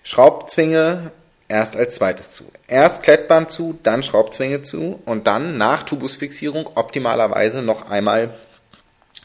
Schraubzwinge 0.04 1.12
erst 1.52 1.76
als 1.76 1.96
zweites 1.96 2.32
zu. 2.32 2.46
Erst 2.68 3.04
Klettband 3.04 3.52
zu, 3.52 3.78
dann 3.84 4.04
Schraubzwinge 4.04 4.62
zu 4.62 5.02
und 5.06 5.28
dann 5.28 5.58
nach 5.58 5.84
Tubusfixierung 5.84 6.70
optimalerweise 6.76 7.62
noch 7.62 7.90
einmal 7.90 8.34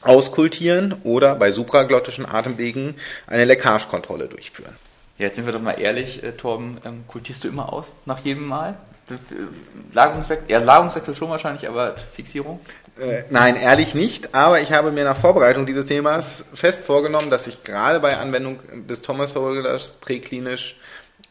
auskultieren 0.03 1.01
oder 1.05 1.37
bei 1.37 1.53
supraglottischen 1.53 2.27
Atemwegen 2.27 2.97
eine 3.27 3.45
Leckagekontrolle 3.45 4.27
durchführen. 4.27 4.77
Ja, 5.19 5.27
jetzt 5.27 5.37
sind 5.37 5.47
wir 5.47 5.53
doch 5.53 5.63
mal 5.63 5.81
ehrlich, 5.81 6.23
äh, 6.23 6.33
Torben, 6.33 6.79
ähm, 6.85 7.05
kultierst 7.07 7.45
du 7.45 7.49
immer 7.49 7.73
aus 7.73 7.97
nach 8.05 8.19
jedem 8.19 8.47
Mal? 8.47 8.75
Lagerungswechsel, 9.93 10.51
ja, 10.51 10.59
Lagerungswechsel 10.59 11.15
schon 11.15 11.31
wahrscheinlich, 11.31 11.69
aber 11.69 11.95
Fixierung? 12.13 12.59
Äh, 13.01 13.23
nein, 13.31 13.55
ehrlich 13.55 13.95
nicht, 13.95 14.35
aber 14.35 14.61
ich 14.61 14.73
habe 14.73 14.91
mir 14.91 15.05
nach 15.05 15.17
Vorbereitung 15.17 15.65
dieses 15.65 15.87
Themas 15.87 16.45
fest 16.53 16.85
vorgenommen, 16.85 17.31
dass 17.31 17.47
ich 17.47 17.63
gerade 17.63 18.01
bei 18.01 18.17
Anwendung 18.17 18.59
des 18.89 19.03
Thomas 19.03 19.37
Holders 19.37 19.99
präklinisch 19.99 20.77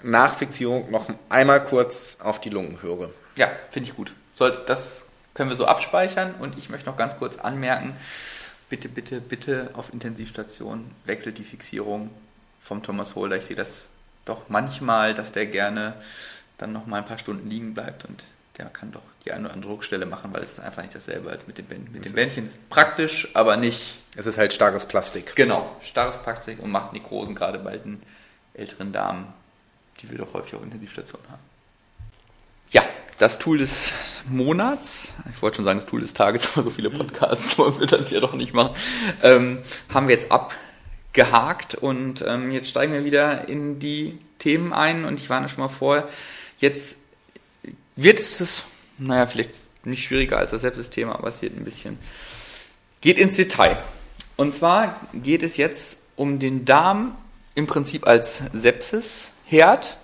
nach 0.05 0.37
Fixierung 0.37 0.91
noch 0.91 1.07
einmal 1.29 1.63
kurz 1.63 2.17
auf 2.19 2.39
die 2.39 2.49
Lungen 2.49 2.81
höre. 2.81 3.09
Ja, 3.37 3.49
finde 3.71 3.89
ich 3.89 3.95
gut. 3.95 4.13
Sollte, 4.35 4.61
das 4.65 5.05
können 5.33 5.49
wir 5.49 5.57
so 5.57 5.65
abspeichern 5.65 6.35
und 6.39 6.57
ich 6.57 6.69
möchte 6.69 6.89
noch 6.89 6.97
ganz 6.97 7.17
kurz 7.17 7.37
anmerken, 7.37 7.95
bitte, 8.69 8.87
bitte, 8.87 9.19
bitte 9.19 9.71
auf 9.73 9.91
Intensivstation 9.91 10.91
wechselt 11.05 11.37
die 11.37 11.43
Fixierung 11.43 12.09
vom 12.61 12.83
Thomas 12.83 13.15
Holder. 13.15 13.37
Ich 13.37 13.47
sehe 13.47 13.55
das 13.55 13.89
doch 14.25 14.43
manchmal, 14.47 15.13
dass 15.13 15.31
der 15.31 15.47
gerne 15.47 15.93
dann 16.57 16.71
noch 16.71 16.85
mal 16.85 16.97
ein 16.97 17.05
paar 17.05 17.17
Stunden 17.17 17.49
liegen 17.49 17.73
bleibt 17.73 18.05
und 18.05 18.23
der 18.57 18.65
kann 18.67 18.91
doch 18.91 19.01
die 19.25 19.31
eine 19.31 19.45
oder 19.45 19.53
andere 19.53 19.71
Druckstelle 19.71 20.05
machen, 20.05 20.33
weil 20.33 20.43
es 20.43 20.53
ist 20.53 20.59
einfach 20.59 20.81
nicht 20.81 20.95
dasselbe 20.95 21.29
als 21.29 21.47
mit 21.47 21.57
dem, 21.57 21.65
Bänd 21.65 21.91
mit 21.91 22.05
dem 22.05 22.13
Bändchen. 22.13 22.49
Praktisch, 22.69 23.27
aber 23.33 23.57
nicht. 23.57 23.99
Es 24.15 24.25
ist 24.25 24.37
halt 24.37 24.53
starres 24.53 24.87
Plastik. 24.87 25.35
Genau, 25.35 25.75
starres 25.81 26.17
Plastik 26.17 26.61
und 26.61 26.71
macht 26.71 26.93
Nekrosen, 26.93 27.35
gerade 27.35 27.59
bei 27.59 27.77
den 27.77 28.01
älteren 28.53 28.93
Damen, 28.93 29.33
die 30.01 30.09
wir 30.09 30.17
doch 30.17 30.33
häufig 30.33 30.55
auch 30.55 30.63
Intensivstationen 30.63 31.27
haben. 31.29 31.41
Ja, 32.71 32.83
das 33.17 33.39
Tool 33.39 33.59
des 33.59 33.91
Monats, 34.27 35.09
ich 35.33 35.41
wollte 35.41 35.57
schon 35.57 35.65
sagen 35.65 35.79
das 35.79 35.87
Tool 35.87 36.01
des 36.01 36.13
Tages, 36.13 36.49
aber 36.55 36.63
so 36.63 36.71
viele 36.71 36.89
Podcasts 36.89 37.57
wollen 37.57 37.79
wir 37.79 37.87
das 37.87 38.09
ja 38.11 38.19
doch 38.19 38.33
nicht 38.33 38.53
machen, 38.53 38.75
ähm, 39.23 39.59
haben 39.93 40.07
wir 40.07 40.15
jetzt 40.15 40.31
abgehakt 40.31 41.75
und 41.75 42.23
ähm, 42.27 42.51
jetzt 42.51 42.69
steigen 42.69 42.93
wir 42.93 43.05
wieder 43.05 43.47
in 43.47 43.79
die 43.79 44.19
Themen 44.39 44.73
ein 44.73 45.05
und 45.05 45.19
ich 45.19 45.29
warne 45.29 45.49
schon 45.49 45.59
mal 45.59 45.69
vor, 45.69 46.09
jetzt 46.59 46.97
wird 47.95 48.19
es, 48.19 48.65
naja, 48.97 49.25
vielleicht 49.25 49.51
nicht 49.85 50.03
schwieriger 50.03 50.37
als 50.37 50.51
das 50.51 50.61
Sepsis-Thema, 50.61 51.15
aber 51.15 51.29
es 51.29 51.41
wird 51.41 51.55
ein 51.55 51.63
bisschen, 51.63 51.97
geht 53.01 53.17
ins 53.17 53.35
Detail. 53.35 53.77
Und 54.35 54.53
zwar 54.53 54.99
geht 55.13 55.43
es 55.43 55.57
jetzt 55.57 56.01
um 56.15 56.39
den 56.39 56.65
Darm 56.65 57.15
im 57.53 57.67
Prinzip 57.67 58.05
als 58.05 58.41
Sepsis-Herd, 59.45 59.97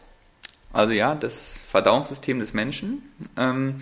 also 0.74 0.94
ja, 0.94 1.16
das 1.16 1.60
Verdauungssystem 1.68 2.40
des 2.40 2.54
Menschen. 2.54 3.04
Ähm, 3.38 3.82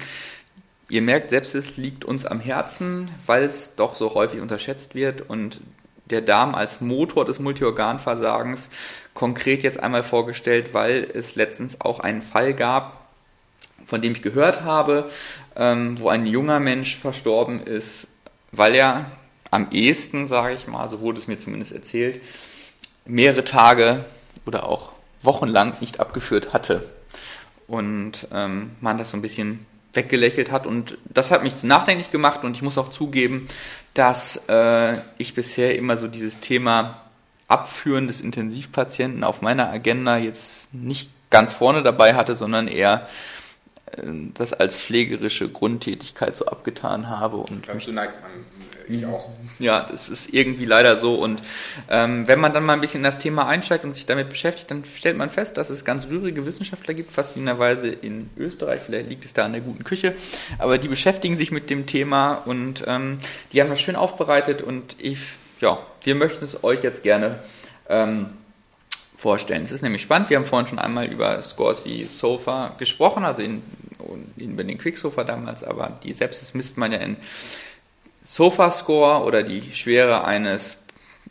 ihr 0.90 1.02
merkt, 1.02 1.30
Sepsis 1.30 1.78
liegt 1.78 2.06
uns 2.06 2.26
am 2.26 2.40
Herzen, 2.40 3.10
weil 3.26 3.44
es 3.44 3.76
doch 3.76 3.96
so 3.96 4.14
häufig 4.14 4.42
unterschätzt 4.42 4.96
wird 4.96 5.30
und 5.30 5.60
der 6.06 6.22
Darm 6.22 6.56
als 6.56 6.82
Motor 6.82 7.26
des 7.26 7.40
Multiorganversagens 7.40 8.70
konkret 9.14 9.62
jetzt 9.64 9.80
einmal 9.80 10.02
vorgestellt, 10.02 10.74
weil 10.74 11.08
es 11.14 11.36
letztens 11.36 11.82
auch 11.82 12.00
einen 12.00 12.22
Fall 12.24 12.54
gab, 12.54 13.10
von 13.86 14.02
dem 14.02 14.14
ich 14.14 14.22
gehört 14.22 14.62
habe, 14.62 15.10
ähm, 15.56 16.00
wo 16.00 16.10
ein 16.10 16.26
junger 16.26 16.60
Mensch 16.60 16.98
verstorben 16.98 17.62
ist, 17.62 18.08
weil 18.52 18.74
er 18.76 19.12
am 19.52 19.68
ehesten, 19.72 20.28
sage 20.28 20.56
ich 20.56 20.68
mal, 20.68 20.90
so 20.90 21.02
wurde 21.02 21.20
es 21.20 21.28
mir 21.28 21.38
zumindest 21.38 21.74
erzählt, 21.74 22.22
mehrere 23.06 23.44
Tage 23.44 24.06
oder 24.46 24.68
auch 24.68 24.94
wochenlang 25.22 25.76
nicht 25.80 26.00
abgeführt 26.00 26.54
hatte. 26.54 26.88
Und 27.68 28.28
ähm, 28.32 28.72
man 28.82 28.98
das 28.98 29.12
so 29.12 29.18
ein 29.18 29.22
bisschen 29.22 29.66
weggelächelt 29.94 30.52
hat. 30.52 30.68
Und 30.68 30.98
das 31.06 31.32
hat 31.32 31.44
mich 31.44 31.64
nachdenklich 31.64 32.12
gemacht 32.12 32.44
und 32.44 32.56
ich 32.56 32.62
muss 32.62 32.78
auch 32.78 32.90
zugeben, 32.90 33.48
dass 33.94 34.44
äh, 34.48 35.00
ich 35.18 35.34
bisher 35.34 35.78
immer 35.78 35.98
so 35.98 36.08
dieses 36.08 36.40
Thema 36.40 37.02
Abführen 37.48 38.08
des 38.08 38.22
Intensivpatienten 38.22 39.24
auf 39.24 39.42
meiner 39.42 39.70
Agenda 39.72 40.18
jetzt 40.18 40.74
nicht 40.74 41.10
ganz 41.32 41.52
vorne 41.52 41.82
dabei 41.84 42.16
hatte, 42.16 42.36
sondern 42.36 42.68
eher 42.68 43.08
das 44.34 44.54
als 44.54 44.76
pflegerische 44.76 45.50
Grundtätigkeit 45.50 46.36
so 46.36 46.46
abgetan 46.46 47.10
habe. 47.10 47.38
Und 47.38 47.68
Dazu 47.68 47.92
neigt 47.92 48.22
man, 48.22 48.32
äh, 48.32 48.94
ich 48.94 49.06
auch. 49.06 49.30
Ja, 49.60 49.86
das 49.90 50.10
ist 50.10 50.34
irgendwie 50.34 50.66
leider 50.66 50.98
so. 50.98 51.16
Und 51.16 51.42
ähm, 51.90 52.28
wenn 52.28 52.40
man 52.40 52.54
dann 52.54 52.66
mal 52.66 52.74
ein 52.74 52.82
bisschen 52.82 53.00
in 53.00 53.04
das 53.04 53.20
Thema 53.20 53.48
einsteigt 53.48 53.84
und 53.84 53.94
sich 53.94 54.06
damit 54.06 54.30
beschäftigt, 54.30 54.72
dann 54.72 54.84
stellt 54.86 55.18
man 55.18 55.30
fest, 55.30 55.58
dass 55.58 55.70
es 55.70 55.86
ganz 55.86 56.08
rührige 56.08 56.46
Wissenschaftler 56.46 56.94
gibt, 56.94 57.12
faszinierenderweise 57.12 57.90
in 57.90 58.30
Österreich, 58.38 58.82
vielleicht 58.86 59.10
liegt 59.10 59.26
es 59.26 59.34
da 59.34 59.46
an 59.46 59.54
der 59.54 59.62
guten 59.62 59.84
Küche, 59.84 60.14
aber 60.58 60.78
die 60.78 60.88
beschäftigen 60.88 61.36
sich 61.36 61.52
mit 61.52 61.70
dem 61.70 61.86
Thema 61.86 62.36
und 62.36 62.84
ähm, 62.88 63.20
die 63.52 63.62
haben 63.62 63.70
das 63.70 63.82
schön 63.82 63.96
aufbereitet 63.96 64.62
und 64.62 64.96
ich, 64.98 65.20
ja, 65.60 65.80
wir 66.04 66.16
möchten 66.16 66.46
es 66.46 66.64
euch 66.64 66.84
jetzt 66.84 67.04
gerne 67.04 67.40
ähm, 67.90 68.28
vorstellen. 69.20 69.64
Es 69.64 69.72
ist 69.72 69.82
nämlich 69.82 70.02
spannend. 70.02 70.30
Wir 70.30 70.38
haben 70.38 70.46
vorhin 70.46 70.68
schon 70.68 70.80
einmal 70.80 71.08
über 71.08 71.42
Scores 71.42 71.84
wie 71.84 72.06
Sofa 72.06 72.76
gesprochen, 72.78 73.26
also 73.26 73.42
in, 73.42 73.62
in 74.38 74.56
den 74.56 74.78
Quicksofa 74.78 75.26
damals, 75.26 75.64
aber 75.64 76.00
die 76.04 76.14
Sepsis 76.14 76.54
misst 76.54 76.78
man 76.78 76.94
ja 76.94 77.00
in 77.00 77.18
Sofa-Score 78.24 79.26
oder 79.26 79.44
die 79.44 79.74
Schwere 79.74 80.24
eines 80.24 80.78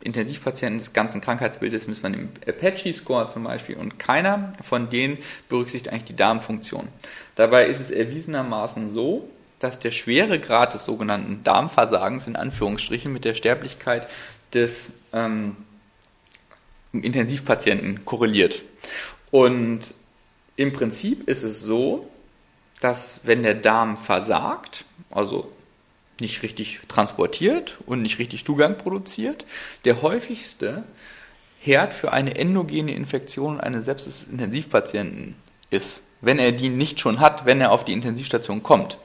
Intensivpatienten 0.01 0.77
des 0.77 0.93
ganzen 0.93 1.19
Krankheitsbildes 1.19 1.87
misst 1.87 2.03
man 2.03 2.13
im 2.13 2.29
Apache-Score 2.47 3.27
zum 3.27 3.43
Beispiel 3.43 3.75
und 3.75 3.97
keiner 3.97 4.53
von 4.63 4.89
denen 4.89 5.17
berücksichtigt 5.49 5.91
eigentlich 5.91 6.05
die 6.05 6.15
Darmfunktion. 6.15 6.87
Dabei 7.35 7.65
ist 7.65 7.79
es 7.79 7.89
erwiesenermaßen 7.89 8.93
so, 8.93 9.27
dass 9.57 9.79
der 9.79 9.91
Schweregrad 9.91 10.73
des 10.73 10.85
sogenannten 10.85 11.43
Darmversagens 11.43 12.27
in 12.27 12.35
Anführungsstrichen 12.35 13.11
mit 13.11 13.25
der 13.25 13.33
Sterblichkeit 13.33 14.07
des 14.53 14.91
ähm, 15.11 15.57
Intensivpatienten 16.93 18.05
korreliert. 18.05 18.61
Und 19.31 19.81
im 20.55 20.73
Prinzip 20.73 21.27
ist 21.27 21.43
es 21.43 21.61
so, 21.61 22.09
dass 22.81 23.19
wenn 23.23 23.43
der 23.43 23.55
Darm 23.55 23.97
versagt, 23.97 24.85
also 25.11 25.51
nicht 26.19 26.43
richtig 26.43 26.81
transportiert 26.87 27.77
und 27.85 28.01
nicht 28.01 28.19
richtig 28.19 28.39
Stuhlgang 28.39 28.77
produziert, 28.77 29.45
der 29.85 30.01
häufigste 30.01 30.83
Herd 31.59 31.93
für 31.93 32.11
eine 32.11 32.35
endogene 32.35 32.93
Infektion 32.93 33.59
eines 33.59 33.85
Sepsis-Intensivpatienten 33.85 35.35
ist, 35.69 36.03
wenn 36.21 36.39
er 36.39 36.51
die 36.51 36.69
nicht 36.69 36.99
schon 36.99 37.19
hat, 37.19 37.45
wenn 37.45 37.61
er 37.61 37.71
auf 37.71 37.85
die 37.85 37.93
Intensivstation 37.93 38.63
kommt. 38.63 38.97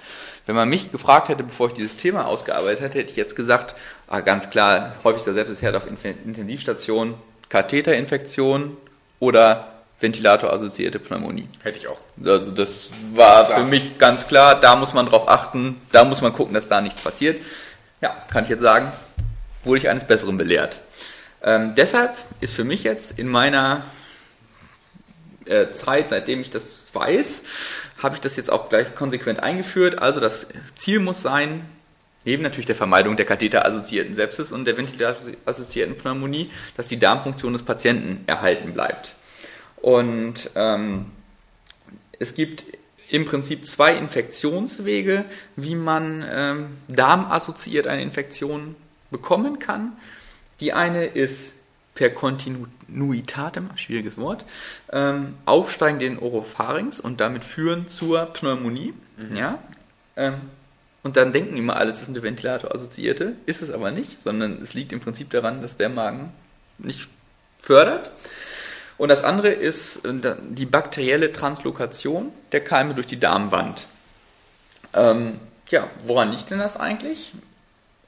Wenn 0.46 0.56
man 0.56 0.68
mich 0.68 0.92
gefragt 0.92 1.28
hätte, 1.28 1.42
bevor 1.42 1.68
ich 1.68 1.74
dieses 1.74 1.96
Thema 1.96 2.26
ausgearbeitet 2.26 2.80
hätte, 2.80 2.98
hätte 2.98 3.10
ich 3.10 3.16
jetzt 3.16 3.36
gesagt, 3.36 3.74
ah, 4.06 4.20
ganz 4.20 4.50
klar, 4.50 4.94
häufigster 5.04 5.32
Sepsis-Herd 5.32 5.76
auf 5.76 5.86
Intensivstation 5.86 7.14
Katheterinfektion 7.48 8.76
oder 9.20 9.74
Ventilator-assoziierte 10.00 10.98
Pneumonie. 10.98 11.48
Hätte 11.62 11.78
ich 11.78 11.88
auch. 11.88 11.98
Also 12.22 12.50
das 12.50 12.90
war 13.14 13.46
für 13.46 13.64
mich 13.64 13.98
ganz 13.98 14.26
klar, 14.26 14.60
da 14.60 14.76
muss 14.76 14.92
man 14.92 15.06
drauf 15.06 15.28
achten, 15.28 15.80
da 15.92 16.04
muss 16.04 16.20
man 16.20 16.32
gucken, 16.32 16.54
dass 16.54 16.68
da 16.68 16.80
nichts 16.80 17.00
passiert. 17.00 17.42
Ja, 18.00 18.16
kann 18.30 18.44
ich 18.44 18.50
jetzt 18.50 18.60
sagen, 18.60 18.92
wurde 19.62 19.78
ich 19.78 19.88
eines 19.88 20.04
Besseren 20.04 20.36
belehrt. 20.36 20.80
Ähm, 21.42 21.74
deshalb 21.74 22.14
ist 22.40 22.54
für 22.54 22.64
mich 22.64 22.82
jetzt 22.82 23.18
in 23.18 23.28
meiner 23.28 23.82
äh, 25.46 25.70
Zeit, 25.72 26.08
seitdem 26.08 26.40
ich 26.40 26.50
das 26.50 26.88
weiß, 26.92 27.42
habe 28.02 28.14
ich 28.14 28.20
das 28.20 28.36
jetzt 28.36 28.50
auch 28.50 28.68
gleich 28.68 28.94
konsequent 28.94 29.40
eingeführt. 29.40 29.98
Also 29.98 30.20
das 30.20 30.48
Ziel 30.74 31.00
muss 31.00 31.22
sein, 31.22 31.66
neben 32.24 32.42
natürlich 32.42 32.66
der 32.66 32.76
Vermeidung 32.76 33.16
der 33.16 33.26
katheterassoziierten 33.26 34.14
Sepsis 34.14 34.52
und 34.52 34.64
der 34.64 34.76
ventilatorassoziierten 34.76 35.96
Pneumonie, 35.96 36.50
dass 36.76 36.88
die 36.88 36.98
Darmfunktion 36.98 37.52
des 37.52 37.62
Patienten 37.62 38.24
erhalten 38.26 38.72
bleibt. 38.72 39.14
Und 39.76 40.50
ähm, 40.54 41.06
es 42.18 42.34
gibt 42.34 42.64
im 43.10 43.24
Prinzip 43.26 43.64
zwei 43.64 43.96
Infektionswege, 43.96 45.24
wie 45.56 45.74
man 45.74 46.24
ähm, 46.28 46.66
darmassoziiert 46.88 47.86
eine 47.86 48.02
Infektion 48.02 48.76
bekommen 49.10 49.58
kann. 49.58 49.92
Die 50.60 50.72
eine 50.72 51.04
ist 51.04 51.54
per 51.94 52.10
Kontinuitatem, 52.10 53.70
schwieriges 53.76 54.16
Wort, 54.16 54.44
ähm, 54.90 55.34
aufsteigen 55.44 55.98
den 55.98 56.18
Oropharynx 56.18 56.98
und 56.98 57.20
damit 57.20 57.44
führen 57.44 57.86
zur 57.86 58.26
Pneumonie. 58.26 58.94
Mhm. 59.16 59.36
Ja? 59.36 59.58
Ähm, 60.16 60.34
und 61.04 61.18
dann 61.18 61.32
denken 61.32 61.56
immer, 61.56 61.76
alles 61.76 62.00
ist 62.00 62.08
eine 62.08 62.22
Ventilator-assoziierte, 62.22 63.36
ist 63.44 63.60
es 63.60 63.70
aber 63.70 63.90
nicht, 63.90 64.22
sondern 64.22 64.60
es 64.62 64.72
liegt 64.72 64.90
im 64.90 65.00
Prinzip 65.00 65.30
daran, 65.30 65.60
dass 65.60 65.76
der 65.76 65.90
Magen 65.90 66.32
nicht 66.78 67.08
fördert. 67.60 68.10
Und 68.96 69.10
das 69.10 69.22
andere 69.22 69.48
ist 69.48 70.04
äh, 70.06 70.36
die 70.50 70.64
bakterielle 70.64 71.30
Translokation 71.30 72.32
der 72.52 72.64
Keime 72.64 72.94
durch 72.94 73.06
die 73.06 73.20
Darmwand. 73.20 73.86
Ähm, 74.94 75.40
ja, 75.68 75.88
woran 76.06 76.32
liegt 76.32 76.50
denn 76.50 76.58
das 76.58 76.78
eigentlich? 76.78 77.32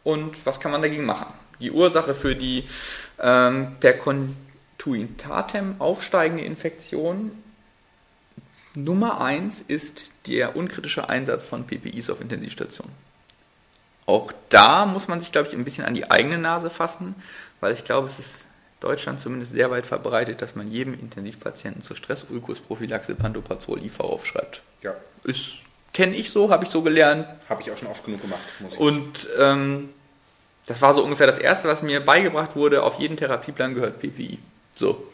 Und 0.03 0.47
was 0.47 0.59
kann 0.59 0.72
man 0.72 0.80
dagegen 0.80 1.05
machen? 1.05 1.34
Die 1.61 1.72
Ursache 1.72 2.14
für 2.14 2.34
die 2.34 2.64
ähm, 3.20 3.76
per 3.78 3.92
Contuitatem 3.94 5.76
aufsteigende 5.80 6.44
Infektion 6.44 7.32
Nummer 8.77 9.20
eins 9.20 9.61
ist 9.61 10.05
der 10.27 10.55
unkritische 10.57 11.09
Einsatz 11.09 11.45
von 11.45 11.66
PPIs 11.66 12.11
auf 12.11 12.20
Intensivstationen. 12.20 12.93
Auch 14.07 14.33
da 14.51 14.87
muss 14.87 15.09
man 15.09 15.20
sich, 15.20 15.33
glaube 15.33 15.49
ich, 15.49 15.55
ein 15.55 15.64
bisschen 15.64 15.85
an 15.85 15.95
die 15.95 16.11
eigene 16.11 16.39
Nase 16.39 16.70
fassen, 16.70 17.16
weil 17.61 17.72
ich 17.72 17.85
glaube, 17.85 18.07
es 18.07 18.18
ist 18.18 18.47
Deutschland 18.81 19.18
zumindest 19.18 19.53
sehr 19.53 19.70
weit 19.70 19.87
verbreitet, 19.87 20.43
dass 20.43 20.55
man 20.55 20.70
jedem 20.70 20.95
Intensivpatienten 20.95 21.83
zur 21.83 21.97
Stressulkusprophylaxe 21.97 23.14
Pantoprazol 23.14 23.83
IV 23.83 24.01
aufschreibt. 24.01 24.62
Ja. 24.83 24.95
Ist 25.24 25.66
kenne 25.97 26.14
ich 26.14 26.31
so, 26.31 26.51
habe 26.51 26.64
ich 26.64 26.70
so 26.70 26.83
gelernt. 26.83 27.27
Habe 27.49 27.62
ich 27.62 27.70
auch 27.70 27.79
schon 27.79 27.89
oft 27.89 28.05
genug 28.05 28.20
gemacht. 28.20 28.43
Und 28.77 29.29
ähm, 29.39 29.89
das 30.66 30.83
war 30.83 30.93
so 30.93 31.03
ungefähr 31.03 31.27
das 31.27 31.39
Erste, 31.39 31.68
was 31.68 31.81
mir 31.81 32.05
beigebracht 32.05 32.55
wurde. 32.55 32.83
Auf 32.83 33.01
jeden 33.01 33.16
Therapieplan 33.16 33.74
gehört 33.74 33.99
PPI. 34.01 34.39
So. 34.74 35.11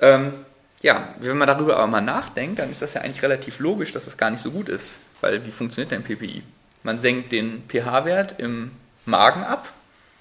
Ähm, 0.00 0.45
ja, 0.82 1.14
wenn 1.20 1.38
man 1.38 1.48
darüber 1.48 1.76
aber 1.76 1.86
mal 1.86 2.00
nachdenkt, 2.00 2.58
dann 2.58 2.70
ist 2.70 2.82
das 2.82 2.94
ja 2.94 3.00
eigentlich 3.00 3.22
relativ 3.22 3.58
logisch, 3.58 3.92
dass 3.92 4.04
das 4.04 4.16
gar 4.16 4.30
nicht 4.30 4.42
so 4.42 4.50
gut 4.50 4.68
ist. 4.68 4.94
Weil 5.20 5.44
wie 5.46 5.50
funktioniert 5.50 5.90
denn 5.90 6.02
PPI? 6.02 6.42
Man 6.82 6.98
senkt 6.98 7.32
den 7.32 7.64
pH-Wert 7.68 8.38
im 8.38 8.72
Magen 9.04 9.42
ab 9.42 9.72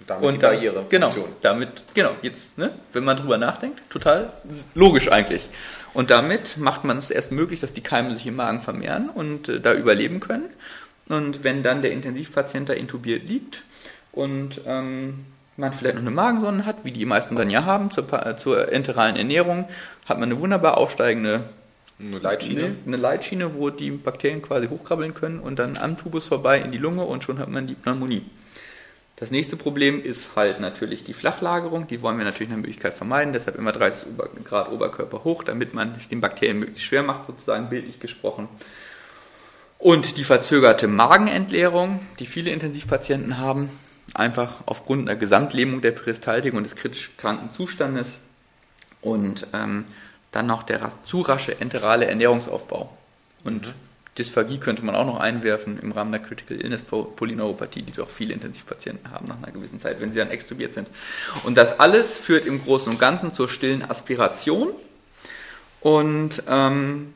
damit 0.08 0.26
und 0.26 0.34
die 0.36 0.40
Barriere. 0.40 0.86
Genau, 0.90 1.14
damit, 1.42 1.84
genau, 1.94 2.16
jetzt, 2.22 2.58
ne, 2.58 2.72
wenn 2.94 3.04
man 3.04 3.18
drüber 3.18 3.38
nachdenkt, 3.38 3.82
total 3.90 4.34
logisch 4.74 5.12
eigentlich. 5.12 5.48
Und 5.94 6.12
damit 6.12 6.58
macht 6.58 6.84
man 6.84 6.98
es 6.98 7.10
erst 7.10 7.32
möglich, 7.32 7.62
dass 7.62 7.74
die 7.74 7.82
Keime 7.82 8.14
sich 8.16 8.28
im 8.28 8.36
Magen 8.36 8.60
vermehren 8.60 9.10
und 9.10 9.48
äh, 9.48 9.62
da 9.62 9.74
überleben 9.74 10.20
können. 10.20 10.50
Und 11.08 11.44
wenn 11.44 11.64
dann 11.64 11.82
der 11.82 11.92
Intensivpatient 11.92 12.68
da 12.68 12.74
intubiert 12.74 13.28
liegt 13.28 13.64
und 14.12 14.62
ähm, 14.66 15.26
man 15.58 15.74
vielleicht 15.74 15.96
noch 15.96 16.02
eine 16.02 16.12
Magensonne 16.12 16.66
hat, 16.66 16.78
wie 16.84 16.92
die 16.92 17.06
meisten 17.06 17.36
dann 17.36 17.50
ja 17.50 17.66
haben, 17.66 17.92
zur, 17.92 18.12
äh, 18.14 18.36
zur 18.36 18.72
enteralen 18.72 19.16
Ernährung, 19.16 19.68
hat 20.06 20.20
man 20.20 20.30
eine 20.32 20.40
wunderbar 20.40 20.78
aufsteigende 20.78 21.44
eine 21.98 22.20
Leitschiene. 22.20 22.76
Eine 22.86 22.98
Leitschiene, 22.98 23.56
wo 23.56 23.70
die 23.70 23.92
Bakterien 23.92 24.42
quasi 24.42 24.68
hochkrabbeln 24.68 25.14
können 25.14 25.40
und 25.40 25.60
dann 25.60 25.78
am 25.78 25.98
Tubus 25.98 26.28
vorbei 26.28 26.60
in 26.60 26.72
die 26.72 26.78
Lunge 26.78 27.04
und 27.04 27.24
schon 27.24 27.40
hat 27.40 27.50
man 27.50 27.68
die 27.68 27.76
Pneumonie. 27.76 28.26
Das 29.16 29.32
nächste 29.32 29.56
Problem 29.56 30.04
ist 30.04 30.36
halt 30.36 30.60
natürlich 30.60 31.06
die 31.06 31.14
Flachlagerung. 31.14 31.88
Die 31.88 32.02
wollen 32.02 32.18
wir 32.18 32.26
natürlich 32.26 32.50
nach 32.50 32.58
Möglichkeit 32.58 32.96
vermeiden. 32.96 33.32
Deshalb 33.32 33.58
immer 33.58 33.72
30 33.72 34.08
Grad 34.44 34.70
Oberkörper 34.70 35.24
hoch, 35.24 35.44
damit 35.44 35.74
man 35.74 35.96
es 35.96 36.10
den 36.10 36.20
Bakterien 36.20 36.60
möglichst 36.60 36.86
schwer 36.86 37.02
macht, 37.02 37.28
sozusagen 37.28 37.70
bildlich 37.70 38.02
gesprochen. 38.02 38.50
Und 39.80 40.18
die 40.18 40.26
verzögerte 40.26 40.90
Magenentleerung, 40.90 42.02
die 42.20 42.26
viele 42.26 42.52
Intensivpatienten 42.52 43.38
haben, 43.38 43.70
einfach 44.14 44.64
aufgrund 44.66 45.10
einer 45.10 45.18
Gesamtlähmung 45.18 45.82
der 45.82 45.92
Peristaltik 45.92 46.54
und 46.54 46.64
des 46.64 46.76
kritisch 46.76 47.12
kranken 47.18 47.52
Zustandes. 47.52 48.20
Und 49.02 49.48
ähm, 49.54 49.86
dann 50.32 50.48
noch 50.48 50.64
der 50.64 50.92
zu 51.06 51.22
rasche 51.22 51.60
enterale 51.62 52.06
Ernährungsaufbau. 52.06 52.96
Und 53.44 53.68
mhm. 53.68 53.74
Dysphagie 54.18 54.60
könnte 54.60 54.84
man 54.84 54.96
auch 54.96 55.06
noch 55.06 55.20
einwerfen 55.20 55.80
im 55.82 55.92
Rahmen 55.92 56.12
der 56.12 56.22
Critical 56.22 56.58
Illness 56.58 56.82
Polyneuropathie, 56.82 57.82
die 57.82 57.92
doch 57.92 58.10
viele 58.10 58.34
Intensivpatienten 58.34 59.12
haben 59.12 59.28
nach 59.28 59.38
einer 59.38 59.52
gewissen 59.52 59.78
Zeit, 59.78 60.00
wenn 60.00 60.12
sie 60.12 60.20
dann 60.20 60.30
extubiert 60.30 60.74
sind. 60.74 60.88
Und 61.44 61.58
das 61.58 61.80
alles 61.80 62.14
führt 62.16 62.46
im 62.46 62.64
Großen 62.64 62.92
und 62.92 63.00
Ganzen 63.00 63.34
zur 63.34 63.50
stillen 63.50 63.84
Aspiration. 63.84 64.70
Und 65.82 66.44
ähm, 66.48 67.14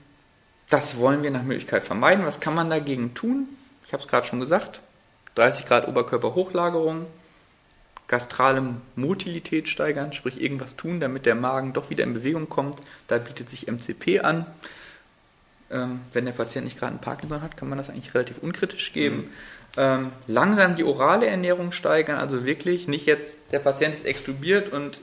das 0.69 0.97
wollen 0.97 1.23
wir 1.23 1.31
nach 1.31 1.43
Möglichkeit 1.43 1.83
vermeiden. 1.83 2.25
Was 2.25 2.41
kann 2.41 2.53
man 2.53 2.69
dagegen 2.69 3.13
tun? 3.13 3.47
Ich 3.85 3.93
habe 3.93 4.03
es 4.03 4.09
gerade 4.09 4.27
schon 4.27 4.39
gesagt. 4.39 4.81
30 5.39 5.65
Grad 5.65 5.87
Oberkörperhochlagerung, 5.87 7.05
gastrale 8.09 8.75
Motilität 8.95 9.69
steigern, 9.69 10.11
sprich 10.11 10.41
irgendwas 10.41 10.75
tun, 10.75 10.99
damit 10.99 11.25
der 11.25 11.35
Magen 11.35 11.71
doch 11.71 11.89
wieder 11.89 12.03
in 12.03 12.13
Bewegung 12.13 12.49
kommt. 12.49 12.77
Da 13.07 13.19
bietet 13.19 13.49
sich 13.49 13.67
MCP 13.67 14.19
an. 14.19 14.45
Ähm, 15.71 16.01
wenn 16.11 16.25
der 16.25 16.33
Patient 16.33 16.65
nicht 16.65 16.77
gerade 16.77 16.91
einen 16.91 17.01
Parkinson 17.01 17.41
hat, 17.41 17.55
kann 17.55 17.69
man 17.69 17.77
das 17.77 17.89
eigentlich 17.89 18.13
relativ 18.13 18.39
unkritisch 18.39 18.91
geben. 18.91 19.17
Mhm. 19.17 19.29
Ähm, 19.77 20.11
langsam 20.27 20.75
die 20.75 20.83
orale 20.83 21.27
Ernährung 21.27 21.71
steigern, 21.71 22.17
also 22.17 22.43
wirklich 22.43 22.89
nicht 22.89 23.05
jetzt, 23.05 23.39
der 23.51 23.59
Patient 23.59 23.93
ist 23.93 24.05
extubiert 24.05 24.73
und 24.73 24.99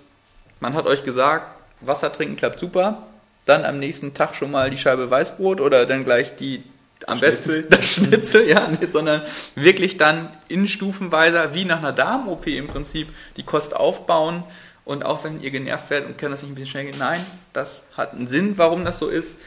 man 0.61 0.75
hat 0.75 0.87
euch 0.87 1.05
gesagt, 1.05 1.47
Wasser 1.81 2.13
trinken 2.13 2.37
klappt 2.37 2.59
super, 2.59 3.07
dann 3.47 3.65
am 3.65 3.79
nächsten 3.79 4.13
Tag 4.13 4.35
schon 4.35 4.51
mal 4.51 4.69
die 4.69 4.77
Scheibe 4.77 5.11
Weißbrot 5.11 5.61
oder 5.61 5.87
dann 5.87 6.05
gleich 6.05 6.37
die 6.37 6.65
am 7.07 7.19
Schnitzel. 7.19 7.63
besten 7.63 7.71
das 7.71 7.87
Schnitzel, 7.87 8.49
ja, 8.49 8.69
nee, 8.69 8.87
sondern 8.87 9.23
wirklich 9.55 9.97
dann 9.97 10.31
in 10.49 10.67
Stufenweise, 10.67 11.51
wie 11.53 11.65
nach 11.65 11.79
einer 11.79 11.93
Darm-OP 11.93 12.47
im 12.47 12.67
Prinzip, 12.67 13.09
die 13.37 13.43
Kost 13.43 13.77
aufbauen 13.77 14.45
und 14.85 15.05
auch 15.05 15.25
wenn 15.25 15.43
ihr 15.43 15.51
genervt 15.51 15.91
werdet 15.91 16.09
und 16.09 16.19
kann 16.19 16.31
das 16.31 16.43
nicht 16.43 16.53
ein 16.53 16.55
bisschen 16.55 16.71
schnell 16.71 16.85
gehen, 16.87 16.99
nein, 16.99 17.25
das 17.53 17.85
hat 17.97 18.13
einen 18.13 18.27
Sinn, 18.27 18.57
warum 18.57 18.85
das 18.85 18.99
so 18.99 19.09
ist. 19.09 19.39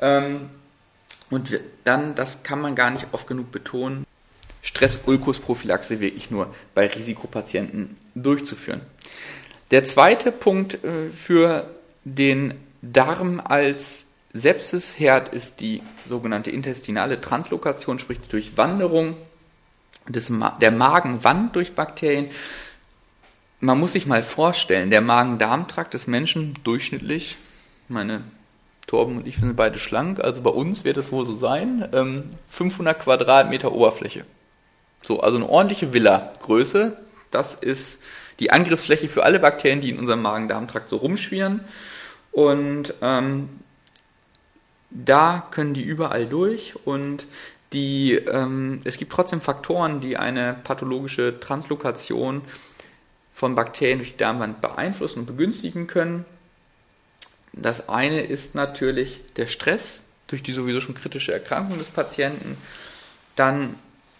Ähm, 0.00 0.50
und 1.30 1.60
dann, 1.84 2.14
das 2.14 2.42
kann 2.42 2.60
man 2.60 2.74
gar 2.74 2.90
nicht 2.90 3.06
oft 3.12 3.26
genug 3.26 3.52
betonen, 3.52 4.06
Stress-Ulkus-Prophylaxe 4.62 6.00
wirklich 6.00 6.30
nur 6.30 6.54
bei 6.74 6.86
Risikopatienten 6.86 7.96
durchzuführen. 8.14 8.80
Der 9.70 9.84
zweite 9.84 10.32
Punkt 10.32 10.82
äh, 10.82 11.10
für 11.10 11.70
den 12.04 12.54
Darm 12.80 13.40
als 13.44 14.07
Sepsisherd 14.32 15.30
ist 15.30 15.60
die 15.60 15.82
sogenannte 16.06 16.50
intestinale 16.50 17.20
Translokation, 17.20 17.98
sprich 17.98 18.20
die 18.20 18.28
Durchwanderung 18.28 19.16
des 20.06 20.30
Ma 20.30 20.50
der 20.60 20.70
Magenwand 20.70 21.56
durch 21.56 21.74
Bakterien. 21.74 22.28
Man 23.60 23.78
muss 23.78 23.92
sich 23.92 24.06
mal 24.06 24.22
vorstellen, 24.22 24.90
der 24.90 25.00
Magen-Darm-Trakt 25.00 25.94
des 25.94 26.06
Menschen 26.06 26.54
durchschnittlich, 26.62 27.36
meine 27.88 28.22
Torben 28.86 29.18
und 29.18 29.26
ich 29.26 29.36
sind 29.36 29.56
beide 29.56 29.78
schlank, 29.78 30.20
also 30.20 30.40
bei 30.40 30.50
uns 30.50 30.84
wird 30.84 30.96
es 30.96 31.10
wohl 31.10 31.26
so 31.26 31.34
sein, 31.34 31.88
ähm, 31.92 32.30
500 32.48 33.00
Quadratmeter 33.00 33.72
Oberfläche. 33.72 34.24
So, 35.02 35.20
also 35.20 35.36
eine 35.36 35.48
ordentliche 35.48 35.92
Villa-Größe. 35.92 36.96
Das 37.30 37.54
ist 37.54 38.00
die 38.40 38.50
Angriffsfläche 38.50 39.08
für 39.08 39.24
alle 39.24 39.38
Bakterien, 39.38 39.80
die 39.80 39.90
in 39.90 39.98
unserem 39.98 40.22
Magen-Darm-Trakt 40.22 40.88
so 40.88 40.96
rumschwirren. 40.96 41.60
Und 42.32 42.94
ähm, 43.02 43.48
da 44.90 45.46
können 45.50 45.74
die 45.74 45.82
überall 45.82 46.26
durch 46.26 46.74
und 46.84 47.26
die, 47.72 48.14
ähm, 48.14 48.80
es 48.84 48.96
gibt 48.96 49.12
trotzdem 49.12 49.40
Faktoren, 49.40 50.00
die 50.00 50.16
eine 50.16 50.56
pathologische 50.64 51.38
Translokation 51.38 52.40
von 53.34 53.54
Bakterien 53.54 53.98
durch 53.98 54.12
die 54.12 54.16
Darmwand 54.16 54.60
beeinflussen 54.60 55.20
und 55.20 55.26
begünstigen 55.26 55.86
können. 55.86 56.24
Das 57.52 57.88
eine 57.88 58.22
ist 58.22 58.54
natürlich 58.54 59.20
der 59.36 59.46
Stress 59.46 60.02
durch 60.28 60.42
die 60.42 60.52
sowieso 60.52 60.80
schon 60.80 60.94
kritische 60.94 61.32
Erkrankung 61.32 61.78
des 61.78 61.88
Patienten, 61.88 62.56
dann 63.36 63.74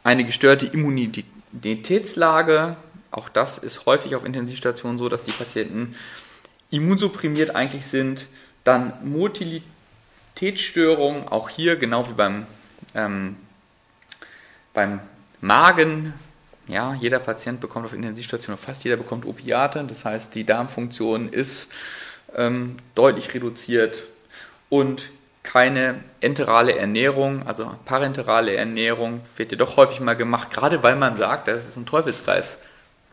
eine 0.04 0.24
gestörte 0.24 0.66
Immunitätslage. 0.66 2.76
Auch 3.10 3.28
das 3.28 3.58
ist 3.58 3.86
häufig 3.86 4.14
auf 4.14 4.24
Intensivstationen 4.24 4.98
so, 4.98 5.08
dass 5.08 5.24
die 5.24 5.32
Patienten 5.32 5.96
immunsupprimiert 6.70 7.54
eigentlich 7.54 7.86
sind. 7.86 8.26
Dann 8.64 8.92
Motilitätsstörungen, 10.38 11.26
auch 11.28 11.48
hier 11.48 11.74
genau 11.76 12.08
wie 12.08 12.12
beim, 12.12 12.46
ähm, 12.94 13.36
beim 14.72 15.00
Magen. 15.40 16.14
Ja, 16.68 16.94
jeder 16.94 17.18
Patient 17.18 17.60
bekommt 17.60 17.86
auf 17.86 17.92
Intensivstation, 17.92 18.56
fast 18.56 18.84
jeder 18.84 18.96
bekommt 18.96 19.26
Opiate. 19.26 19.84
Das 19.88 20.04
heißt, 20.04 20.34
die 20.36 20.44
Darmfunktion 20.44 21.28
ist 21.28 21.72
ähm, 22.36 22.76
deutlich 22.94 23.34
reduziert 23.34 24.04
und 24.68 25.10
keine 25.42 26.04
enterale 26.20 26.76
Ernährung, 26.76 27.44
also 27.46 27.74
parenterale 27.84 28.54
Ernährung, 28.54 29.22
wird 29.36 29.50
ja 29.50 29.58
doch 29.58 29.76
häufig 29.76 29.98
mal 29.98 30.14
gemacht, 30.14 30.52
gerade 30.52 30.82
weil 30.84 30.94
man 30.94 31.16
sagt, 31.16 31.48
das 31.48 31.66
ist 31.66 31.76
ein 31.76 31.86
Teufelskreis. 31.86 32.58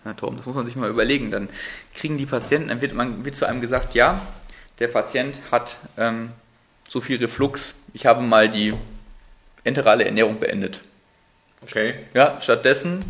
Das 0.03 0.21
muss 0.21 0.45
man 0.45 0.67
sich 0.67 0.75
mal 0.75 0.91
überlegen. 0.91 1.31
Dann 1.31 1.49
kriegen 1.95 2.19
die 2.19 2.27
Patienten, 2.27 2.67
dann 2.67 2.81
wird, 2.81 2.93
man, 2.93 3.25
wird 3.25 3.33
zu 3.33 3.47
einem 3.47 3.61
gesagt, 3.61 3.95
ja, 3.95 4.21
der 4.77 4.89
Patient 4.89 5.39
hat 5.51 5.77
ähm, 5.97 6.29
so 6.87 7.01
viel 7.01 7.17
Reflux, 7.17 7.73
ich 7.93 8.05
habe 8.05 8.21
mal 8.21 8.49
die 8.49 8.73
enterale 9.63 10.05
Ernährung 10.05 10.39
beendet. 10.39 10.81
Okay. 11.61 11.95
Ja, 12.13 12.39
stattdessen 12.41 13.03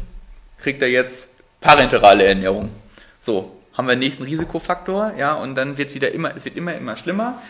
kriegt 0.58 0.82
er 0.82 0.90
jetzt 0.90 1.28
parenterale 1.60 2.26
Ernährung. 2.26 2.72
So, 3.20 3.56
haben 3.74 3.88
wir 3.88 3.96
den 3.96 4.00
nächsten 4.00 4.24
Risikofaktor, 4.24 5.14
ja, 5.18 5.34
und 5.34 5.56
dann 5.56 5.78
wird 5.78 5.94
wieder 5.94 6.12
immer, 6.12 6.36
es 6.36 6.46
wird 6.46 6.56
immer, 6.56 6.76
immer 6.76 6.96
schlimmer. 6.96 7.42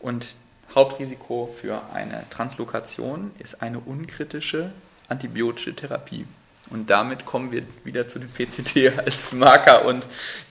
Und 0.00 0.26
Hauptrisiko 0.74 1.54
für 1.60 1.82
eine 1.92 2.24
Translokation 2.30 3.30
ist 3.38 3.62
eine 3.62 3.78
unkritische 3.78 4.72
antibiotische 5.10 5.74
Therapie. 5.74 6.24
Und 6.70 6.88
damit 6.88 7.26
kommen 7.26 7.50
wir 7.50 7.64
wieder 7.84 8.06
zu 8.06 8.20
dem 8.20 8.28
PCT 8.28 8.96
als 9.04 9.32
Marker 9.32 9.84
und 9.84 10.04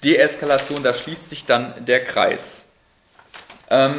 Deeskalation. 0.04 0.84
Da 0.84 0.94
schließt 0.94 1.30
sich 1.30 1.46
dann 1.46 1.86
der 1.86 2.04
Kreis. 2.04 2.66
Ähm, 3.70 3.96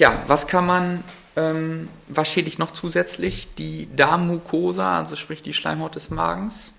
ja, 0.00 0.24
was 0.26 0.46
kann 0.46 0.66
man, 0.66 1.04
ähm, 1.36 1.90
was 2.08 2.32
schädigt 2.32 2.58
noch 2.58 2.72
zusätzlich? 2.72 3.54
Die 3.56 3.86
Darmmucosa, 3.94 4.98
also 4.98 5.14
sprich 5.14 5.42
die 5.42 5.52
Schleimhaut 5.52 5.94
des 5.94 6.08
Magens. 6.08 6.72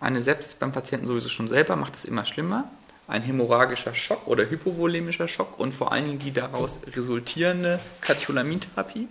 Eine 0.00 0.22
Sepsis 0.22 0.54
beim 0.54 0.72
Patienten 0.72 1.06
sowieso 1.06 1.28
schon 1.28 1.48
selber 1.48 1.76
macht 1.76 1.96
es 1.96 2.06
immer 2.06 2.24
schlimmer. 2.24 2.64
Ein 3.08 3.22
hämorrhagischer 3.22 3.94
Schock 3.94 4.26
oder 4.26 4.48
hypovolemischer 4.48 5.28
Schock 5.28 5.60
und 5.60 5.72
vor 5.72 5.92
allen 5.92 6.06
Dingen 6.06 6.18
die 6.18 6.32
daraus 6.32 6.78
resultierende 6.96 7.78
Katecholamintherapie. 8.00 9.06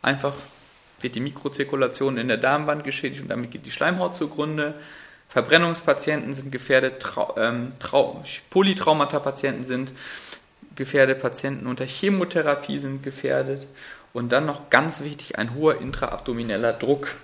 Einfach 0.00 0.32
wird 1.02 1.14
die 1.14 1.20
Mikrozirkulation 1.20 2.16
in 2.16 2.28
der 2.28 2.38
Darmwand 2.38 2.84
geschädigt 2.84 3.20
und 3.20 3.28
damit 3.28 3.50
geht 3.50 3.66
die 3.66 3.70
Schleimhaut 3.70 4.14
zugrunde. 4.14 4.74
Verbrennungspatienten 5.28 6.32
sind 6.32 6.50
gefährdet, 6.50 7.00
Trau 7.00 7.36
ähm, 7.36 7.72
Trau 7.78 8.24
Polytraumata-Patienten 8.48 9.64
sind 9.64 9.92
gefährdet, 10.76 11.20
Patienten 11.20 11.66
unter 11.66 11.84
Chemotherapie 11.84 12.78
sind 12.78 13.02
gefährdet 13.02 13.66
und 14.12 14.32
dann 14.32 14.46
noch 14.46 14.70
ganz 14.70 15.00
wichtig 15.00 15.38
ein 15.38 15.54
hoher 15.54 15.80
intraabdomineller 15.80 16.72
Druck, 16.72 17.14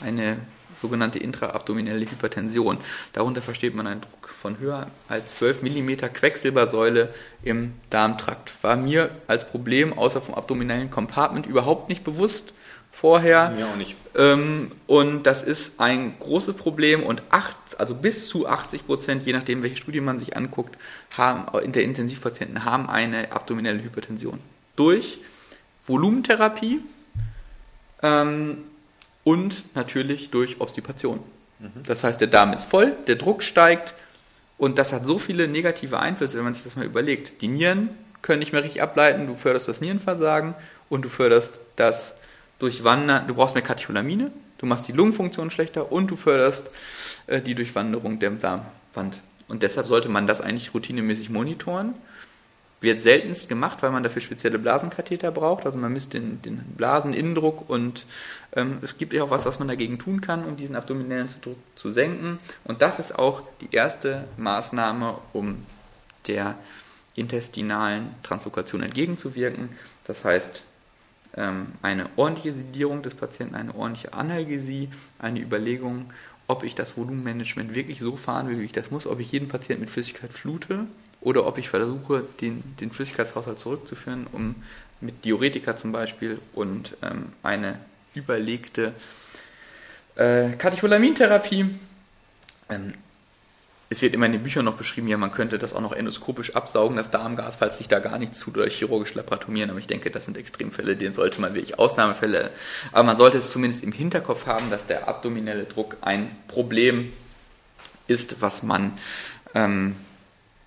eine 0.00 0.38
sogenannte 0.80 1.18
intraabdominelle 1.18 2.00
Hypertension. 2.00 2.78
Darunter 3.12 3.42
versteht 3.42 3.74
man 3.74 3.86
einen 3.86 4.00
Druck 4.00 4.28
von 4.30 4.58
höher 4.58 4.88
als 5.08 5.36
12 5.36 5.62
mm 5.62 5.96
Quecksilbersäule 6.12 7.12
im 7.42 7.74
Darmtrakt. 7.90 8.52
War 8.62 8.76
mir 8.76 9.10
als 9.26 9.48
Problem 9.48 9.92
außer 9.92 10.20
vom 10.20 10.34
abdominellen 10.34 10.90
Compartment 10.90 11.46
überhaupt 11.46 11.88
nicht 11.88 12.04
bewusst 12.04 12.52
vorher. 13.02 13.50
Mir 13.50 13.66
auch 13.66 13.76
nicht. 13.76 13.96
Ähm, 14.14 14.70
und 14.86 15.24
das 15.24 15.42
ist 15.42 15.80
ein 15.80 16.14
großes 16.18 16.54
Problem 16.54 17.02
und 17.02 17.22
acht, 17.30 17.56
also 17.78 17.94
bis 17.94 18.28
zu 18.28 18.46
80 18.46 18.86
Prozent, 18.86 19.26
je 19.26 19.32
nachdem 19.32 19.62
welche 19.62 19.76
Studie 19.76 20.00
man 20.00 20.18
sich 20.18 20.36
anguckt, 20.36 20.78
haben 21.16 21.58
in 21.58 21.72
der 21.72 21.82
Intensivpatienten 21.82 22.64
haben 22.64 22.88
eine 22.88 23.32
abdominelle 23.32 23.82
Hypertension 23.82 24.38
durch 24.76 25.18
Volumentherapie 25.86 26.80
ähm, 28.02 28.58
und 29.24 29.74
natürlich 29.74 30.30
durch 30.30 30.60
Obstipation. 30.60 31.18
Mhm. 31.58 31.82
Das 31.84 32.04
heißt, 32.04 32.20
der 32.20 32.28
Darm 32.28 32.52
ist 32.52 32.64
voll, 32.64 32.94
der 33.08 33.16
Druck 33.16 33.42
steigt 33.42 33.94
und 34.58 34.78
das 34.78 34.92
hat 34.92 35.06
so 35.06 35.18
viele 35.18 35.48
negative 35.48 35.98
Einflüsse, 35.98 36.36
wenn 36.36 36.44
man 36.44 36.54
sich 36.54 36.62
das 36.62 36.76
mal 36.76 36.86
überlegt. 36.86 37.42
Die 37.42 37.48
Nieren 37.48 37.90
können 38.20 38.38
nicht 38.38 38.52
mehr 38.52 38.62
richtig 38.62 38.80
ableiten, 38.80 39.26
du 39.26 39.34
förderst 39.34 39.66
das 39.66 39.80
Nierenversagen 39.80 40.54
und 40.88 41.04
du 41.04 41.08
förderst 41.08 41.58
das 41.74 42.14
Durchwandern, 42.62 43.26
du 43.26 43.34
brauchst 43.34 43.56
mehr 43.56 43.64
Katecholamine, 43.64 44.30
du 44.58 44.66
machst 44.66 44.86
die 44.86 44.92
Lungenfunktion 44.92 45.50
schlechter 45.50 45.90
und 45.90 46.08
du 46.12 46.16
förderst 46.16 46.70
äh, 47.26 47.40
die 47.40 47.56
Durchwanderung 47.56 48.20
der 48.20 48.30
Darmwand. 48.30 49.18
Und 49.48 49.64
deshalb 49.64 49.88
sollte 49.88 50.08
man 50.08 50.28
das 50.28 50.40
eigentlich 50.40 50.72
routinemäßig 50.72 51.28
monitoren. 51.28 51.94
Wird 52.80 53.00
seltenst 53.00 53.48
gemacht, 53.48 53.78
weil 53.80 53.90
man 53.90 54.04
dafür 54.04 54.22
spezielle 54.22 54.60
Blasenkatheter 54.60 55.32
braucht. 55.32 55.66
Also 55.66 55.76
man 55.76 55.92
misst 55.92 56.12
den, 56.12 56.40
den 56.42 56.58
Blaseninnendruck 56.76 57.68
und 57.68 58.06
ähm, 58.54 58.78
es 58.82 58.96
gibt 58.96 59.12
ja 59.12 59.24
auch 59.24 59.30
was, 59.30 59.44
was 59.44 59.58
man 59.58 59.66
dagegen 59.66 59.98
tun 59.98 60.20
kann, 60.20 60.44
um 60.44 60.56
diesen 60.56 60.76
abdominellen 60.76 61.28
Druck 61.42 61.58
zu 61.74 61.90
senken. 61.90 62.38
Und 62.62 62.80
das 62.80 63.00
ist 63.00 63.18
auch 63.18 63.42
die 63.60 63.74
erste 63.74 64.28
Maßnahme, 64.36 65.18
um 65.32 65.66
der 66.28 66.54
intestinalen 67.16 68.14
Translokation 68.22 68.84
entgegenzuwirken. 68.84 69.70
Das 70.04 70.24
heißt, 70.24 70.62
eine 71.34 72.10
ordentliche 72.16 72.52
Sedierung 72.52 73.02
des 73.02 73.14
Patienten, 73.14 73.54
eine 73.54 73.74
ordentliche 73.74 74.12
Analgesie, 74.12 74.90
eine 75.18 75.40
Überlegung, 75.40 76.10
ob 76.46 76.64
ich 76.64 76.74
das 76.74 76.96
Volumenmanagement 76.96 77.74
wirklich 77.74 78.00
so 78.00 78.16
fahren 78.16 78.48
will, 78.48 78.60
wie 78.60 78.64
ich 78.64 78.72
das 78.72 78.90
muss, 78.90 79.06
ob 79.06 79.20
ich 79.20 79.32
jeden 79.32 79.48
Patienten 79.48 79.80
mit 79.82 79.90
Flüssigkeit 79.90 80.32
flute 80.32 80.86
oder 81.22 81.46
ob 81.46 81.56
ich 81.56 81.70
versuche, 81.70 82.24
den, 82.40 82.62
den 82.80 82.90
Flüssigkeitshaushalt 82.90 83.58
zurückzuführen, 83.58 84.26
um 84.32 84.56
mit 85.00 85.24
Diuretika 85.24 85.76
zum 85.76 85.92
Beispiel 85.92 86.38
und 86.52 86.96
ähm, 87.02 87.32
eine 87.42 87.78
überlegte 88.14 88.92
äh, 90.16 90.50
Katecholamintherapie 90.52 91.70
ähm, 92.68 92.92
es 93.92 94.02
wird 94.02 94.14
immer 94.14 94.26
in 94.26 94.32
den 94.32 94.42
Büchern 94.42 94.64
noch 94.64 94.76
beschrieben, 94.76 95.06
ja, 95.06 95.16
man 95.16 95.32
könnte 95.32 95.58
das 95.58 95.74
auch 95.74 95.80
noch 95.80 95.92
endoskopisch 95.92 96.56
absaugen, 96.56 96.96
das 96.96 97.10
Darmgas, 97.10 97.56
falls 97.56 97.78
sich 97.78 97.88
da 97.88 97.98
gar 98.00 98.18
nichts 98.18 98.38
tut, 98.40 98.56
oder 98.56 98.68
chirurgisch 98.68 99.14
laparatomieren. 99.14 99.70
Aber 99.70 99.78
ich 99.78 99.86
denke, 99.86 100.10
das 100.10 100.24
sind 100.24 100.36
Extremfälle, 100.36 100.96
denen 100.96 101.12
sollte 101.12 101.40
man 101.40 101.54
wirklich 101.54 101.78
Ausnahmefälle. 101.78 102.50
Aber 102.90 103.04
man 103.04 103.16
sollte 103.16 103.38
es 103.38 103.50
zumindest 103.50 103.84
im 103.84 103.92
Hinterkopf 103.92 104.46
haben, 104.46 104.70
dass 104.70 104.86
der 104.86 105.08
abdominelle 105.08 105.64
Druck 105.64 105.96
ein 106.00 106.34
Problem 106.48 107.12
ist, 108.08 108.40
was 108.40 108.62
man 108.62 108.92
ähm, 109.54 109.96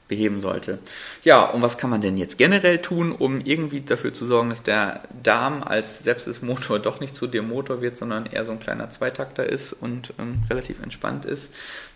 beheben 0.07 0.41
sollte. 0.41 0.79
Ja, 1.23 1.45
und 1.45 1.61
was 1.61 1.77
kann 1.77 1.89
man 1.89 2.01
denn 2.01 2.17
jetzt 2.17 2.37
generell 2.37 2.79
tun, 2.79 3.11
um 3.11 3.41
irgendwie 3.41 3.81
dafür 3.81 4.13
zu 4.13 4.25
sorgen, 4.25 4.49
dass 4.49 4.63
der 4.63 5.03
Darm 5.23 5.63
als 5.63 6.03
Sepsismotor 6.03 6.79
doch 6.79 6.99
nicht 6.99 7.15
zu 7.15 7.27
dem 7.27 7.47
Motor 7.47 7.81
wird, 7.81 7.97
sondern 7.97 8.25
eher 8.25 8.45
so 8.45 8.51
ein 8.51 8.59
kleiner 8.59 8.89
Zweitakter 8.89 9.47
ist 9.47 9.73
und 9.73 10.13
ähm, 10.19 10.43
relativ 10.49 10.81
entspannt 10.81 11.25
ist. 11.25 11.49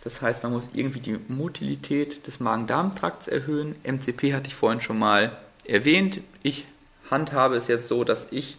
Das 0.04 0.22
heißt, 0.22 0.44
man 0.44 0.54
muss 0.54 0.64
irgendwie 0.74 1.02
die 1.02 1.20
Motilität 1.28 2.26
des 2.26 2.40
Magen-Darm-Trakts 2.40 3.28
erhöhen. 3.28 3.76
MCP 3.84 4.34
hatte 4.34 4.48
ich 4.48 4.56
vorhin 4.56 4.82
schon 4.82 4.98
mal 4.98 5.38
erwähnt. 5.66 6.22
Ich 6.42 6.66
handhabe 7.12 7.56
es 7.56 7.68
jetzt 7.68 7.88
so, 7.88 8.04
dass 8.04 8.28
ich 8.32 8.58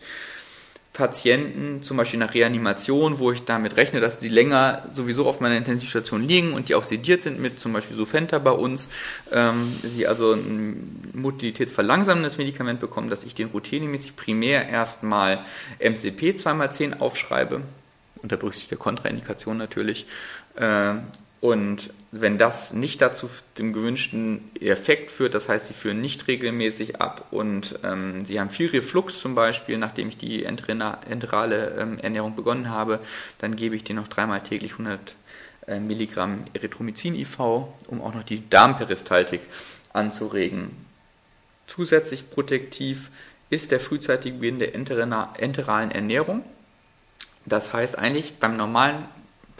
Patienten, 0.92 1.82
zum 1.82 1.96
Beispiel 1.96 2.18
nach 2.18 2.34
Reanimation, 2.34 3.20
wo 3.20 3.30
ich 3.30 3.44
damit 3.44 3.76
rechne, 3.76 4.00
dass 4.00 4.18
die 4.18 4.28
länger 4.28 4.86
sowieso 4.90 5.26
auf 5.26 5.40
meiner 5.40 5.56
Intensivstation 5.56 6.26
liegen 6.26 6.52
und 6.52 6.68
die 6.68 6.74
auch 6.74 6.82
sediert 6.82 7.22
sind 7.22 7.40
mit 7.40 7.60
zum 7.60 7.72
Beispiel 7.72 7.96
Sufenta 7.96 8.38
bei 8.40 8.50
uns, 8.50 8.88
ähm, 9.30 9.78
die 9.82 10.08
also 10.08 10.32
ein 10.32 11.10
motilitätsverlangsamendes 11.14 12.38
Medikament 12.38 12.80
bekommen, 12.80 13.08
dass 13.08 13.22
ich 13.22 13.36
den 13.36 13.48
routinemäßig 13.48 14.16
primär 14.16 14.68
erstmal 14.68 15.44
MCP 15.78 16.32
2x10 16.32 16.98
aufschreibe, 16.98 17.62
unter 18.16 18.36
Berücksichtigung 18.36 18.78
der 18.78 18.84
Kontraindikation 18.84 19.58
natürlich, 19.58 20.06
äh, 20.56 20.94
und 21.40 21.94
wenn 22.12 22.36
das 22.36 22.74
nicht 22.74 23.00
dazu 23.00 23.30
dem 23.56 23.72
gewünschten 23.72 24.50
Effekt 24.60 25.10
führt, 25.10 25.34
das 25.34 25.48
heißt, 25.48 25.68
sie 25.68 25.74
führen 25.74 26.00
nicht 26.00 26.28
regelmäßig 26.28 27.00
ab 27.00 27.28
und 27.30 27.78
ähm, 27.82 28.24
sie 28.26 28.38
haben 28.38 28.50
viel 28.50 28.68
Reflux 28.68 29.18
zum 29.18 29.34
Beispiel, 29.34 29.78
nachdem 29.78 30.08
ich 30.08 30.18
die 30.18 30.44
enterale 30.44 31.76
ähm, 31.78 31.98
Ernährung 31.98 32.36
begonnen 32.36 32.68
habe, 32.68 33.00
dann 33.38 33.56
gebe 33.56 33.74
ich 33.74 33.84
denen 33.84 34.00
noch 34.00 34.08
dreimal 34.08 34.42
täglich 34.42 34.72
100 34.72 35.14
äh, 35.66 35.80
Milligramm 35.80 36.44
Erythromycin-IV, 36.52 37.38
um 37.38 38.02
auch 38.02 38.14
noch 38.14 38.24
die 38.24 38.48
Darmperistaltik 38.50 39.40
anzuregen. 39.94 40.72
Zusätzlich 41.66 42.28
protektiv 42.30 43.10
ist 43.48 43.70
der 43.70 43.80
frühzeitige 43.80 44.36
Beginn 44.36 44.58
der 44.58 44.74
enteralen 44.74 45.90
Ernährung. 45.90 46.44
Das 47.46 47.72
heißt 47.72 47.98
eigentlich 47.98 48.38
beim 48.38 48.56
normalen 48.56 49.06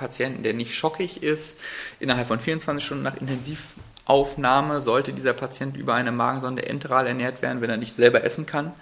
Patienten, 0.01 0.42
der 0.42 0.55
nicht 0.55 0.74
schockig 0.74 1.22
ist, 1.22 1.61
innerhalb 2.01 2.26
von 2.26 2.40
24 2.40 2.84
Stunden 2.84 3.05
nach 3.05 3.20
Intensivaufnahme 3.20 4.80
sollte 4.80 5.12
dieser 5.12 5.34
Patient 5.34 5.76
über 5.76 5.94
eine 5.94 6.11
Magensonde 6.11 6.66
enteral 6.66 7.07
ernährt 7.07 7.42
werden, 7.42 7.61
wenn 7.61 7.70
er 7.70 7.76
nicht 7.76 7.94
selber 7.94 8.24
essen 8.24 8.46
kann. 8.46 8.72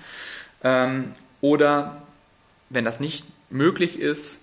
Ähm, 0.62 1.12
oder 1.40 2.02
wenn 2.70 2.84
das 2.84 3.00
nicht 3.00 3.26
möglich 3.50 3.98
ist, 3.98 4.40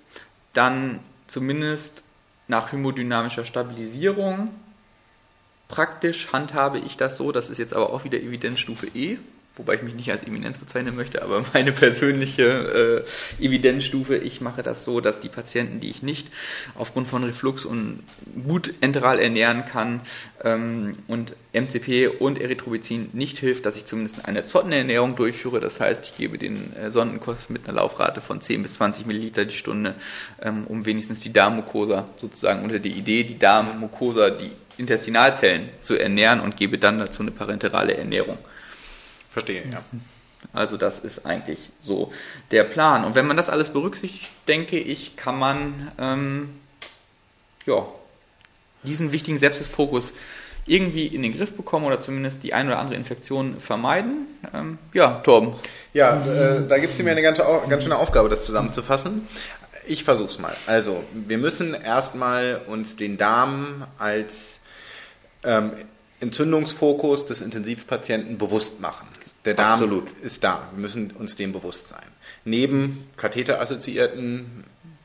dann 0.53 0.99
zumindest 1.27 2.03
nach 2.47 2.71
hemodynamischer 2.71 3.45
Stabilisierung. 3.45 4.49
Praktisch 5.67 6.31
handhabe 6.31 6.79
ich 6.79 6.97
das 6.97 7.17
so, 7.17 7.31
das 7.31 7.49
ist 7.49 7.57
jetzt 7.57 7.73
aber 7.73 7.91
auch 7.91 8.03
wieder 8.03 8.19
Evidenzstufe 8.19 8.87
E. 8.93 9.17
wobei 9.57 9.75
ich 9.75 9.83
mich 9.83 9.95
nicht 9.95 10.11
als 10.11 10.23
Eminenz 10.23 10.57
bezeichnen 10.57 10.95
möchte, 10.95 11.21
aber 11.21 11.43
meine 11.53 11.71
persönliche 11.71 13.05
äh, 13.39 13.43
Evidenzstufe, 13.43 14.17
ich 14.17 14.41
mache 14.41 14.63
das 14.63 14.85
so, 14.85 15.01
dass 15.01 15.19
die 15.19 15.29
Patienten, 15.29 15.79
die 15.79 15.89
ich 15.89 16.03
nicht 16.03 16.29
aufgrund 16.75 17.07
von 17.07 17.23
Reflux 17.23 17.65
und 17.65 18.03
gut 18.47 18.73
enteral 18.81 19.19
ernähren 19.19 19.65
kann 19.65 20.01
ähm, 20.43 20.91
und 21.07 21.35
MCP 21.53 22.07
und 22.19 22.39
Erythromycin 22.39 23.09
nicht 23.13 23.37
hilft, 23.37 23.65
dass 23.65 23.77
ich 23.77 23.85
zumindest 23.85 24.25
eine 24.25 24.43
Zottenernährung 24.43 25.15
durchführe. 25.15 25.59
Das 25.59 25.79
heißt, 25.79 26.05
ich 26.05 26.17
gebe 26.17 26.37
den 26.37 26.75
äh, 26.75 26.91
Sondenkost 26.91 27.49
mit 27.49 27.67
einer 27.67 27.77
Laufrate 27.77 28.21
von 28.21 28.41
10 28.41 28.63
bis 28.63 28.75
20 28.75 29.05
Milliliter 29.05 29.45
die 29.45 29.55
Stunde, 29.55 29.95
ähm, 30.41 30.65
um 30.67 30.85
wenigstens 30.85 31.21
die 31.21 31.31
Darmmucosa 31.31 32.09
sozusagen 32.17 32.63
unter 32.63 32.79
die 32.79 32.91
Idee, 32.91 33.23
die 33.23 33.39
Darmmucosa, 33.39 34.31
die 34.31 34.51
Intestinalzellen 34.77 35.69
zu 35.81 35.97
ernähren 35.97 36.41
und 36.41 36.57
gebe 36.57 36.77
dann 36.77 36.99
dazu 36.99 37.21
eine 37.21 37.31
parenterale 37.31 37.95
Ernährung. 37.95 38.37
Verstehe, 39.35 39.63
ja. 39.69 39.83
Also 40.53 40.77
das 40.77 40.99
ist 40.99 41.25
eigentlich 41.25 41.59
so 41.81 42.13
der 42.51 42.63
Plan. 42.63 43.03
Und 43.03 43.15
wenn 43.15 43.27
man 43.27 43.35
das 43.35 43.49
alles 43.49 43.67
berücksichtigt, 43.67 44.31
denke 44.47 44.79
ich, 44.79 45.17
kann 45.17 45.37
man 45.37 45.91
ähm, 45.99 46.49
ja, 47.65 47.85
diesen 48.83 49.11
wichtigen 49.11 49.37
Sepsisfokus 49.37 50.13
irgendwie 50.65 51.07
in 51.07 51.21
den 51.21 51.35
Griff 51.35 51.53
bekommen 51.53 51.83
oder 51.83 51.99
zumindest 51.99 52.43
die 52.43 52.53
ein 52.53 52.67
oder 52.67 52.79
andere 52.79 52.95
Infektion 52.95 53.59
vermeiden. 53.59 54.25
Ähm, 54.53 54.77
ja, 54.93 55.15
Torben. 55.15 55.55
Ja, 55.93 56.25
äh, 56.25 56.65
da 56.65 56.77
gibst 56.77 56.97
du 56.97 57.03
mir 57.03 57.11
eine 57.11 57.21
ganz, 57.21 57.39
ganz 57.69 57.83
schöne 57.83 57.97
Aufgabe, 57.97 58.29
das 58.29 58.45
zusammenzufassen. 58.45 59.27
Ich 59.85 60.05
versuch's 60.05 60.39
mal. 60.39 60.55
Also, 60.65 61.03
wir 61.13 61.39
müssen 61.39 61.73
erstmal 61.73 62.61
uns 62.67 62.95
den 62.95 63.17
Darm 63.17 63.85
als 63.97 64.59
ähm, 65.43 65.73
Entzündungsfokus 66.21 67.25
des 67.25 67.41
Intensivpatienten 67.41 68.37
bewusst 68.37 68.79
machen. 68.79 69.07
Der 69.45 69.53
Darm 69.53 69.73
Absolut. 69.73 70.07
ist 70.21 70.43
da. 70.43 70.69
Wir 70.73 70.81
müssen 70.81 71.11
uns 71.11 71.35
dem 71.35 71.53
bewusst 71.53 71.89
sein. 71.89 72.05
Neben 72.43 73.07
katheterassoziierten 73.15 74.63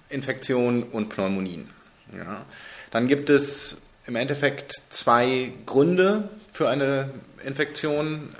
Infektionen 0.09 0.83
und 0.83 1.11
Pneumonien. 1.11 1.71
Ja. 2.17 2.45
Dann 2.91 3.07
gibt 3.07 3.31
es 3.31 3.83
im 4.07 4.17
Endeffekt 4.17 4.73
zwei 4.91 5.53
Gründe 5.67 6.29
für 6.53 6.69
eine 6.69 7.11
Infektion 7.45 8.35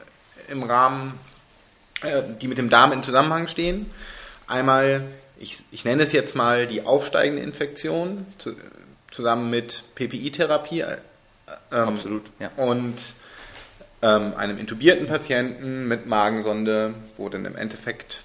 im 0.49 0.63
Rahmen, 0.63 1.15
äh, 2.03 2.23
die 2.41 2.49
mit 2.49 2.59
dem 2.59 2.71
Darm 2.71 2.93
in 2.93 3.03
Zusammenhang 3.03 3.47
stehen. 3.47 3.87
Einmal, 4.47 5.05
ich, 5.39 5.63
ich 5.71 5.85
nenne 5.85 6.03
es 6.03 6.13
jetzt 6.13 6.35
mal 6.35 6.67
die 6.67 6.83
aufsteigende 6.83 7.43
Infektion 7.43 8.27
zu, 8.39 8.57
zusammen 9.11 9.51
mit 9.51 9.85
PPI-Therapie. 9.95 10.81
Äh, 10.81 10.97
ähm, 11.73 11.89
Absolut, 11.89 12.25
ja. 12.41 12.51
Und 12.57 12.97
ähm, 14.03 14.35
einem 14.37 14.59
intubierten 14.59 15.07
Patienten 15.07 15.89
mit 15.89 16.07
Magensonde, 16.07 16.95
wo 17.17 17.29
dann 17.29 17.45
im 17.45 17.57
Endeffekt 17.57 18.23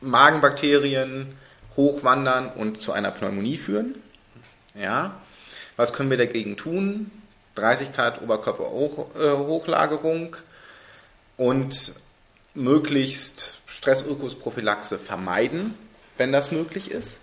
Magenbakterien 0.00 1.36
hochwandern 1.76 2.50
und 2.50 2.82
zu 2.82 2.92
einer 2.92 3.10
Pneumonie 3.10 3.56
führen. 3.56 3.96
Ja. 4.74 5.20
Was 5.76 5.92
können 5.92 6.10
wir 6.10 6.16
dagegen 6.16 6.56
tun? 6.56 7.10
30 7.56 7.92
Grad 7.92 8.22
Oberkörperhochlagerung 8.22 10.36
und 11.36 11.94
möglichst 12.54 13.60
Stressökosprophylaxe 13.66 14.98
vermeiden, 14.98 15.74
wenn 16.16 16.32
das 16.32 16.52
möglich 16.52 16.90
ist. 16.90 17.18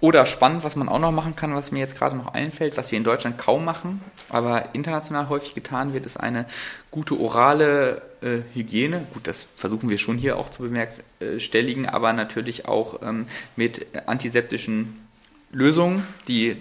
Oder 0.00 0.24
spannend, 0.24 0.64
was 0.64 0.76
man 0.76 0.88
auch 0.88 0.98
noch 0.98 1.12
machen 1.12 1.36
kann, 1.36 1.54
was 1.54 1.72
mir 1.72 1.80
jetzt 1.80 1.96
gerade 1.96 2.16
noch 2.16 2.32
einfällt, 2.32 2.78
was 2.78 2.90
wir 2.90 2.96
in 2.96 3.04
Deutschland 3.04 3.36
kaum 3.36 3.66
machen, 3.66 4.00
aber 4.30 4.74
international 4.74 5.28
häufig 5.28 5.54
getan 5.54 5.92
wird, 5.92 6.06
ist 6.06 6.16
eine 6.16 6.46
gute 6.90 7.20
orale 7.20 8.00
äh, 8.22 8.38
Hygiene. 8.54 9.06
Gut, 9.12 9.26
das 9.26 9.46
versuchen 9.56 9.90
wir 9.90 9.98
schon 9.98 10.16
hier 10.16 10.38
auch 10.38 10.48
zu 10.48 10.62
bemerkstelligen, 10.62 11.86
aber 11.86 12.14
natürlich 12.14 12.66
auch 12.66 13.02
ähm, 13.02 13.26
mit 13.56 13.86
antiseptischen 14.06 15.06
Lösungen, 15.52 16.06
die 16.28 16.56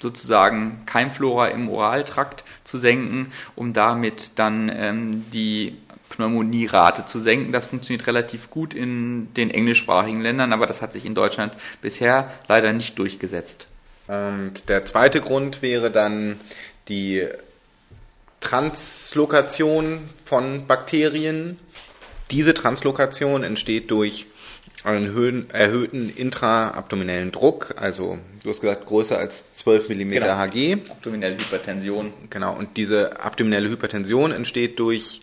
sozusagen 0.00 0.82
Keimflora 0.86 1.48
im 1.48 1.68
Oraltrakt 1.68 2.44
zu 2.64 2.78
senken, 2.78 3.32
um 3.56 3.72
damit 3.72 4.32
dann 4.36 4.70
ähm, 4.72 5.24
die 5.32 5.78
Pneumonierate 6.08 7.06
zu 7.06 7.20
senken. 7.20 7.52
Das 7.52 7.66
funktioniert 7.66 8.06
relativ 8.06 8.50
gut 8.50 8.74
in 8.74 9.32
den 9.34 9.50
englischsprachigen 9.50 10.20
Ländern, 10.20 10.52
aber 10.52 10.66
das 10.66 10.82
hat 10.82 10.92
sich 10.92 11.04
in 11.04 11.14
Deutschland 11.14 11.52
bisher 11.82 12.32
leider 12.48 12.72
nicht 12.72 12.98
durchgesetzt. 12.98 13.66
Und 14.06 14.68
der 14.68 14.84
zweite 14.86 15.20
Grund 15.20 15.62
wäre 15.62 15.90
dann 15.90 16.38
die 16.88 17.26
Translokation 18.40 20.08
von 20.24 20.66
Bakterien. 20.66 21.58
Diese 22.30 22.54
Translokation 22.54 23.42
entsteht 23.42 23.90
durch 23.90 24.26
einen 24.84 25.50
erhöhten 25.50 26.10
intraabdominellen 26.14 27.32
Druck, 27.32 27.74
also 27.76 28.18
du 28.44 28.50
hast 28.50 28.60
gesagt 28.60 28.86
größer 28.86 29.18
als 29.18 29.56
12 29.56 29.88
mm 29.88 30.10
genau. 30.10 30.38
Hg. 30.38 30.78
Abdominelle 30.90 31.34
Hypertension. 31.34 32.12
Genau, 32.30 32.54
und 32.54 32.76
diese 32.76 33.20
abdominelle 33.20 33.68
Hypertension 33.68 34.30
entsteht 34.30 34.78
durch 34.78 35.22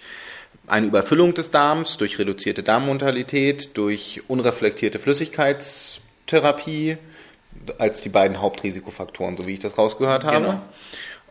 eine 0.67 0.87
Überfüllung 0.87 1.33
des 1.33 1.51
Darms, 1.51 1.97
durch 1.97 2.19
reduzierte 2.19 2.63
Darmmortalität, 2.63 3.75
durch 3.77 4.21
unreflektierte 4.27 4.99
Flüssigkeitstherapie 4.99 6.97
als 7.77 8.01
die 8.01 8.09
beiden 8.09 8.41
Hauptrisikofaktoren, 8.41 9.37
so 9.37 9.45
wie 9.47 9.53
ich 9.53 9.59
das 9.59 9.77
rausgehört 9.77 10.23
habe. 10.23 10.45
Genau. 10.45 10.61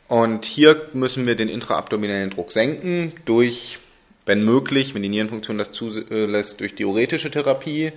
Und 0.08 0.44
hier 0.44 0.88
müssen 0.92 1.26
wir 1.26 1.36
den 1.36 1.48
intraabdominellen 1.48 2.30
Druck 2.30 2.52
senken 2.52 3.12
durch, 3.24 3.78
wenn 4.26 4.44
möglich, 4.44 4.94
wenn 4.94 5.02
die 5.02 5.08
Nierenfunktion 5.08 5.56
das 5.58 5.72
zulässt, 5.72 6.60
durch 6.60 6.74
diuretische 6.74 7.30
Therapie, 7.30 7.92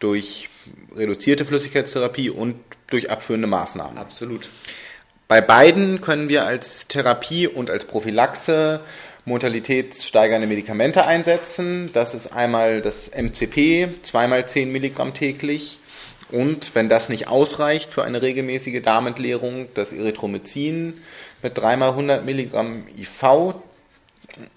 durch 0.00 0.50
reduzierte 0.94 1.44
Flüssigkeitstherapie 1.44 2.30
und 2.30 2.56
durch 2.88 3.10
abführende 3.10 3.46
Maßnahmen. 3.46 3.98
Absolut. 3.98 4.48
Bei 5.28 5.40
beiden 5.40 6.00
können 6.00 6.28
wir 6.28 6.44
als 6.44 6.88
Therapie 6.88 7.46
und 7.46 7.70
als 7.70 7.84
Prophylaxe 7.84 8.80
mortalitätssteigernde 9.30 10.48
Medikamente 10.48 11.06
einsetzen. 11.06 11.90
Das 11.92 12.14
ist 12.14 12.32
einmal 12.32 12.82
das 12.82 13.10
MCP, 13.10 14.02
zweimal 14.02 14.48
10 14.48 14.70
Milligramm 14.72 15.14
täglich. 15.14 15.78
Und 16.32 16.74
wenn 16.74 16.88
das 16.88 17.08
nicht 17.08 17.28
ausreicht 17.28 17.92
für 17.92 18.02
eine 18.02 18.22
regelmäßige 18.22 18.82
Darmentleerung, 18.82 19.68
das 19.74 19.92
Erythromycin 19.92 21.00
mit 21.42 21.56
dreimal 21.56 21.90
100 21.90 22.24
Milligramm 22.24 22.86
IV 22.98 23.54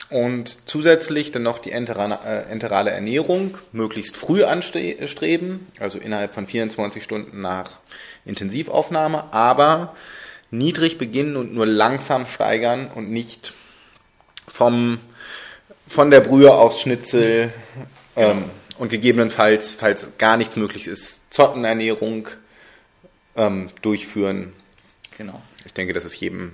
und 0.09 0.69
zusätzlich 0.69 1.31
dann 1.31 1.43
noch 1.43 1.59
die 1.59 1.71
enterale, 1.71 2.19
äh, 2.25 2.93
Ernährung 2.93 3.57
möglichst 3.71 4.17
früh 4.17 4.43
anstreben, 4.43 5.67
also 5.79 5.99
innerhalb 5.99 6.33
von 6.33 6.47
24 6.47 7.03
Stunden 7.03 7.41
nach 7.41 7.79
Intensivaufnahme, 8.25 9.33
aber 9.33 9.95
niedrig 10.51 10.97
beginnen 10.97 11.35
und 11.35 11.53
nur 11.53 11.65
langsam 11.65 12.25
steigern 12.25 12.89
und 12.93 13.11
nicht 13.11 13.53
vom, 14.53 14.99
von 15.87 16.11
der 16.11 16.19
Brühe 16.19 16.53
aufs 16.53 16.79
Schnitzel 16.79 17.51
ähm, 18.15 18.51
und 18.77 18.89
gegebenenfalls, 18.89 19.73
falls 19.73 20.15
gar 20.19 20.37
nichts 20.37 20.55
möglich 20.57 20.85
ist, 20.85 21.33
Zottenernährung 21.33 22.27
ähm, 23.35 23.71
durchführen. 23.81 24.53
Genau. 25.17 25.41
Ich 25.65 25.73
denke, 25.73 25.93
das 25.93 26.05
ist 26.05 26.19
jedem 26.19 26.51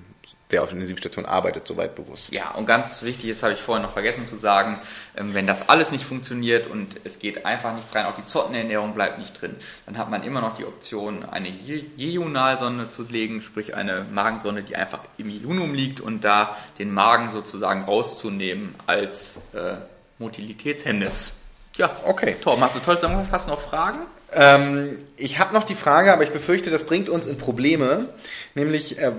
der 0.52 0.64
auf 0.64 0.70
der 0.70 0.78
Intensivstation 0.78 1.26
arbeitet, 1.26 1.68
soweit 1.68 1.95
bewusst. 1.95 2.32
Ja, 2.32 2.52
und 2.52 2.66
ganz 2.66 3.04
wichtig 3.04 3.30
ist, 3.30 3.43
habe 3.43 3.54
ich 3.54 3.60
vorhin 3.60 3.84
noch 3.84 3.93
vergessen 3.93 4.26
zu 4.26 4.36
sagen, 4.36 4.80
ähm, 5.16 5.34
wenn 5.34 5.45
das 5.45 5.70
alles 5.70 5.91
nicht 5.91 6.06
funktioniert 6.06 6.68
und 6.68 6.95
es 7.04 7.20
geht 7.20 7.45
einfach 7.45 7.76
nichts 7.76 7.93
rein, 7.93 8.06
auch 8.06 8.16
die 8.16 8.26
Zottenernährung 8.26 8.93
bleibt 8.93 9.20
nicht 9.20 9.39
drin, 9.39 9.56
dann 9.86 9.97
hat 9.97 10.10
man 10.10 10.24
immer 10.24 10.41
noch 10.41 10.56
die 10.56 10.66
Option, 10.66 11.24
eine 11.24 11.50
Jejunalsonde 11.50 12.89
zu 12.89 13.04
legen, 13.04 13.41
sprich 13.41 13.76
eine 13.76 14.06
Magensonde, 14.12 14.64
die 14.64 14.76
einfach 14.76 15.02
im 15.18 15.30
Jejunum 15.30 15.74
liegt 15.74 16.02
und 16.02 16.24
da 16.24 16.58
den 16.80 16.91
Magen 16.91 17.32
sozusagen 17.32 17.84
rauszunehmen 17.84 18.76
als 18.88 19.38
äh, 19.54 19.76
Motilitätshemmnis. 20.18 21.34
Ja, 21.78 21.95
okay. 22.06 22.36
Torben, 22.41 22.64
hast 22.64 22.76
du 22.76 22.80
toll 22.80 22.95
zusammengefasst. 22.95 23.34
Hast 23.34 23.47
du 23.47 23.52
noch 23.52 23.62
Fragen? 23.62 24.00
Ähm, 24.34 24.97
ich 25.16 25.39
habe 25.39 25.54
noch 25.54 25.64
die 25.64 25.76
Frage, 25.76 26.12
aber 26.14 26.24
ich 26.24 26.32
befürchte, 26.32 26.70
das 26.70 26.86
bringt 26.86 27.10
uns 27.10 27.26
in 27.26 27.38
Probleme. 27.38 28.10
Nämlich, 28.54 29.00
äh, 29.00 29.14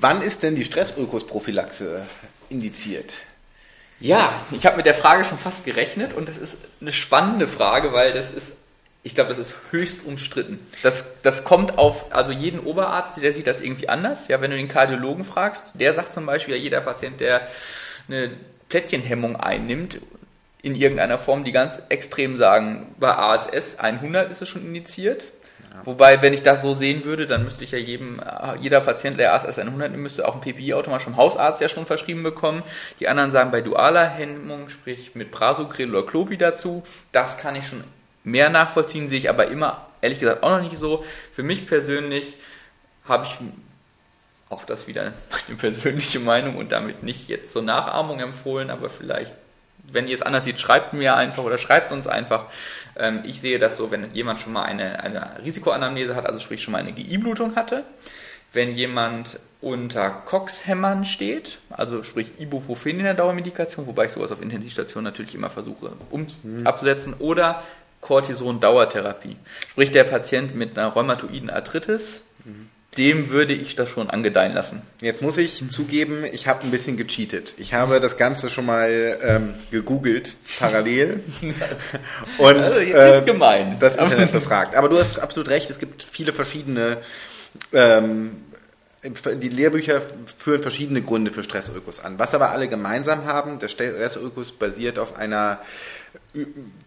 Wann 0.00 0.22
ist 0.22 0.42
denn 0.42 0.56
die 0.56 0.64
Stressökosprophylaxe 0.64 2.06
indiziert? 2.48 3.14
Ja, 3.98 4.44
ich 4.50 4.66
habe 4.66 4.76
mit 4.76 4.86
der 4.86 4.94
Frage 4.94 5.24
schon 5.24 5.38
fast 5.38 5.64
gerechnet 5.64 6.12
und 6.12 6.28
das 6.28 6.36
ist 6.36 6.58
eine 6.80 6.92
spannende 6.92 7.46
Frage, 7.46 7.92
weil 7.92 8.12
das 8.12 8.30
ist, 8.30 8.58
ich 9.02 9.14
glaube, 9.14 9.30
das 9.30 9.38
ist 9.38 9.56
höchst 9.70 10.04
umstritten. 10.04 10.58
Das, 10.82 11.22
das 11.22 11.44
kommt 11.44 11.78
auf, 11.78 12.12
also 12.12 12.30
jeden 12.30 12.60
Oberarzt, 12.60 13.22
der 13.22 13.32
sieht 13.32 13.46
das 13.46 13.62
irgendwie 13.62 13.88
anders. 13.88 14.28
Ja, 14.28 14.40
wenn 14.42 14.50
du 14.50 14.56
den 14.56 14.68
Kardiologen 14.68 15.24
fragst, 15.24 15.64
der 15.74 15.94
sagt 15.94 16.12
zum 16.12 16.26
Beispiel, 16.26 16.56
ja, 16.56 16.60
jeder 16.60 16.82
Patient, 16.82 17.20
der 17.20 17.48
eine 18.08 18.30
Plättchenhemmung 18.68 19.36
einnimmt, 19.36 19.98
in 20.62 20.74
irgendeiner 20.74 21.18
Form, 21.18 21.44
die 21.44 21.52
ganz 21.52 21.80
extrem 21.90 22.38
sagen, 22.38 22.94
bei 22.98 23.16
ASS 23.16 23.78
100 23.78 24.30
ist 24.30 24.42
es 24.42 24.48
schon 24.48 24.66
indiziert. 24.66 25.24
Wobei, 25.84 26.22
wenn 26.22 26.32
ich 26.32 26.42
das 26.42 26.62
so 26.62 26.74
sehen 26.74 27.04
würde, 27.04 27.26
dann 27.26 27.44
müsste 27.44 27.64
ich 27.64 27.72
ja 27.72 27.78
jedem, 27.78 28.20
äh, 28.20 28.56
jeder 28.60 28.80
Patient, 28.80 29.18
der 29.18 29.34
ASS 29.34 29.58
100 29.58 29.90
nimmt, 29.90 30.02
müsste 30.02 30.26
auch 30.26 30.34
ein 30.34 30.40
PPI-Automat 30.40 31.02
vom 31.02 31.16
Hausarzt 31.16 31.60
ja 31.60 31.68
schon 31.68 31.86
verschrieben 31.86 32.22
bekommen. 32.22 32.62
Die 33.00 33.08
anderen 33.08 33.30
sagen 33.30 33.50
bei 33.50 33.60
dualer 33.60 34.06
Hemmung, 34.06 34.68
sprich 34.68 35.14
mit 35.14 35.30
Prasugrel 35.30 35.94
oder 35.94 36.06
Klopi 36.06 36.36
dazu. 36.36 36.82
Das 37.12 37.38
kann 37.38 37.56
ich 37.56 37.66
schon 37.66 37.84
mehr 38.24 38.50
nachvollziehen, 38.50 39.08
sehe 39.08 39.18
ich 39.18 39.30
aber 39.30 39.48
immer, 39.48 39.86
ehrlich 40.00 40.20
gesagt, 40.20 40.42
auch 40.42 40.50
noch 40.50 40.62
nicht 40.62 40.76
so. 40.76 41.04
Für 41.34 41.42
mich 41.42 41.66
persönlich 41.66 42.36
habe 43.04 43.26
ich 43.26 43.38
auch 44.48 44.64
das 44.64 44.86
wieder 44.86 45.12
meine 45.30 45.58
persönliche 45.58 46.20
Meinung 46.20 46.56
und 46.56 46.72
damit 46.72 47.02
nicht 47.02 47.28
jetzt 47.28 47.52
zur 47.52 47.62
Nachahmung 47.62 48.20
empfohlen, 48.20 48.70
aber 48.70 48.90
vielleicht, 48.90 49.32
wenn 49.92 50.08
ihr 50.08 50.14
es 50.14 50.22
anders 50.22 50.44
seht, 50.44 50.58
schreibt 50.58 50.92
mir 50.92 51.16
einfach 51.16 51.44
oder 51.44 51.58
schreibt 51.58 51.92
uns 51.92 52.06
einfach. 52.06 52.46
Ähm, 52.98 53.20
ich 53.24 53.40
sehe 53.40 53.58
das 53.58 53.76
so, 53.76 53.90
wenn 53.90 54.10
jemand 54.12 54.40
schon 54.40 54.52
mal 54.52 54.64
eine, 54.64 55.00
eine 55.00 55.44
Risikoanamnese 55.44 56.14
hat, 56.14 56.26
also 56.26 56.40
sprich 56.40 56.62
schon 56.62 56.72
mal 56.72 56.78
eine 56.78 56.92
GI-Blutung 56.92 57.56
hatte, 57.56 57.84
wenn 58.52 58.72
jemand 58.72 59.38
unter 59.60 60.10
Cox-Hämmern 60.10 61.04
steht, 61.04 61.58
also 61.70 62.04
sprich 62.04 62.28
Ibuprofen 62.38 62.98
in 62.98 63.04
der 63.04 63.14
Dauermedikation, 63.14 63.86
wobei 63.86 64.06
ich 64.06 64.12
sowas 64.12 64.32
auf 64.32 64.42
Intensivstation 64.42 65.04
natürlich 65.04 65.34
immer 65.34 65.50
versuche 65.50 65.92
um 66.10 66.26
mhm. 66.42 66.66
abzusetzen, 66.66 67.14
oder 67.18 67.62
Cortison-Dauertherapie. 68.00 69.36
Sprich 69.70 69.90
der 69.90 70.04
Patient 70.04 70.54
mit 70.54 70.78
einer 70.78 70.88
rheumatoiden 70.88 71.50
Arthritis, 71.50 72.22
mhm 72.44 72.70
dem 72.96 73.30
würde 73.30 73.52
ich 73.52 73.76
das 73.76 73.88
schon 73.88 74.10
angedeihen 74.10 74.54
lassen. 74.54 74.82
Jetzt 75.00 75.22
muss 75.22 75.36
ich 75.36 75.68
zugeben, 75.68 76.24
ich 76.24 76.46
habe 76.46 76.64
ein 76.64 76.70
bisschen 76.70 76.96
gecheatet. 76.96 77.54
Ich 77.58 77.74
habe 77.74 78.00
das 78.00 78.16
Ganze 78.16 78.50
schon 78.50 78.66
mal 78.66 79.18
ähm, 79.22 79.54
gegoogelt, 79.70 80.36
parallel. 80.58 81.22
und 82.38 82.56
also 82.56 82.80
jetzt 82.80 83.22
äh, 83.22 83.24
gemein. 83.24 83.76
das 83.78 83.96
Internet 83.96 84.32
befragt. 84.32 84.74
Aber 84.74 84.88
du 84.88 84.98
hast 84.98 85.18
absolut 85.18 85.48
recht, 85.48 85.70
es 85.70 85.78
gibt 85.78 86.02
viele 86.02 86.32
verschiedene 86.32 86.98
ähm, 87.72 88.36
die 89.04 89.48
Lehrbücher 89.48 90.02
führen 90.36 90.62
verschiedene 90.62 91.02
Gründe 91.02 91.30
für 91.30 91.44
Stressökos 91.44 92.00
an. 92.00 92.18
Was 92.18 92.34
aber 92.34 92.50
alle 92.50 92.68
gemeinsam 92.68 93.24
haben, 93.24 93.58
der 93.58 93.68
Stressökos 93.68 94.52
basiert 94.52 94.98
auf 94.98 95.16
einer 95.16 95.60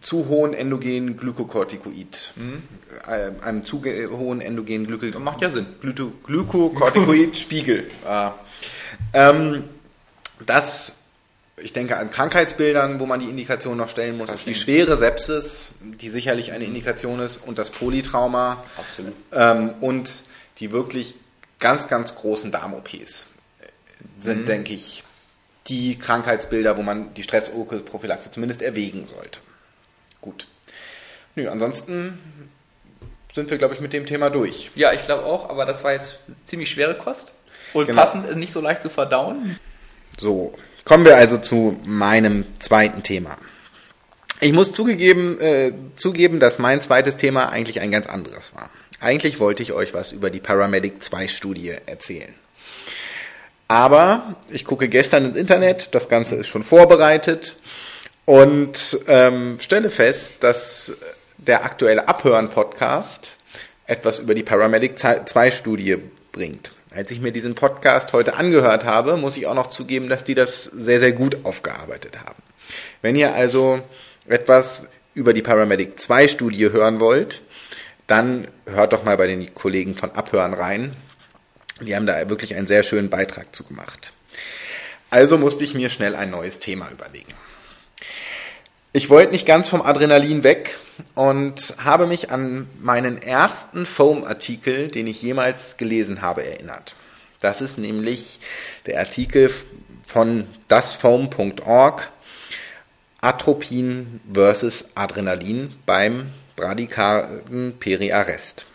zu 0.01 0.27
hohen 0.27 0.53
endogenen 0.53 1.17
Glykokortikoid. 1.17 2.33
Mhm. 2.35 2.63
Äh, 3.07 3.31
einem 3.43 3.65
zu 3.65 3.83
hohen 3.83 4.41
endogenen 4.41 4.85
Glykokortikoid. 4.85 5.23
Macht 5.23 5.41
ja 5.41 5.49
Sinn. 5.49 5.65
Glykokortikoid-Spiegel. 5.81 7.89
ah. 8.07 8.33
ähm, 9.13 9.63
das, 10.45 10.95
ich 11.57 11.73
denke 11.73 11.97
an 11.97 12.11
Krankheitsbildern, 12.11 12.99
wo 12.99 13.05
man 13.05 13.19
die 13.19 13.29
Indikation 13.29 13.77
noch 13.77 13.89
stellen 13.89 14.17
muss, 14.17 14.31
ist 14.31 14.45
die 14.45 14.55
schwere 14.55 14.97
Sepsis, 14.97 15.75
die 15.81 16.09
sicherlich 16.09 16.51
eine 16.51 16.65
Indikation 16.65 17.19
ist, 17.19 17.37
und 17.37 17.57
das 17.57 17.71
Polytrauma. 17.71 18.63
Ähm, 19.31 19.73
und 19.81 20.23
die 20.59 20.71
wirklich 20.71 21.15
ganz, 21.59 21.87
ganz 21.87 22.15
großen 22.15 22.51
Darm-OPs 22.51 23.27
sind, 24.19 24.41
mhm. 24.41 24.45
denke 24.45 24.73
ich, 24.73 25.03
die 25.69 25.97
Krankheitsbilder, 25.97 26.77
wo 26.77 26.81
man 26.81 27.13
die 27.13 27.23
Stressprophylaxe 27.23 28.31
zumindest 28.31 28.61
erwägen 28.61 29.05
sollte. 29.07 29.39
Gut. 30.21 30.47
Nö, 31.35 31.47
ansonsten 31.47 32.19
sind 33.33 33.49
wir, 33.49 33.57
glaube 33.57 33.75
ich, 33.75 33.79
mit 33.79 33.93
dem 33.93 34.05
Thema 34.05 34.29
durch. 34.29 34.71
Ja, 34.75 34.91
ich 34.91 35.05
glaube 35.05 35.23
auch, 35.25 35.49
aber 35.49 35.65
das 35.65 35.83
war 35.83 35.93
jetzt 35.93 36.19
ziemlich 36.45 36.69
schwere 36.69 36.95
Kost 36.95 37.33
und 37.73 37.85
genau. 37.85 38.01
passend, 38.01 38.35
nicht 38.35 38.51
so 38.51 38.61
leicht 38.61 38.81
zu 38.81 38.89
verdauen. 38.89 39.57
So, 40.17 40.53
kommen 40.83 41.05
wir 41.05 41.15
also 41.15 41.37
zu 41.37 41.79
meinem 41.85 42.45
zweiten 42.59 43.03
Thema. 43.03 43.37
Ich 44.41 44.53
muss 44.53 44.73
zugegeben, 44.73 45.39
äh, 45.39 45.73
zugeben, 45.95 46.39
dass 46.39 46.59
mein 46.59 46.81
zweites 46.81 47.17
Thema 47.17 47.49
eigentlich 47.49 47.81
ein 47.81 47.91
ganz 47.91 48.07
anderes 48.07 48.55
war. 48.55 48.69
Eigentlich 48.99 49.39
wollte 49.39 49.63
ich 49.63 49.73
euch 49.73 49.93
was 49.93 50.11
über 50.11 50.29
die 50.29 50.39
Paramedic 50.39 51.03
2 51.03 51.27
Studie 51.27 51.75
erzählen. 51.85 52.33
Aber 53.69 54.35
ich 54.49 54.65
gucke 54.65 54.89
gestern 54.89 55.25
ins 55.25 55.37
Internet, 55.37 55.93
das 55.93 56.09
Ganze 56.09 56.35
ist 56.35 56.47
schon 56.47 56.63
vorbereitet 56.63 57.55
und 58.25 58.99
ähm, 59.07 59.59
stelle 59.61 59.91
fest, 59.91 60.37
dass 60.39 60.91
der 61.37 61.63
aktuelle 61.63 62.07
Abhören-Podcast 62.07 63.35
etwas 63.85 64.17
über 64.17 64.33
die 64.33 64.41
Paramedic 64.41 64.97
2 64.97 65.51
Studie 65.51 65.97
bringt. 66.31 66.71
Als 66.89 67.11
ich 67.11 67.21
mir 67.21 67.31
diesen 67.31 67.53
Podcast 67.53 68.11
heute 68.13 68.33
angehört 68.33 68.85
habe, 68.85 69.17
muss 69.17 69.37
ich 69.37 69.45
auch 69.45 69.53
noch 69.53 69.67
zugeben, 69.67 70.09
dass 70.09 70.23
die 70.23 70.33
das 70.33 70.63
sehr, 70.63 70.99
sehr 70.99 71.11
gut 71.11 71.37
aufgearbeitet 71.43 72.19
haben. 72.25 72.41
Wenn 73.03 73.15
ihr 73.15 73.35
also 73.35 73.81
etwas 74.27 74.89
über 75.13 75.33
die 75.33 75.43
Paramedic 75.43 75.99
2 75.99 76.27
Studie 76.27 76.71
hören 76.71 76.99
wollt, 76.99 77.43
dann 78.07 78.47
hört 78.65 78.93
doch 78.93 79.03
mal 79.03 79.17
bei 79.17 79.27
den 79.27 79.53
Kollegen 79.53 79.93
von 79.93 80.09
Abhören 80.11 80.55
rein. 80.55 80.95
Die 81.81 81.95
haben 81.95 82.05
da 82.05 82.29
wirklich 82.29 82.55
einen 82.55 82.67
sehr 82.67 82.83
schönen 82.83 83.09
Beitrag 83.09 83.55
zu 83.55 83.63
gemacht. 83.63 84.13
Also 85.09 85.37
musste 85.37 85.63
ich 85.63 85.73
mir 85.73 85.89
schnell 85.89 86.15
ein 86.15 86.29
neues 86.29 86.59
Thema 86.59 86.89
überlegen. 86.91 87.33
Ich 88.91 89.09
wollte 89.09 89.31
nicht 89.31 89.45
ganz 89.45 89.69
vom 89.69 89.81
Adrenalin 89.81 90.43
weg 90.43 90.77
und 91.15 91.75
habe 91.83 92.07
mich 92.07 92.31
an 92.31 92.67
meinen 92.81 93.21
ersten 93.21 93.85
Foam-Artikel, 93.85 94.89
den 94.89 95.07
ich 95.07 95.21
jemals 95.21 95.77
gelesen 95.77 96.21
habe, 96.21 96.43
erinnert. 96.43 96.95
Das 97.39 97.61
ist 97.61 97.77
nämlich 97.77 98.39
der 98.85 98.99
Artikel 98.99 99.51
von 100.05 100.47
dasfoam.org 100.67 102.09
Atropin 103.21 104.21
versus 104.31 104.85
Adrenalin 104.95 105.75
beim 105.85 106.31
bradikalen 106.55 107.77
Periarrest. 107.79 108.65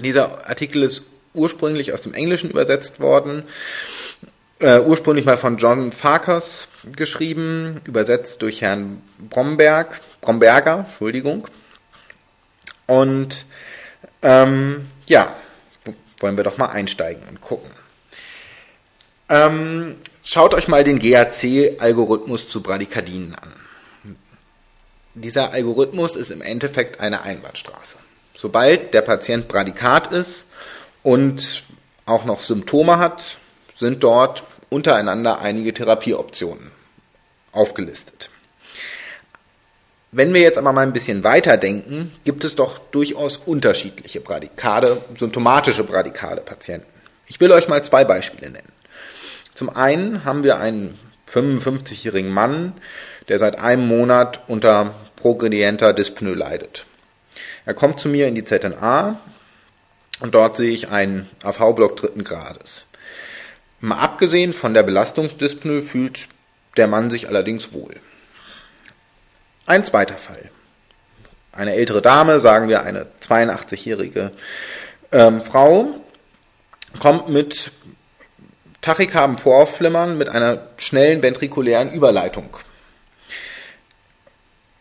Dieser 0.00 0.48
Artikel 0.48 0.82
ist 0.82 1.06
ursprünglich 1.34 1.92
aus 1.92 2.02
dem 2.02 2.14
Englischen 2.14 2.50
übersetzt 2.50 3.00
worden, 3.00 3.44
äh, 4.60 4.80
ursprünglich 4.80 5.24
mal 5.24 5.36
von 5.36 5.56
John 5.56 5.92
Farkas 5.92 6.68
geschrieben, 6.96 7.80
übersetzt 7.84 8.42
durch 8.42 8.60
Herrn 8.60 9.02
Bromberg, 9.18 10.00
Bromberger, 10.20 10.86
Entschuldigung. 10.88 11.48
Und 12.86 13.44
ähm, 14.22 14.88
ja, 15.06 15.36
wollen 16.18 16.36
wir 16.36 16.44
doch 16.44 16.56
mal 16.56 16.66
einsteigen 16.66 17.22
und 17.28 17.40
gucken. 17.40 17.70
Ähm, 19.28 19.96
schaut 20.24 20.54
euch 20.54 20.68
mal 20.68 20.84
den 20.84 20.98
GAC-Algorithmus 20.98 22.48
zu 22.48 22.62
Bradykardinen 22.62 23.34
an. 23.34 23.52
Dieser 25.14 25.52
Algorithmus 25.52 26.16
ist 26.16 26.30
im 26.30 26.42
Endeffekt 26.42 27.00
eine 27.00 27.22
Einbahnstraße. 27.22 27.98
Sobald 28.34 28.94
der 28.94 29.02
Patient 29.02 29.48
Bradikat 29.48 30.12
ist, 30.12 30.46
und 31.02 31.64
auch 32.06 32.24
noch 32.24 32.40
Symptome 32.40 32.98
hat, 32.98 33.36
sind 33.74 34.02
dort 34.02 34.44
untereinander 34.70 35.40
einige 35.40 35.72
Therapieoptionen 35.72 36.70
aufgelistet. 37.52 38.30
Wenn 40.10 40.32
wir 40.32 40.40
jetzt 40.40 40.56
aber 40.56 40.72
mal 40.72 40.86
ein 40.86 40.94
bisschen 40.94 41.22
weiter 41.22 41.58
denken, 41.58 42.12
gibt 42.24 42.42
es 42.44 42.54
doch 42.54 42.78
durchaus 42.78 43.36
unterschiedliche 43.36 44.20
Bradikade, 44.20 45.02
symptomatische 45.18 45.84
Bradikade-Patienten. 45.84 46.86
Ich 47.26 47.40
will 47.40 47.52
euch 47.52 47.68
mal 47.68 47.84
zwei 47.84 48.04
Beispiele 48.04 48.50
nennen. 48.50 48.72
Zum 49.52 49.68
einen 49.68 50.24
haben 50.24 50.44
wir 50.44 50.58
einen 50.58 50.98
55-jährigen 51.30 52.30
Mann, 52.30 52.72
der 53.28 53.38
seit 53.38 53.58
einem 53.58 53.86
Monat 53.86 54.40
unter 54.48 54.94
progredienter 55.16 55.92
Dyspnoe 55.92 56.34
leidet. 56.34 56.86
Er 57.66 57.74
kommt 57.74 58.00
zu 58.00 58.08
mir 58.08 58.28
in 58.28 58.34
die 58.34 58.44
ZNA, 58.44 59.20
und 60.20 60.34
dort 60.34 60.56
sehe 60.56 60.72
ich 60.72 60.88
einen 60.88 61.28
AV-Block 61.42 61.96
dritten 61.96 62.24
Grades. 62.24 62.86
Mal 63.80 63.98
abgesehen 63.98 64.52
von 64.52 64.74
der 64.74 64.82
Belastungsdyspnoe 64.82 65.82
fühlt 65.82 66.28
der 66.76 66.88
Mann 66.88 67.10
sich 67.10 67.28
allerdings 67.28 67.72
wohl. 67.72 67.94
Ein 69.66 69.84
zweiter 69.84 70.16
Fall. 70.16 70.50
Eine 71.52 71.74
ältere 71.74 72.02
Dame, 72.02 72.40
sagen 72.40 72.68
wir 72.68 72.82
eine 72.82 73.06
82-jährige 73.22 74.32
ähm, 75.12 75.42
Frau, 75.42 76.00
kommt 76.98 77.28
mit 77.28 77.72
Tachykarben 78.80 79.38
Voraufflimmern 79.38 80.16
mit 80.16 80.28
einer 80.28 80.68
schnellen 80.76 81.22
ventrikulären 81.22 81.92
Überleitung 81.92 82.56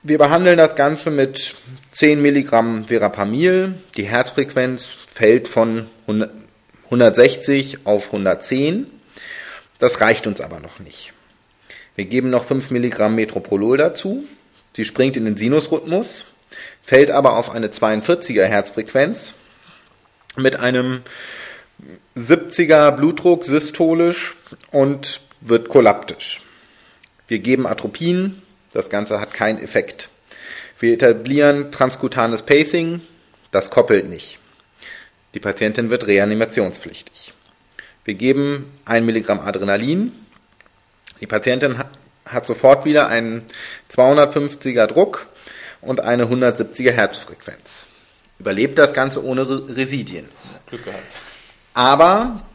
wir 0.07 0.17
behandeln 0.17 0.57
das 0.57 0.75
Ganze 0.77 1.11
mit 1.11 1.55
10 1.91 2.21
Milligramm 2.21 2.85
Verapamil. 2.87 3.75
Die 3.97 4.05
Herzfrequenz 4.05 4.95
fällt 5.13 5.49
von 5.49 5.87
160 6.85 7.85
auf 7.85 8.05
110. 8.07 8.87
Das 9.79 9.99
reicht 9.99 10.25
uns 10.25 10.39
aber 10.39 10.61
noch 10.61 10.79
nicht. 10.79 11.11
Wir 11.95 12.05
geben 12.05 12.29
noch 12.29 12.45
5 12.45 12.71
Milligramm 12.71 13.15
Metroprolol 13.15 13.77
dazu. 13.77 14.23
Sie 14.73 14.85
springt 14.85 15.17
in 15.17 15.25
den 15.25 15.35
Sinusrhythmus, 15.35 16.25
fällt 16.83 17.11
aber 17.11 17.35
auf 17.35 17.49
eine 17.49 17.67
42er 17.67 18.45
Herzfrequenz 18.45 19.33
mit 20.37 20.55
einem 20.55 21.01
70er 22.15 22.91
Blutdruck 22.91 23.43
systolisch 23.43 24.37
und 24.71 25.19
wird 25.41 25.67
kollaptisch. 25.67 26.41
Wir 27.27 27.39
geben 27.39 27.67
Atropin, 27.67 28.41
das 28.73 28.89
Ganze 28.89 29.19
hat 29.19 29.33
keinen 29.33 29.61
Effekt. 29.61 30.09
Wir 30.79 30.93
etablieren 30.93 31.71
transkutanes 31.71 32.43
Pacing. 32.43 33.01
Das 33.51 33.69
koppelt 33.69 34.09
nicht. 34.09 34.39
Die 35.33 35.39
Patientin 35.39 35.89
wird 35.89 36.07
reanimationspflichtig. 36.07 37.33
Wir 38.05 38.13
geben 38.13 38.71
1 38.85 39.05
Milligramm 39.05 39.39
Adrenalin. 39.39 40.11
Die 41.19 41.27
Patientin 41.27 41.83
hat 42.25 42.47
sofort 42.47 42.85
wieder 42.85 43.07
einen 43.07 43.43
250er 43.91 44.87
Druck 44.87 45.27
und 45.81 45.99
eine 45.99 46.25
170er 46.25 46.91
Herzfrequenz. 46.91 47.87
Überlebt 48.39 48.77
das 48.77 48.93
Ganze 48.93 49.23
ohne 49.23 49.47
Residien. 49.75 50.29
Glück 50.67 50.85
gehabt. 50.85 51.03
Aber 51.73 52.46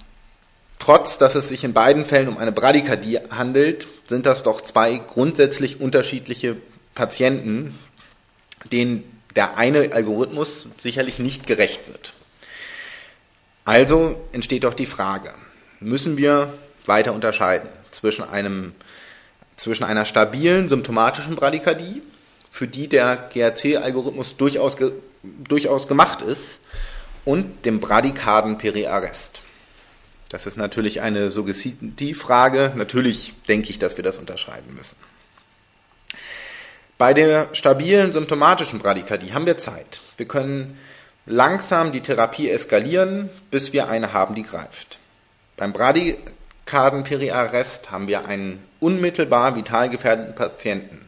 trotz, 0.82 1.16
dass 1.16 1.36
es 1.36 1.48
sich 1.48 1.62
in 1.62 1.74
beiden 1.74 2.04
Fällen 2.04 2.26
um 2.26 2.38
eine 2.38 2.50
Bradykardie 2.50 3.20
handelt, 3.30 3.86
sind 4.08 4.26
das 4.26 4.42
doch 4.42 4.60
zwei 4.60 4.96
grundsätzlich 4.96 5.80
unterschiedliche 5.80 6.56
Patienten, 6.96 7.78
denen 8.72 9.04
der 9.36 9.56
eine 9.56 9.92
Algorithmus 9.92 10.68
sicherlich 10.80 11.20
nicht 11.20 11.46
gerecht 11.46 11.86
wird. 11.86 12.14
Also 13.64 14.20
entsteht 14.32 14.64
doch 14.64 14.74
die 14.74 14.86
Frage, 14.86 15.32
müssen 15.78 16.16
wir 16.16 16.52
weiter 16.84 17.12
unterscheiden 17.12 17.68
zwischen, 17.92 18.24
einem, 18.24 18.74
zwischen 19.56 19.84
einer 19.84 20.04
stabilen 20.04 20.68
symptomatischen 20.68 21.36
Bradykardie, 21.36 22.02
für 22.50 22.66
die 22.66 22.88
der 22.88 23.30
GRC-Algorithmus 23.32 24.36
durchaus, 24.36 24.76
ge, 24.76 24.90
durchaus 25.22 25.86
gemacht 25.86 26.22
ist, 26.22 26.58
und 27.24 27.64
dem 27.66 27.78
bradykarden 27.78 28.58
Periarrest. 28.58 29.41
Das 30.32 30.46
ist 30.46 30.56
natürlich 30.56 31.00
eine 31.02 31.30
Suggestivfrage. 31.30 32.72
Natürlich 32.74 33.34
denke 33.48 33.68
ich, 33.68 33.78
dass 33.78 33.98
wir 33.98 34.02
das 34.02 34.16
unterscheiden 34.16 34.74
müssen. 34.74 34.96
Bei 36.96 37.12
der 37.12 37.50
stabilen 37.52 38.14
symptomatischen 38.14 38.78
Bradykardie 38.78 39.34
haben 39.34 39.44
wir 39.44 39.58
Zeit. 39.58 40.00
Wir 40.16 40.26
können 40.26 40.78
langsam 41.26 41.92
die 41.92 42.00
Therapie 42.00 42.48
eskalieren, 42.48 43.28
bis 43.50 43.74
wir 43.74 43.88
eine 43.88 44.14
haben, 44.14 44.34
die 44.34 44.44
greift. 44.44 44.98
Beim 45.58 45.74
Bradykardenperiarrest 45.74 47.90
haben 47.90 48.08
wir 48.08 48.24
einen 48.24 48.64
unmittelbar 48.80 49.54
vital 49.54 49.90
gefährdeten 49.90 50.34
Patienten. 50.34 51.06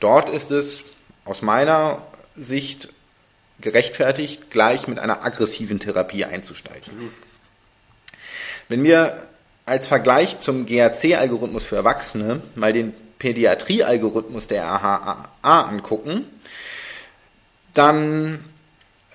Dort 0.00 0.30
ist 0.30 0.50
es 0.50 0.80
aus 1.26 1.42
meiner 1.42 2.00
Sicht 2.34 2.88
gerechtfertigt, 3.60 4.50
gleich 4.50 4.88
mit 4.88 4.98
einer 4.98 5.22
aggressiven 5.22 5.80
Therapie 5.80 6.24
einzusteigen. 6.24 7.12
Wenn 8.68 8.82
wir 8.82 9.22
als 9.66 9.88
Vergleich 9.88 10.40
zum 10.40 10.66
GAC-Algorithmus 10.66 11.64
für 11.64 11.76
Erwachsene 11.76 12.42
mal 12.54 12.72
den 12.72 12.94
Pädiatrie-Algorithmus 13.18 14.48
der 14.48 14.66
AHA 14.66 15.28
angucken, 15.42 16.26
dann 17.72 18.44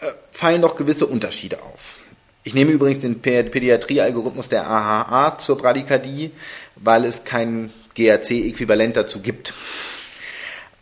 äh, 0.01 0.07
fallen 0.31 0.61
doch 0.61 0.75
gewisse 0.75 1.05
Unterschiede 1.05 1.61
auf. 1.61 1.97
Ich 2.43 2.53
nehme 2.53 2.71
übrigens 2.71 3.01
den 3.01 3.21
Pädiatrie-Algorithmus 3.21 4.49
der 4.49 4.67
AHA 4.67 5.37
zur 5.37 5.57
Bradykardie, 5.57 6.31
weil 6.75 7.05
es 7.05 7.23
kein 7.23 7.71
GAC-Äquivalent 7.95 8.95
dazu 8.95 9.19
gibt. 9.19 9.53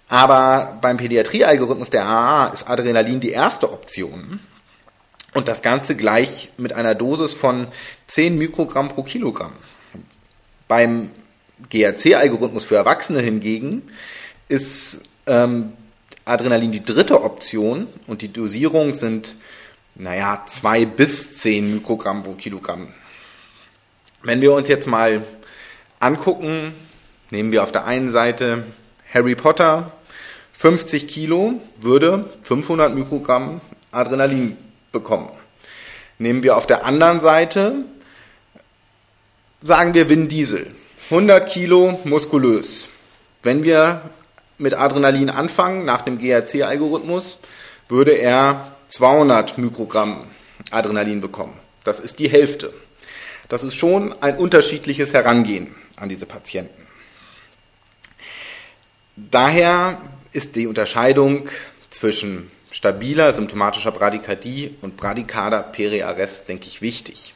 Aber 0.08 0.78
beim 0.80 0.98
Pädiatrie-Algorithmus 0.98 1.90
der 1.90 2.06
AHA 2.06 2.48
ist 2.54 2.70
Adrenalin 2.70 3.20
die 3.20 3.32
erste 3.32 3.72
Option. 3.72 4.40
Und 5.34 5.48
das 5.48 5.62
Ganze 5.62 5.96
gleich 5.96 6.50
mit 6.58 6.74
einer 6.74 6.96
Dosis 6.96 7.34
von 7.34 7.68
10 8.08 8.38
Mikrogramm 8.38 8.90
pro 8.90 9.04
Kilogramm. 9.04 9.54
Beim 10.68 11.12
GAC-Algorithmus 11.70 12.66
für 12.66 12.76
Erwachsene 12.76 13.22
hingegen 13.22 13.84
ist 14.48 15.04
ähm, 15.26 15.74
Adrenalin 16.26 16.72
die 16.72 16.84
dritte 16.84 17.22
Option 17.24 17.88
und 18.06 18.22
die 18.22 18.32
Dosierung 18.32 18.94
sind, 18.94 19.36
naja, 19.96 20.44
2 20.48 20.86
bis 20.86 21.38
10 21.38 21.76
Mikrogramm 21.76 22.24
pro 22.24 22.34
Kilogramm. 22.34 22.94
Wenn 24.24 24.42
wir 24.42 24.54
uns 24.54 24.68
jetzt 24.68 24.88
mal 24.88 25.24
angucken, 26.00 26.74
nehmen 27.30 27.52
wir 27.52 27.64
auf 27.64 27.72
der 27.72 27.86
einen 27.86 28.10
Seite 28.10 28.66
Harry 29.14 29.36
Potter, 29.36 29.92
50 30.54 31.08
Kilo 31.08 31.62
würde 31.78 32.30
500 32.44 32.94
Mikrogramm 32.94 33.62
Adrenalin 33.92 34.58
bekommen. 34.92 35.30
Nehmen 36.20 36.44
wir 36.44 36.58
auf 36.58 36.66
der 36.68 36.84
anderen 36.86 37.22
Seite, 37.22 37.86
sagen 39.62 39.94
wir 39.94 40.10
Vin 40.10 40.28
Diesel, 40.28 40.68
100 41.10 41.48
Kilo 41.48 42.00
muskulös. 42.04 42.88
Wenn 43.44 43.64
wir 43.64 44.02
mit 44.58 44.74
Adrenalin 44.74 45.30
anfangen, 45.30 45.86
nach 45.86 46.02
dem 46.02 46.20
GRC-Algorithmus, 46.20 47.40
würde 47.90 48.12
er 48.12 48.76
200 48.90 49.58
Mikrogramm 49.58 50.28
Adrenalin 50.72 51.22
bekommen. 51.22 51.54
Das 51.84 52.00
ist 52.00 52.20
die 52.20 52.30
Hälfte. 52.30 52.74
Das 53.50 53.64
ist 53.64 53.76
schon 53.76 54.14
ein 54.22 54.38
unterschiedliches 54.38 55.14
Herangehen 55.14 55.76
an 55.96 56.10
diese 56.10 56.26
Patienten. 56.26 56.86
Daher 59.16 60.02
ist 60.34 60.56
die 60.56 60.68
Unterscheidung 60.68 61.50
zwischen 61.90 62.52
stabiler 62.70 63.32
symptomatischer 63.32 63.92
Bradykardie 63.92 64.76
und 64.82 64.98
bradykarder 64.98 65.64
Periarrest, 65.64 66.48
denke 66.50 66.68
ich, 66.68 66.82
wichtig. 66.82 67.34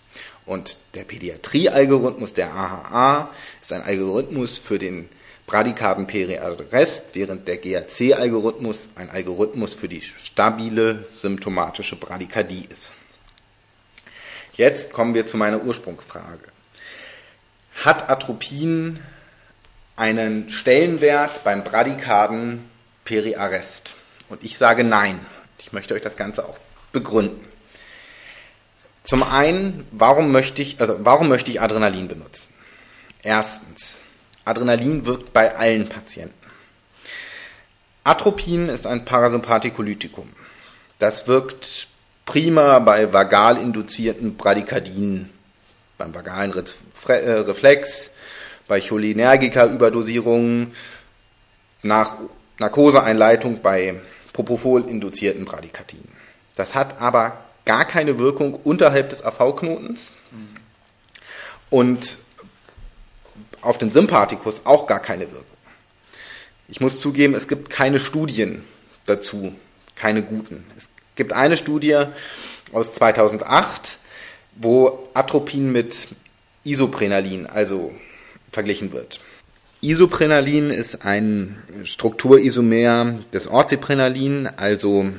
Und 0.52 0.76
der 0.95 1.06
Pädiatrie-Algorithmus 1.06 2.34
der 2.34 2.52
AHA 2.52 3.34
ist 3.62 3.72
ein 3.72 3.84
Algorithmus 3.84 4.58
für 4.58 4.80
den 4.80 5.08
bradykarden 5.47 6.08
Periarrest, 6.08 7.12
während 7.14 7.47
der 7.47 7.56
GAC-Algorithmus 7.56 8.89
ein 8.95 9.10
Algorithmus 9.10 9.74
für 9.74 9.88
die 9.88 10.02
stabile 10.02 11.06
symptomatische 11.14 11.95
Bradykardie 11.95 12.68
ist. 12.70 12.91
Jetzt 14.52 14.91
kommen 14.91 15.14
wir 15.14 15.26
zu 15.26 15.38
meiner 15.38 15.64
Ursprungsfrage. 15.64 16.43
Hat 17.86 18.10
Atropin 18.10 18.99
einen 19.95 20.52
Stellenwert 20.52 21.45
beim 21.45 21.64
bradykarden 21.64 22.70
Periarrest? 23.06 23.95
Und 24.28 24.43
ich 24.43 24.58
sage 24.58 24.84
nein. 24.84 25.26
Ich 25.60 25.72
möchte 25.72 25.93
euch 25.93 26.02
das 26.02 26.18
Ganze 26.18 26.45
auch 26.45 26.58
begründen. 26.91 27.51
Zum 29.04 29.24
einen, 29.24 29.88
warum 29.91 30.32
möchte 30.32 30.62
ich, 30.62 30.80
also 30.80 30.97
warum 30.99 31.28
möchte 31.28 31.52
ich 31.52 31.62
Adrenalin 31.62 32.08
benutzen? 32.08 32.54
Erstens, 33.24 33.97
Adrenalin 34.45 35.06
wirkt 35.06 35.34
bei 35.34 35.56
allen 35.56 35.89
Patienten. 35.89 36.34
Atropin 38.04 38.70
ist 38.70 38.88
ein 38.88 39.06
Parasympathikolytikum. 39.06 40.30
Das 40.97 41.28
wirkt 41.28 41.88
prima 42.26 42.80
bei 42.80 43.12
vagal 43.14 43.58
induzierten 43.58 44.38
Bradykardien, 44.38 45.30
beim 45.97 46.14
vagalen 46.14 46.54
äh, 47.08 47.14
Reflex, 47.14 48.12
bei 48.68 48.82
Cholinergika-Überdosierungen, 48.82 50.74
nach 51.84 52.16
Narkoseeinleitung 52.58 53.62
bei 53.62 53.99
Propofol-induzierten 54.34 55.45
Bradykardien. 55.45 56.08
Das 56.56 56.76
hat 56.76 57.02
aber 57.02 57.38
gar 57.66 57.86
keine 57.86 58.18
Wirkung 58.18 58.55
unterhalb 58.55 59.09
des 59.09 59.24
AV-Knotens 59.24 60.12
und 61.70 62.18
auf 63.62 63.78
den 63.78 63.91
Sympathikus 63.91 64.66
auch 64.66 64.88
gar 64.88 64.99
keine 64.99 65.32
Wirkung. 65.32 65.45
Ich 66.68 66.80
muss 66.80 66.99
zugeben, 66.99 67.36
es 67.36 67.47
gibt 67.47 67.70
keine 67.70 67.99
Studien 67.99 68.64
dazu, 69.05 69.53
keine 69.95 70.24
guten. 70.24 70.64
Es 70.78 70.89
gibt 71.16 71.34
eine 71.34 71.57
Studie 71.57 72.05
aus 72.72 72.93
2008, 72.93 73.97
wo 74.55 75.09
Atropin 75.13 75.71
mit 75.71 76.08
Isoprenalin, 76.63 77.46
also 77.47 77.93
verglichen 78.51 78.92
wird. 78.92 79.20
Isoprenalin 79.82 80.70
ist 80.70 81.04
ein 81.05 81.58
Strukturisomer 81.83 83.20
des 83.33 83.47
Orciprenalin, 83.47 84.47
also 84.47 85.12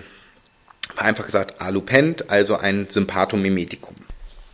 vereinfacht 0.95 1.27
gesagt 1.27 1.61
Alupent, 1.61 2.31
also 2.31 2.57
ein 2.57 2.89
Sympathomimetikum. 2.89 3.97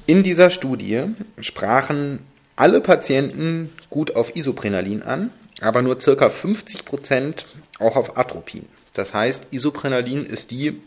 In 0.07 0.23
dieser 0.23 0.51
Studie 0.51 1.05
sprachen 1.41 2.21
alle 2.57 2.81
Patienten 2.81 3.73
gut 3.91 4.17
auf 4.17 4.35
Isoprenalin 4.35 5.03
an, 5.03 5.31
aber 5.61 5.83
nur 5.83 5.99
ca. 5.99 6.27
50% 6.27 7.45
auch 7.79 7.97
auf 7.97 8.17
Atropin. 8.17 8.67
Das 8.95 9.15
heißt, 9.15 9.49
Isoprenalin 9.51 10.25
ist 10.25 10.51
die, 10.51 10.81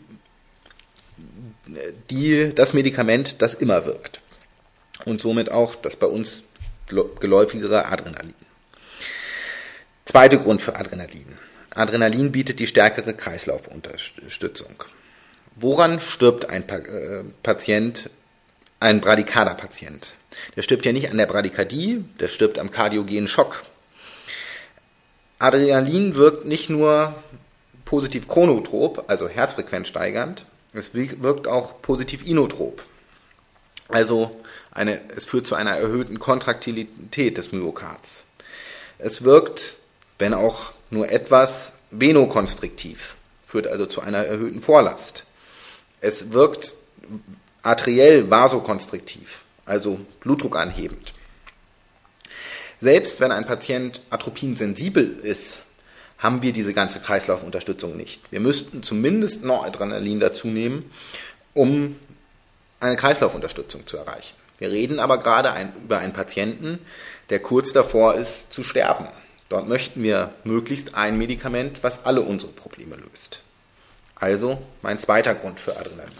die, 2.10 2.52
das 2.54 2.72
Medikament, 2.74 3.40
das 3.40 3.54
immer 3.54 3.86
wirkt. 3.86 4.20
Und 5.04 5.22
somit 5.22 5.50
auch 5.50 5.74
das 5.74 5.96
bei 5.96 6.06
uns 6.06 6.44
geläufigere 7.20 7.86
Adrenalin. 7.86 8.34
Zweiter 10.04 10.36
Grund 10.36 10.60
für 10.60 10.76
Adrenalin. 10.76 11.38
Adrenalin 11.74 12.32
bietet 12.32 12.60
die 12.60 12.66
stärkere 12.66 13.14
Kreislaufunterstützung. 13.14 14.84
Woran 15.56 16.00
stirbt 16.00 16.48
ein 16.48 16.68
äh, 16.68 17.24
Patient, 17.42 18.10
ein 18.80 19.00
Bradykarder-Patient? 19.00 20.14
Der 20.56 20.62
stirbt 20.62 20.86
ja 20.86 20.92
nicht 20.92 21.10
an 21.10 21.18
der 21.18 21.26
Bradykardie, 21.26 22.04
der 22.18 22.28
stirbt 22.28 22.58
am 22.58 22.70
kardiogenen 22.70 23.28
Schock. 23.28 23.62
Adrenalin 25.38 26.14
wirkt 26.14 26.44
nicht 26.46 26.70
nur 26.70 27.14
positiv 27.84 28.28
chronotrop, 28.28 29.04
also 29.08 29.28
herzfrequenzsteigernd, 29.28 30.46
Es 30.72 30.94
wirkt 30.94 31.46
auch 31.46 31.82
positiv 31.82 32.24
inotrop. 32.26 32.84
Also 33.88 34.40
eine, 34.70 35.00
es 35.14 35.26
führt 35.26 35.46
zu 35.46 35.54
einer 35.54 35.76
erhöhten 35.76 36.18
Kontraktilität 36.18 37.36
des 37.36 37.52
Myokards. 37.52 38.24
Es 38.98 39.24
wirkt, 39.24 39.76
wenn 40.18 40.32
auch 40.32 40.72
nur 40.88 41.10
etwas, 41.10 41.72
venokonstriktiv, 41.90 43.16
führt 43.44 43.66
also 43.66 43.84
zu 43.84 44.00
einer 44.00 44.24
erhöhten 44.24 44.62
Vorlast. 44.62 45.26
Es 46.02 46.32
wirkt 46.32 46.74
arteriell 47.62 48.28
vasokonstriktiv, 48.28 49.44
also 49.64 50.00
Blutdruck 50.18 50.56
anhebend. 50.56 51.14
Selbst 52.80 53.20
wenn 53.20 53.30
ein 53.30 53.46
Patient 53.46 54.00
atropinsensibel 54.10 55.20
ist, 55.22 55.60
haben 56.18 56.42
wir 56.42 56.52
diese 56.52 56.74
ganze 56.74 56.98
Kreislaufunterstützung 56.98 57.96
nicht. 57.96 58.20
Wir 58.32 58.40
müssten 58.40 58.82
zumindest 58.82 59.44
Noradrenalin 59.44 60.18
dazu 60.18 60.48
nehmen, 60.48 60.90
um 61.54 61.96
eine 62.80 62.96
Kreislaufunterstützung 62.96 63.86
zu 63.86 63.96
erreichen. 63.96 64.34
Wir 64.58 64.70
reden 64.70 64.98
aber 64.98 65.18
gerade 65.18 65.52
ein, 65.52 65.72
über 65.84 65.98
einen 65.98 66.12
Patienten, 66.12 66.80
der 67.30 67.38
kurz 67.38 67.72
davor 67.72 68.14
ist 68.14 68.52
zu 68.52 68.64
sterben. 68.64 69.06
Dort 69.48 69.68
möchten 69.68 70.02
wir 70.02 70.34
möglichst 70.42 70.96
ein 70.96 71.16
Medikament, 71.16 71.84
was 71.84 72.04
alle 72.04 72.22
unsere 72.22 72.52
Probleme 72.52 72.96
löst. 72.96 73.40
Also 74.22 74.58
mein 74.82 74.98
zweiter 75.00 75.34
Grund 75.34 75.58
für 75.58 75.76
Adrenalin. 75.76 76.14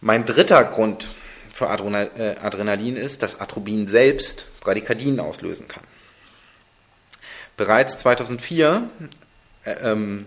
Mein 0.00 0.24
dritter 0.24 0.62
Grund 0.62 1.10
für 1.52 1.64
äh, 1.64 2.36
Adrenalin 2.40 2.96
ist, 2.96 3.24
dass 3.24 3.40
Atropin 3.40 3.88
selbst 3.88 4.46
Bradykardien 4.60 5.18
auslösen 5.18 5.66
kann. 5.66 5.82
Bereits 7.56 7.98
2004 7.98 8.88
äh, 9.64 9.72
ähm, 9.72 10.26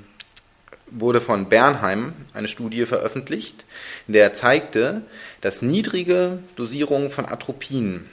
wurde 0.87 1.21
von 1.21 1.47
Bernheim 1.47 2.15
eine 2.33 2.49
Studie 2.49 2.85
veröffentlicht, 2.85 3.63
in 4.07 4.13
der 4.13 4.23
er 4.23 4.33
zeigte, 4.33 5.03
dass 5.39 5.61
niedrige 5.61 6.39
Dosierungen 6.57 7.11
von 7.11 7.25
Atropin 7.25 8.09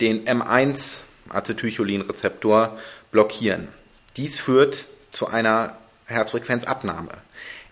den 0.00 0.24
M1-Acetylcholinrezeptor 0.24 2.78
blockieren. 3.10 3.68
Dies 4.16 4.40
führt 4.40 4.86
zu 5.12 5.26
einer 5.26 5.76
Herzfrequenzabnahme. 6.06 7.12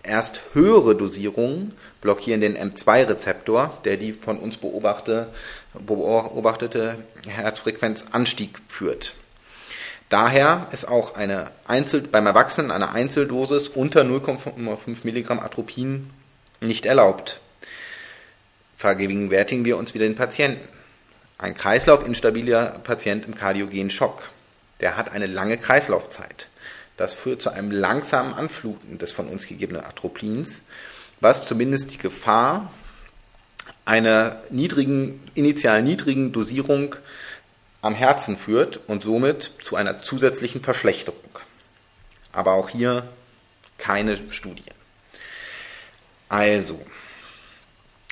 Erst 0.03 0.41
höhere 0.53 0.95
Dosierungen 0.95 1.73
blockieren 2.01 2.41
den 2.41 2.57
M2-Rezeptor, 2.57 3.77
der 3.85 3.97
die 3.97 4.11
von 4.11 4.37
uns 4.37 4.57
beobachtete, 4.57 5.27
Herzfrequenzanstieg 7.27 8.59
führt. 8.67 9.13
Daher 10.09 10.67
ist 10.71 10.87
auch 10.87 11.15
eine 11.15 11.51
Einzel 11.65 12.01
beim 12.01 12.27
Erwachsenen 12.27 12.69
eine 12.69 12.91
Einzeldosis 12.91 13.69
unter 13.69 14.01
0,5 14.01 14.97
Milligramm 15.03 15.39
Atropin 15.39 16.09
nicht 16.59 16.85
erlaubt. 16.85 17.39
Vergegenwärtigen 18.77 19.63
wir 19.63 19.77
uns 19.77 19.93
wieder 19.93 20.05
den 20.05 20.15
Patienten. 20.15 20.67
Ein 21.37 21.55
kreislaufinstabiler 21.55 22.79
Patient 22.83 23.25
im 23.25 23.35
kardiogenen 23.35 23.89
Schock, 23.89 24.29
der 24.81 24.97
hat 24.97 25.11
eine 25.11 25.25
lange 25.25 25.57
Kreislaufzeit. 25.57 26.49
Das 26.97 27.13
führt 27.13 27.41
zu 27.41 27.49
einem 27.49 27.71
langsamen 27.71 28.33
Anfluten 28.33 28.97
des 28.97 29.11
von 29.11 29.27
uns 29.27 29.47
gegebenen 29.47 29.83
Atropins, 29.83 30.61
was 31.19 31.45
zumindest 31.45 31.93
die 31.93 31.97
Gefahr 31.97 32.71
einer 33.85 34.41
niedrigen, 34.49 35.21
initial 35.33 35.81
niedrigen 35.81 36.31
Dosierung 36.31 36.95
am 37.81 37.95
Herzen 37.95 38.37
führt 38.37 38.79
und 38.87 39.03
somit 39.03 39.51
zu 39.61 39.75
einer 39.75 40.01
zusätzlichen 40.01 40.61
Verschlechterung. 40.61 41.19
Aber 42.31 42.53
auch 42.53 42.69
hier 42.69 43.07
keine 43.77 44.17
Studien. 44.31 44.73
Also, 46.29 46.83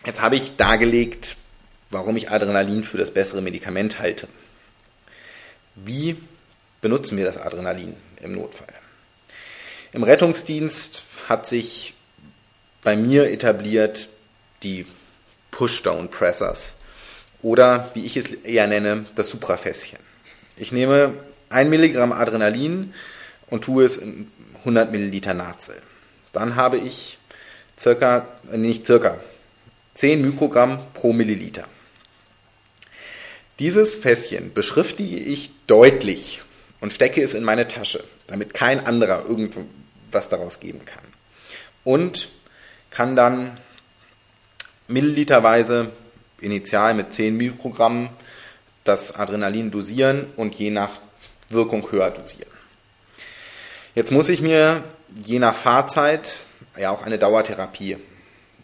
jetzt 0.06 0.22
habe 0.22 0.36
ich 0.36 0.58
dargelegt, 0.58 1.38
warum 1.90 2.18
ich 2.18 2.30
Adrenalin 2.30 2.84
für 2.84 2.98
das 2.98 3.12
bessere 3.12 3.42
Medikament 3.42 4.00
halte. 4.00 4.28
Wie 5.76 6.18
benutzen 6.82 7.18
wir 7.18 7.26
das 7.26 7.38
Adrenalin 7.38 7.96
im 8.22 8.34
Notfall? 8.34 8.74
Im 9.94 10.04
Rettungsdienst 10.04 11.04
hat 11.28 11.48
sich 11.48 11.94
bei 12.84 12.96
mir 12.96 13.30
etabliert 13.30 14.10
die 14.64 14.86
Pushdown-Pressers 15.52 16.78
oder 17.42 17.92
wie 17.94 18.06
ich 18.06 18.18
es 18.18 18.32
eher 18.32 18.68
nenne, 18.68 19.06
das 19.16 19.30
Suprafässchen. 19.30 20.00
Ich 20.58 20.72
nehme 20.72 21.16
ein 21.50 21.70
Milligramm 21.70 22.12
Adrenalin 22.12 22.94
und 23.50 23.64
tue 23.64 23.86
es 23.86 23.98
in 23.98 24.32
100 24.60 24.92
Milliliter 24.92 25.34
Nazel. 25.34 25.76
Dann 26.34 26.56
habe 26.56 26.78
ich 26.78 27.18
circa, 27.78 28.28
äh, 28.52 28.58
nicht 28.58 28.86
circa, 28.86 29.20
10 29.96 30.22
Mikrogramm 30.22 30.80
pro 30.94 31.14
Milliliter. 31.14 31.66
Dieses 33.60 33.96
Fässchen 33.96 34.54
beschriftige 34.54 35.18
ich 35.18 35.52
deutlich 35.68 36.42
und 36.82 36.92
stecke 36.92 37.24
es 37.24 37.34
in 37.34 37.44
meine 37.44 37.68
Tasche, 37.68 38.04
damit 38.28 38.54
kein 38.54 38.86
anderer 38.86 39.26
irgendwas 39.26 40.28
daraus 40.28 40.60
geben 40.60 40.84
kann. 40.84 41.04
Und 41.84 42.30
kann 42.90 43.16
dann 43.16 43.58
milliliterweise 44.88 45.92
initial 46.42 46.94
mit 46.94 47.14
10 47.14 47.38
Mikrogramm 47.38 48.10
das 48.84 49.16
Adrenalin 49.16 49.72
dosieren 49.72 50.28
und 50.36 50.56
je 50.56 50.72
nach 50.72 51.00
Wirkung 51.50 51.90
höher 51.92 52.12
dosieren. 52.12 52.52
Jetzt 53.96 54.12
muss 54.12 54.30
ich 54.30 54.42
mir 54.42 54.84
je 55.24 55.40
nach 55.40 55.56
Fahrzeit 55.56 56.44
ja 56.78 56.90
auch 56.92 57.04
eine 57.04 57.20
Dauertherapie 57.20 57.98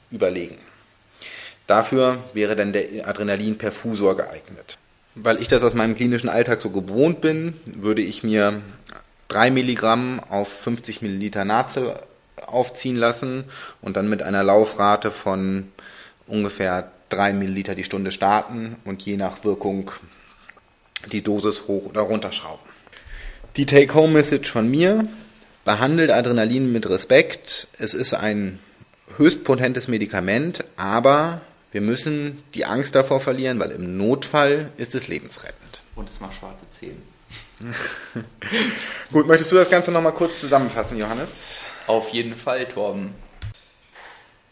überlegen. 0.10 0.58
Dafür 1.68 2.24
wäre 2.34 2.56
dann 2.56 2.72
der 2.72 3.08
Adrenalinperfusor 3.08 4.16
geeignet. 4.16 4.78
Weil 5.22 5.42
ich 5.42 5.48
das 5.48 5.64
aus 5.64 5.74
meinem 5.74 5.96
klinischen 5.96 6.30
Alltag 6.30 6.62
so 6.62 6.70
gewohnt 6.70 7.22
bin, 7.22 7.56
würde 7.66 8.02
ich 8.02 8.24
mir 8.24 8.62
3 9.30 9.52
Milligramm 9.52 10.20
auf 10.30 10.48
50 10.48 11.02
Milliliter 11.02 11.44
Nazel 11.44 12.00
aufziehen 12.46 12.96
lassen 12.96 13.46
und 13.82 13.98
dann 13.98 14.10
mit 14.10 14.22
einer 14.22 14.44
Laufrate 14.44 15.12
von 15.12 15.70
ungefähr 16.28 16.92
3 17.10 17.34
Milliliter 17.34 17.76
die 17.76 17.84
Stunde 17.84 18.12
starten 18.12 18.76
und 18.86 19.02
je 19.02 19.18
nach 19.18 19.44
Wirkung 19.44 19.92
die 21.12 21.22
Dosis 21.22 21.68
hoch 21.68 21.88
oder 21.88 22.02
runterschrauben. 22.02 22.66
Die 23.56 23.66
Take-Home-Message 23.66 24.52
von 24.52 24.70
mir, 24.70 25.08
behandelt 25.68 26.12
Adrenalin 26.12 26.72
mit 26.72 26.90
Respekt. 26.90 27.68
Es 27.78 27.94
ist 27.94 28.14
ein 28.14 28.60
höchst 29.18 29.44
potentes 29.44 29.90
Medikament, 29.90 30.64
aber 30.78 31.42
wir 31.78 31.82
müssen 31.82 32.44
die 32.56 32.66
Angst 32.66 32.96
davor 32.96 33.20
verlieren, 33.20 33.60
weil 33.60 33.70
im 33.70 33.98
Notfall 33.98 34.72
ist 34.78 34.96
es 34.96 35.08
lebensrettend. 35.08 35.84
Und 35.94 36.10
es 36.10 36.20
macht 36.20 36.34
schwarze 36.34 36.68
Zähne. 36.72 36.96
Gut, 39.12 39.28
möchtest 39.28 39.52
du 39.52 39.58
das 39.58 39.70
Ganze 39.70 39.92
nochmal 39.92 40.14
kurz 40.14 40.40
zusammenfassen, 40.40 40.98
Johannes? 40.98 41.60
Auf 41.86 42.10
jeden 42.10 42.36
Fall, 42.36 42.66
Torben. 42.66 43.14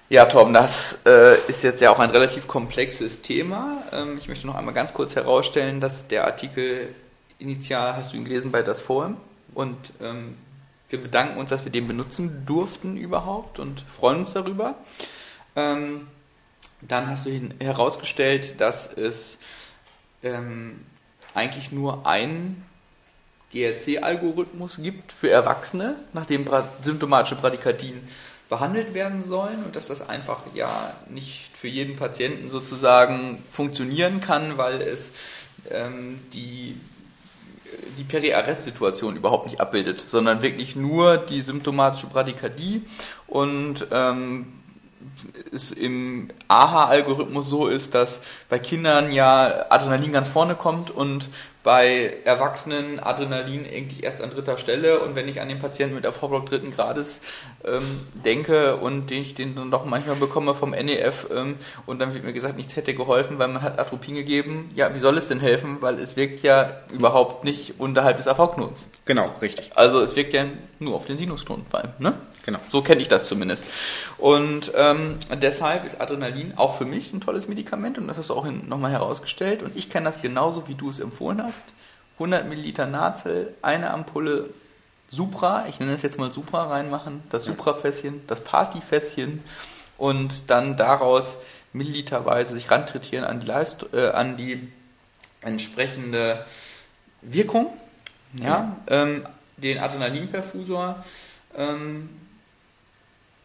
Ja, 0.07 0.25
Torben, 0.25 0.53
das 0.53 0.99
äh, 1.07 1.39
ist 1.47 1.63
jetzt 1.63 1.81
ja 1.81 1.89
auch 1.89 1.97
ein 1.97 2.11
relativ 2.11 2.47
komplexes 2.47 3.23
Thema. 3.23 3.81
Ähm, 3.91 4.19
ich 4.19 4.27
möchte 4.27 4.45
noch 4.45 4.53
einmal 4.53 4.75
ganz 4.75 4.93
kurz 4.93 5.15
herausstellen, 5.15 5.81
dass 5.81 6.07
der 6.07 6.25
Artikel 6.27 6.93
initial, 7.39 7.95
hast 7.95 8.13
du 8.13 8.17
ihn 8.17 8.25
gelesen, 8.25 8.51
bei 8.51 8.61
das 8.61 8.81
Forum. 8.81 9.17
Und 9.55 9.77
ähm, 9.99 10.37
wir 10.89 11.01
bedanken 11.01 11.39
uns, 11.39 11.49
dass 11.49 11.65
wir 11.65 11.71
den 11.71 11.87
benutzen 11.87 12.45
durften 12.45 12.97
überhaupt 12.97 13.57
und 13.57 13.83
freuen 13.99 14.19
uns 14.19 14.33
darüber. 14.33 14.75
Ähm, 15.55 16.05
dann 16.87 17.09
hast 17.09 17.25
du 17.25 17.49
herausgestellt, 17.59 18.59
dass 18.61 18.91
es 18.91 19.39
ähm, 20.23 20.81
eigentlich 21.33 21.71
nur 21.71 22.05
einen 22.05 22.65
GRC-Algorithmus 23.51 24.79
gibt 24.81 25.11
für 25.11 25.29
Erwachsene, 25.29 25.95
nachdem 26.13 26.49
symptomatische 26.81 27.35
Bradykardien 27.35 28.07
behandelt 28.49 28.93
werden 28.93 29.23
sollen 29.23 29.63
und 29.63 29.75
dass 29.75 29.87
das 29.87 30.07
einfach 30.07 30.41
ja 30.53 30.93
nicht 31.09 31.49
für 31.57 31.67
jeden 31.67 31.95
Patienten 31.95 32.49
sozusagen 32.49 33.43
funktionieren 33.51 34.21
kann, 34.21 34.57
weil 34.57 34.81
es 34.81 35.13
ähm, 35.71 36.19
die, 36.33 36.77
die 37.97 38.03
Periarrest-Situation 38.03 39.15
überhaupt 39.15 39.47
nicht 39.47 39.59
abbildet, 39.59 40.05
sondern 40.07 40.41
wirklich 40.41 40.75
nur 40.75 41.17
die 41.17 41.41
symptomatische 41.41 42.07
Bradykardie 42.07 42.83
und 43.27 43.87
ähm, 43.91 44.47
es 45.53 45.71
im 45.71 46.29
AHA-Algorithmus 46.47 47.49
so 47.49 47.67
ist, 47.67 47.95
dass 47.95 48.21
bei 48.49 48.59
Kindern 48.59 49.11
ja 49.11 49.65
Adrenalin 49.69 50.11
ganz 50.11 50.27
vorne 50.27 50.55
kommt 50.55 50.91
und 50.91 51.29
bei 51.65 52.17
Erwachsenen 52.25 52.99
Adrenalin 52.99 53.65
eigentlich 53.65 54.03
erst 54.03 54.21
an 54.21 54.29
dritter 54.29 54.59
Stelle 54.59 54.99
und 54.99 55.15
wenn 55.15 55.27
ich 55.27 55.41
an 55.41 55.49
den 55.49 55.57
Patienten 55.57 55.95
mit 55.95 56.05
AV-Block 56.05 56.45
dritten 56.45 56.69
Grades 56.69 57.21
ähm, 57.65 57.83
denke 58.23 58.75
und 58.75 59.09
den 59.09 59.23
ich 59.23 59.33
den 59.33 59.55
dann 59.55 59.71
doch 59.71 59.83
manchmal 59.83 60.15
bekomme 60.15 60.53
vom 60.53 60.69
NEF 60.69 61.25
ähm, 61.35 61.55
und 61.87 61.99
dann 61.99 62.13
wird 62.13 62.23
mir 62.23 62.33
gesagt, 62.33 62.55
nichts 62.55 62.75
hätte 62.75 62.93
geholfen, 62.93 63.39
weil 63.39 63.47
man 63.47 63.63
hat 63.63 63.79
Atropin 63.79 64.13
gegeben. 64.13 64.69
Ja, 64.75 64.93
wie 64.93 64.99
soll 64.99 65.17
es 65.17 65.27
denn 65.27 65.39
helfen? 65.39 65.77
Weil 65.81 65.97
es 65.97 66.15
wirkt 66.15 66.43
ja 66.43 66.69
überhaupt 66.91 67.43
nicht 67.43 67.79
unterhalb 67.79 68.17
des 68.17 68.27
AV-Knotens. 68.27 68.85
Genau, 69.05 69.33
richtig. 69.41 69.71
Also 69.73 70.01
es 70.01 70.15
wirkt 70.15 70.33
ja 70.33 70.45
nur 70.77 70.93
auf 70.93 71.05
den 71.05 71.17
Sinusknoten 71.17 71.65
vor 71.67 71.79
allem, 71.79 71.93
ne? 71.97 72.13
Genau. 72.45 72.59
So 72.69 72.83
kenne 72.83 73.01
ich 73.01 73.07
das 73.07 73.27
zumindest. 73.27 73.65
Und 74.19 74.71
ähm, 74.75 75.17
deshalb 75.41 75.83
ist 75.83 75.99
Adrenalin 75.99 76.53
auch 76.57 76.77
für 76.77 76.85
mich 76.85 77.11
ein 77.11 77.19
tolles 77.19 77.47
Medikament 77.47 77.97
und 77.97 78.07
das 78.07 78.19
ist 78.19 78.29
auch 78.29 78.45
nochmal 78.45 78.91
herausgestellt. 78.91 79.63
Und 79.63 79.75
ich 79.75 79.89
kenne 79.89 80.05
das 80.05 80.21
genauso, 80.21 80.67
wie 80.67 80.75
du 80.75 80.89
es 80.91 80.99
empfohlen 80.99 81.43
hast. 81.43 81.63
100 82.13 82.47
Milliliter 82.47 82.85
Nazel, 82.85 83.55
eine 83.63 83.89
Ampulle 83.89 84.51
Supra, 85.09 85.65
ich 85.67 85.79
nenne 85.79 85.93
es 85.93 86.01
jetzt 86.01 86.17
mal 86.17 86.31
Supra 86.31 86.67
reinmachen, 86.67 87.23
das 87.29 87.45
Supra-Fässchen, 87.45 88.21
das 88.27 88.41
Party-Fässchen 88.41 89.43
und 89.97 90.49
dann 90.49 90.77
daraus 90.77 91.37
milliliterweise 91.73 92.53
sich 92.53 92.71
rantrittieren 92.71 93.25
an 93.25 93.39
die, 93.39 93.45
Leist 93.45 93.87
äh, 93.93 94.09
an 94.09 94.37
die 94.37 94.71
entsprechende 95.41 96.45
Wirkung. 97.21 97.73
Ja, 98.33 98.75
ähm, 98.87 99.25
den 99.57 99.77
Adrenalinperfusor 99.77 101.03
ähm, 101.55 102.09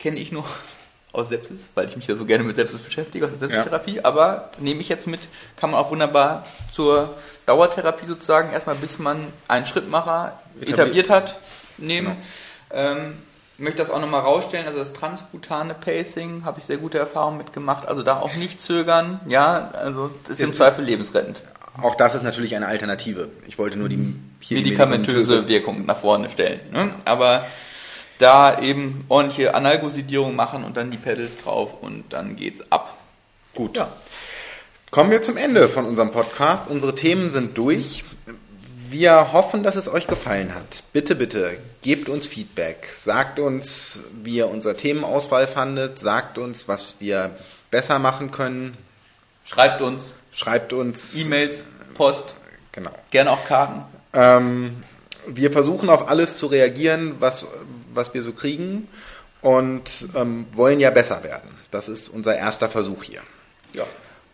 kenne 0.01 0.19
ich 0.19 0.33
nur 0.33 0.45
aus 1.13 1.29
Sepsis, 1.29 1.69
weil 1.75 1.89
ich 1.89 1.97
mich 1.97 2.07
ja 2.07 2.17
so 2.17 2.25
gerne 2.25 2.45
mit 2.45 2.57
Sepsis 2.57 2.81
beschäftige, 2.81 3.25
aus 3.25 3.33
der 3.33 3.41
Sepsistherapie, 3.41 3.97
ja. 3.97 4.05
aber 4.05 4.51
nehme 4.59 4.81
ich 4.81 4.89
jetzt 4.89 5.07
mit, 5.07 5.21
kann 5.57 5.71
man 5.71 5.81
auch 5.81 5.91
wunderbar 5.91 6.45
zur 6.73 7.17
Dauertherapie 7.47 8.07
sozusagen, 8.07 8.53
erstmal 8.53 8.77
bis 8.77 8.99
man 8.99 9.27
einen 9.49 9.67
Schrittmacher 9.67 10.41
etabliert, 10.61 10.79
etabliert 10.79 11.11
hat, 11.11 11.39
nehmen. 11.79 12.17
Genau. 12.69 12.83
Ähm, 12.83 13.19
möchte 13.59 13.79
das 13.79 13.91
auch 13.91 14.01
nochmal 14.01 14.23
rausstellen, 14.23 14.67
also 14.67 14.79
das 14.79 14.93
transkutane 14.93 15.75
Pacing 15.75 16.45
habe 16.45 16.61
ich 16.61 16.65
sehr 16.65 16.79
gute 16.79 16.99
Erfahrungen 16.99 17.39
mitgemacht, 17.39 17.87
also 17.87 18.03
da 18.03 18.21
auch 18.21 18.35
nicht 18.35 18.61
zögern, 18.61 19.21
ja, 19.27 19.71
also 19.73 20.11
das 20.25 20.39
ist 20.39 20.43
im 20.43 20.55
Zweifel 20.55 20.85
lebensrettend. 20.85 21.43
Auch 21.83 21.95
das 21.95 22.15
ist 22.15 22.23
natürlich 22.23 22.57
eine 22.57 22.67
Alternative. 22.67 23.29
Ich 23.47 23.59
wollte 23.59 23.79
nur 23.79 23.89
die 23.89 23.97
medikamentöse, 23.97 24.55
medikamentöse 24.55 25.49
Wirkung 25.49 25.87
nach 25.87 25.99
vorne 25.99 26.29
stellen. 26.29 26.61
Ne? 26.73 26.95
Aber 27.05 27.47
da 28.21 28.61
eben 28.61 29.05
ordentliche 29.09 29.55
Analgosidierung 29.55 30.37
machen 30.37 30.63
und 30.65 30.77
dann 30.77 30.91
die 30.91 30.99
Pedals 30.99 31.39
drauf 31.39 31.75
und 31.81 32.05
dann 32.13 32.37
geht's 32.37 32.63
ab. 32.71 32.97
Gut. 33.55 33.79
Ja. 33.79 33.93
Kommen 34.91 35.11
wir 35.11 35.23
zum 35.23 35.37
Ende 35.37 35.69
von 35.69 35.87
unserem 35.87 36.13
Podcast. 36.13 36.69
Unsere 36.69 36.95
Themen 36.95 37.31
sind 37.31 37.57
durch. 37.57 38.05
Wir 38.89 39.33
hoffen, 39.33 39.63
dass 39.63 39.77
es 39.77 39.89
euch 39.89 40.07
gefallen 40.07 40.55
hat. 40.55 40.83
Bitte, 40.93 41.15
bitte, 41.15 41.57
gebt 41.81 42.09
uns 42.09 42.27
Feedback. 42.27 42.89
Sagt 42.93 43.39
uns, 43.39 44.01
wie 44.23 44.37
ihr 44.37 44.49
unser 44.49 44.77
Themenauswahl 44.77 45.47
fandet. 45.47 45.99
Sagt 45.99 46.39
uns, 46.39 46.67
was 46.69 46.97
wir 46.99 47.31
besser 47.71 47.99
machen 48.01 48.33
können. 48.33 48.77
Schreibt 49.45 49.81
uns. 49.81 50.15
Schreibt 50.33 50.73
uns. 50.73 51.15
E-Mails, 51.17 51.65
Post. 51.95 52.35
Genau. 52.73 52.91
Gerne 53.11 53.31
auch 53.31 53.45
Karten. 53.45 53.83
Ähm, 54.13 54.83
wir 55.27 55.53
versuchen 55.53 55.89
auf 55.89 56.09
alles 56.09 56.37
zu 56.37 56.47
reagieren, 56.47 57.17
was 57.21 57.47
was 57.95 58.15
wir 58.15 58.23
so 58.23 58.33
kriegen 58.33 58.89
und 59.43 60.09
ähm, 60.15 60.47
wollen 60.53 60.81
ja 60.81 60.91
besser 60.91 61.23
werden. 61.25 61.51
Das 61.71 61.89
ist 61.89 62.09
unser 62.09 62.37
erster 62.37 62.69
Versuch 62.69 63.05
hier. 63.05 63.21
Ja. 63.75 63.85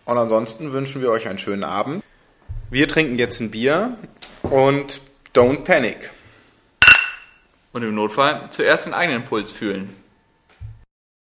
Und 0.05 0.19
ansonsten 0.19 0.73
wünschen 0.73 1.03
wir 1.03 1.11
euch 1.11 1.29
einen 1.29 1.39
schönen 1.39 1.65
Abend. 1.65 2.03
Wir 2.71 2.89
trinken 2.89 3.19
jetzt 3.19 3.41
ein 3.41 3.51
Bier 3.51 3.97
und 4.43 5.01
don't 5.35 5.65
panic. 5.65 6.11
Und 7.73 7.83
im 7.83 7.95
Notfall 7.95 8.49
zuerst 8.51 8.87
den 8.87 8.95
eigenen 8.95 9.25
Puls 9.25 9.51
fühlen. 9.51 9.95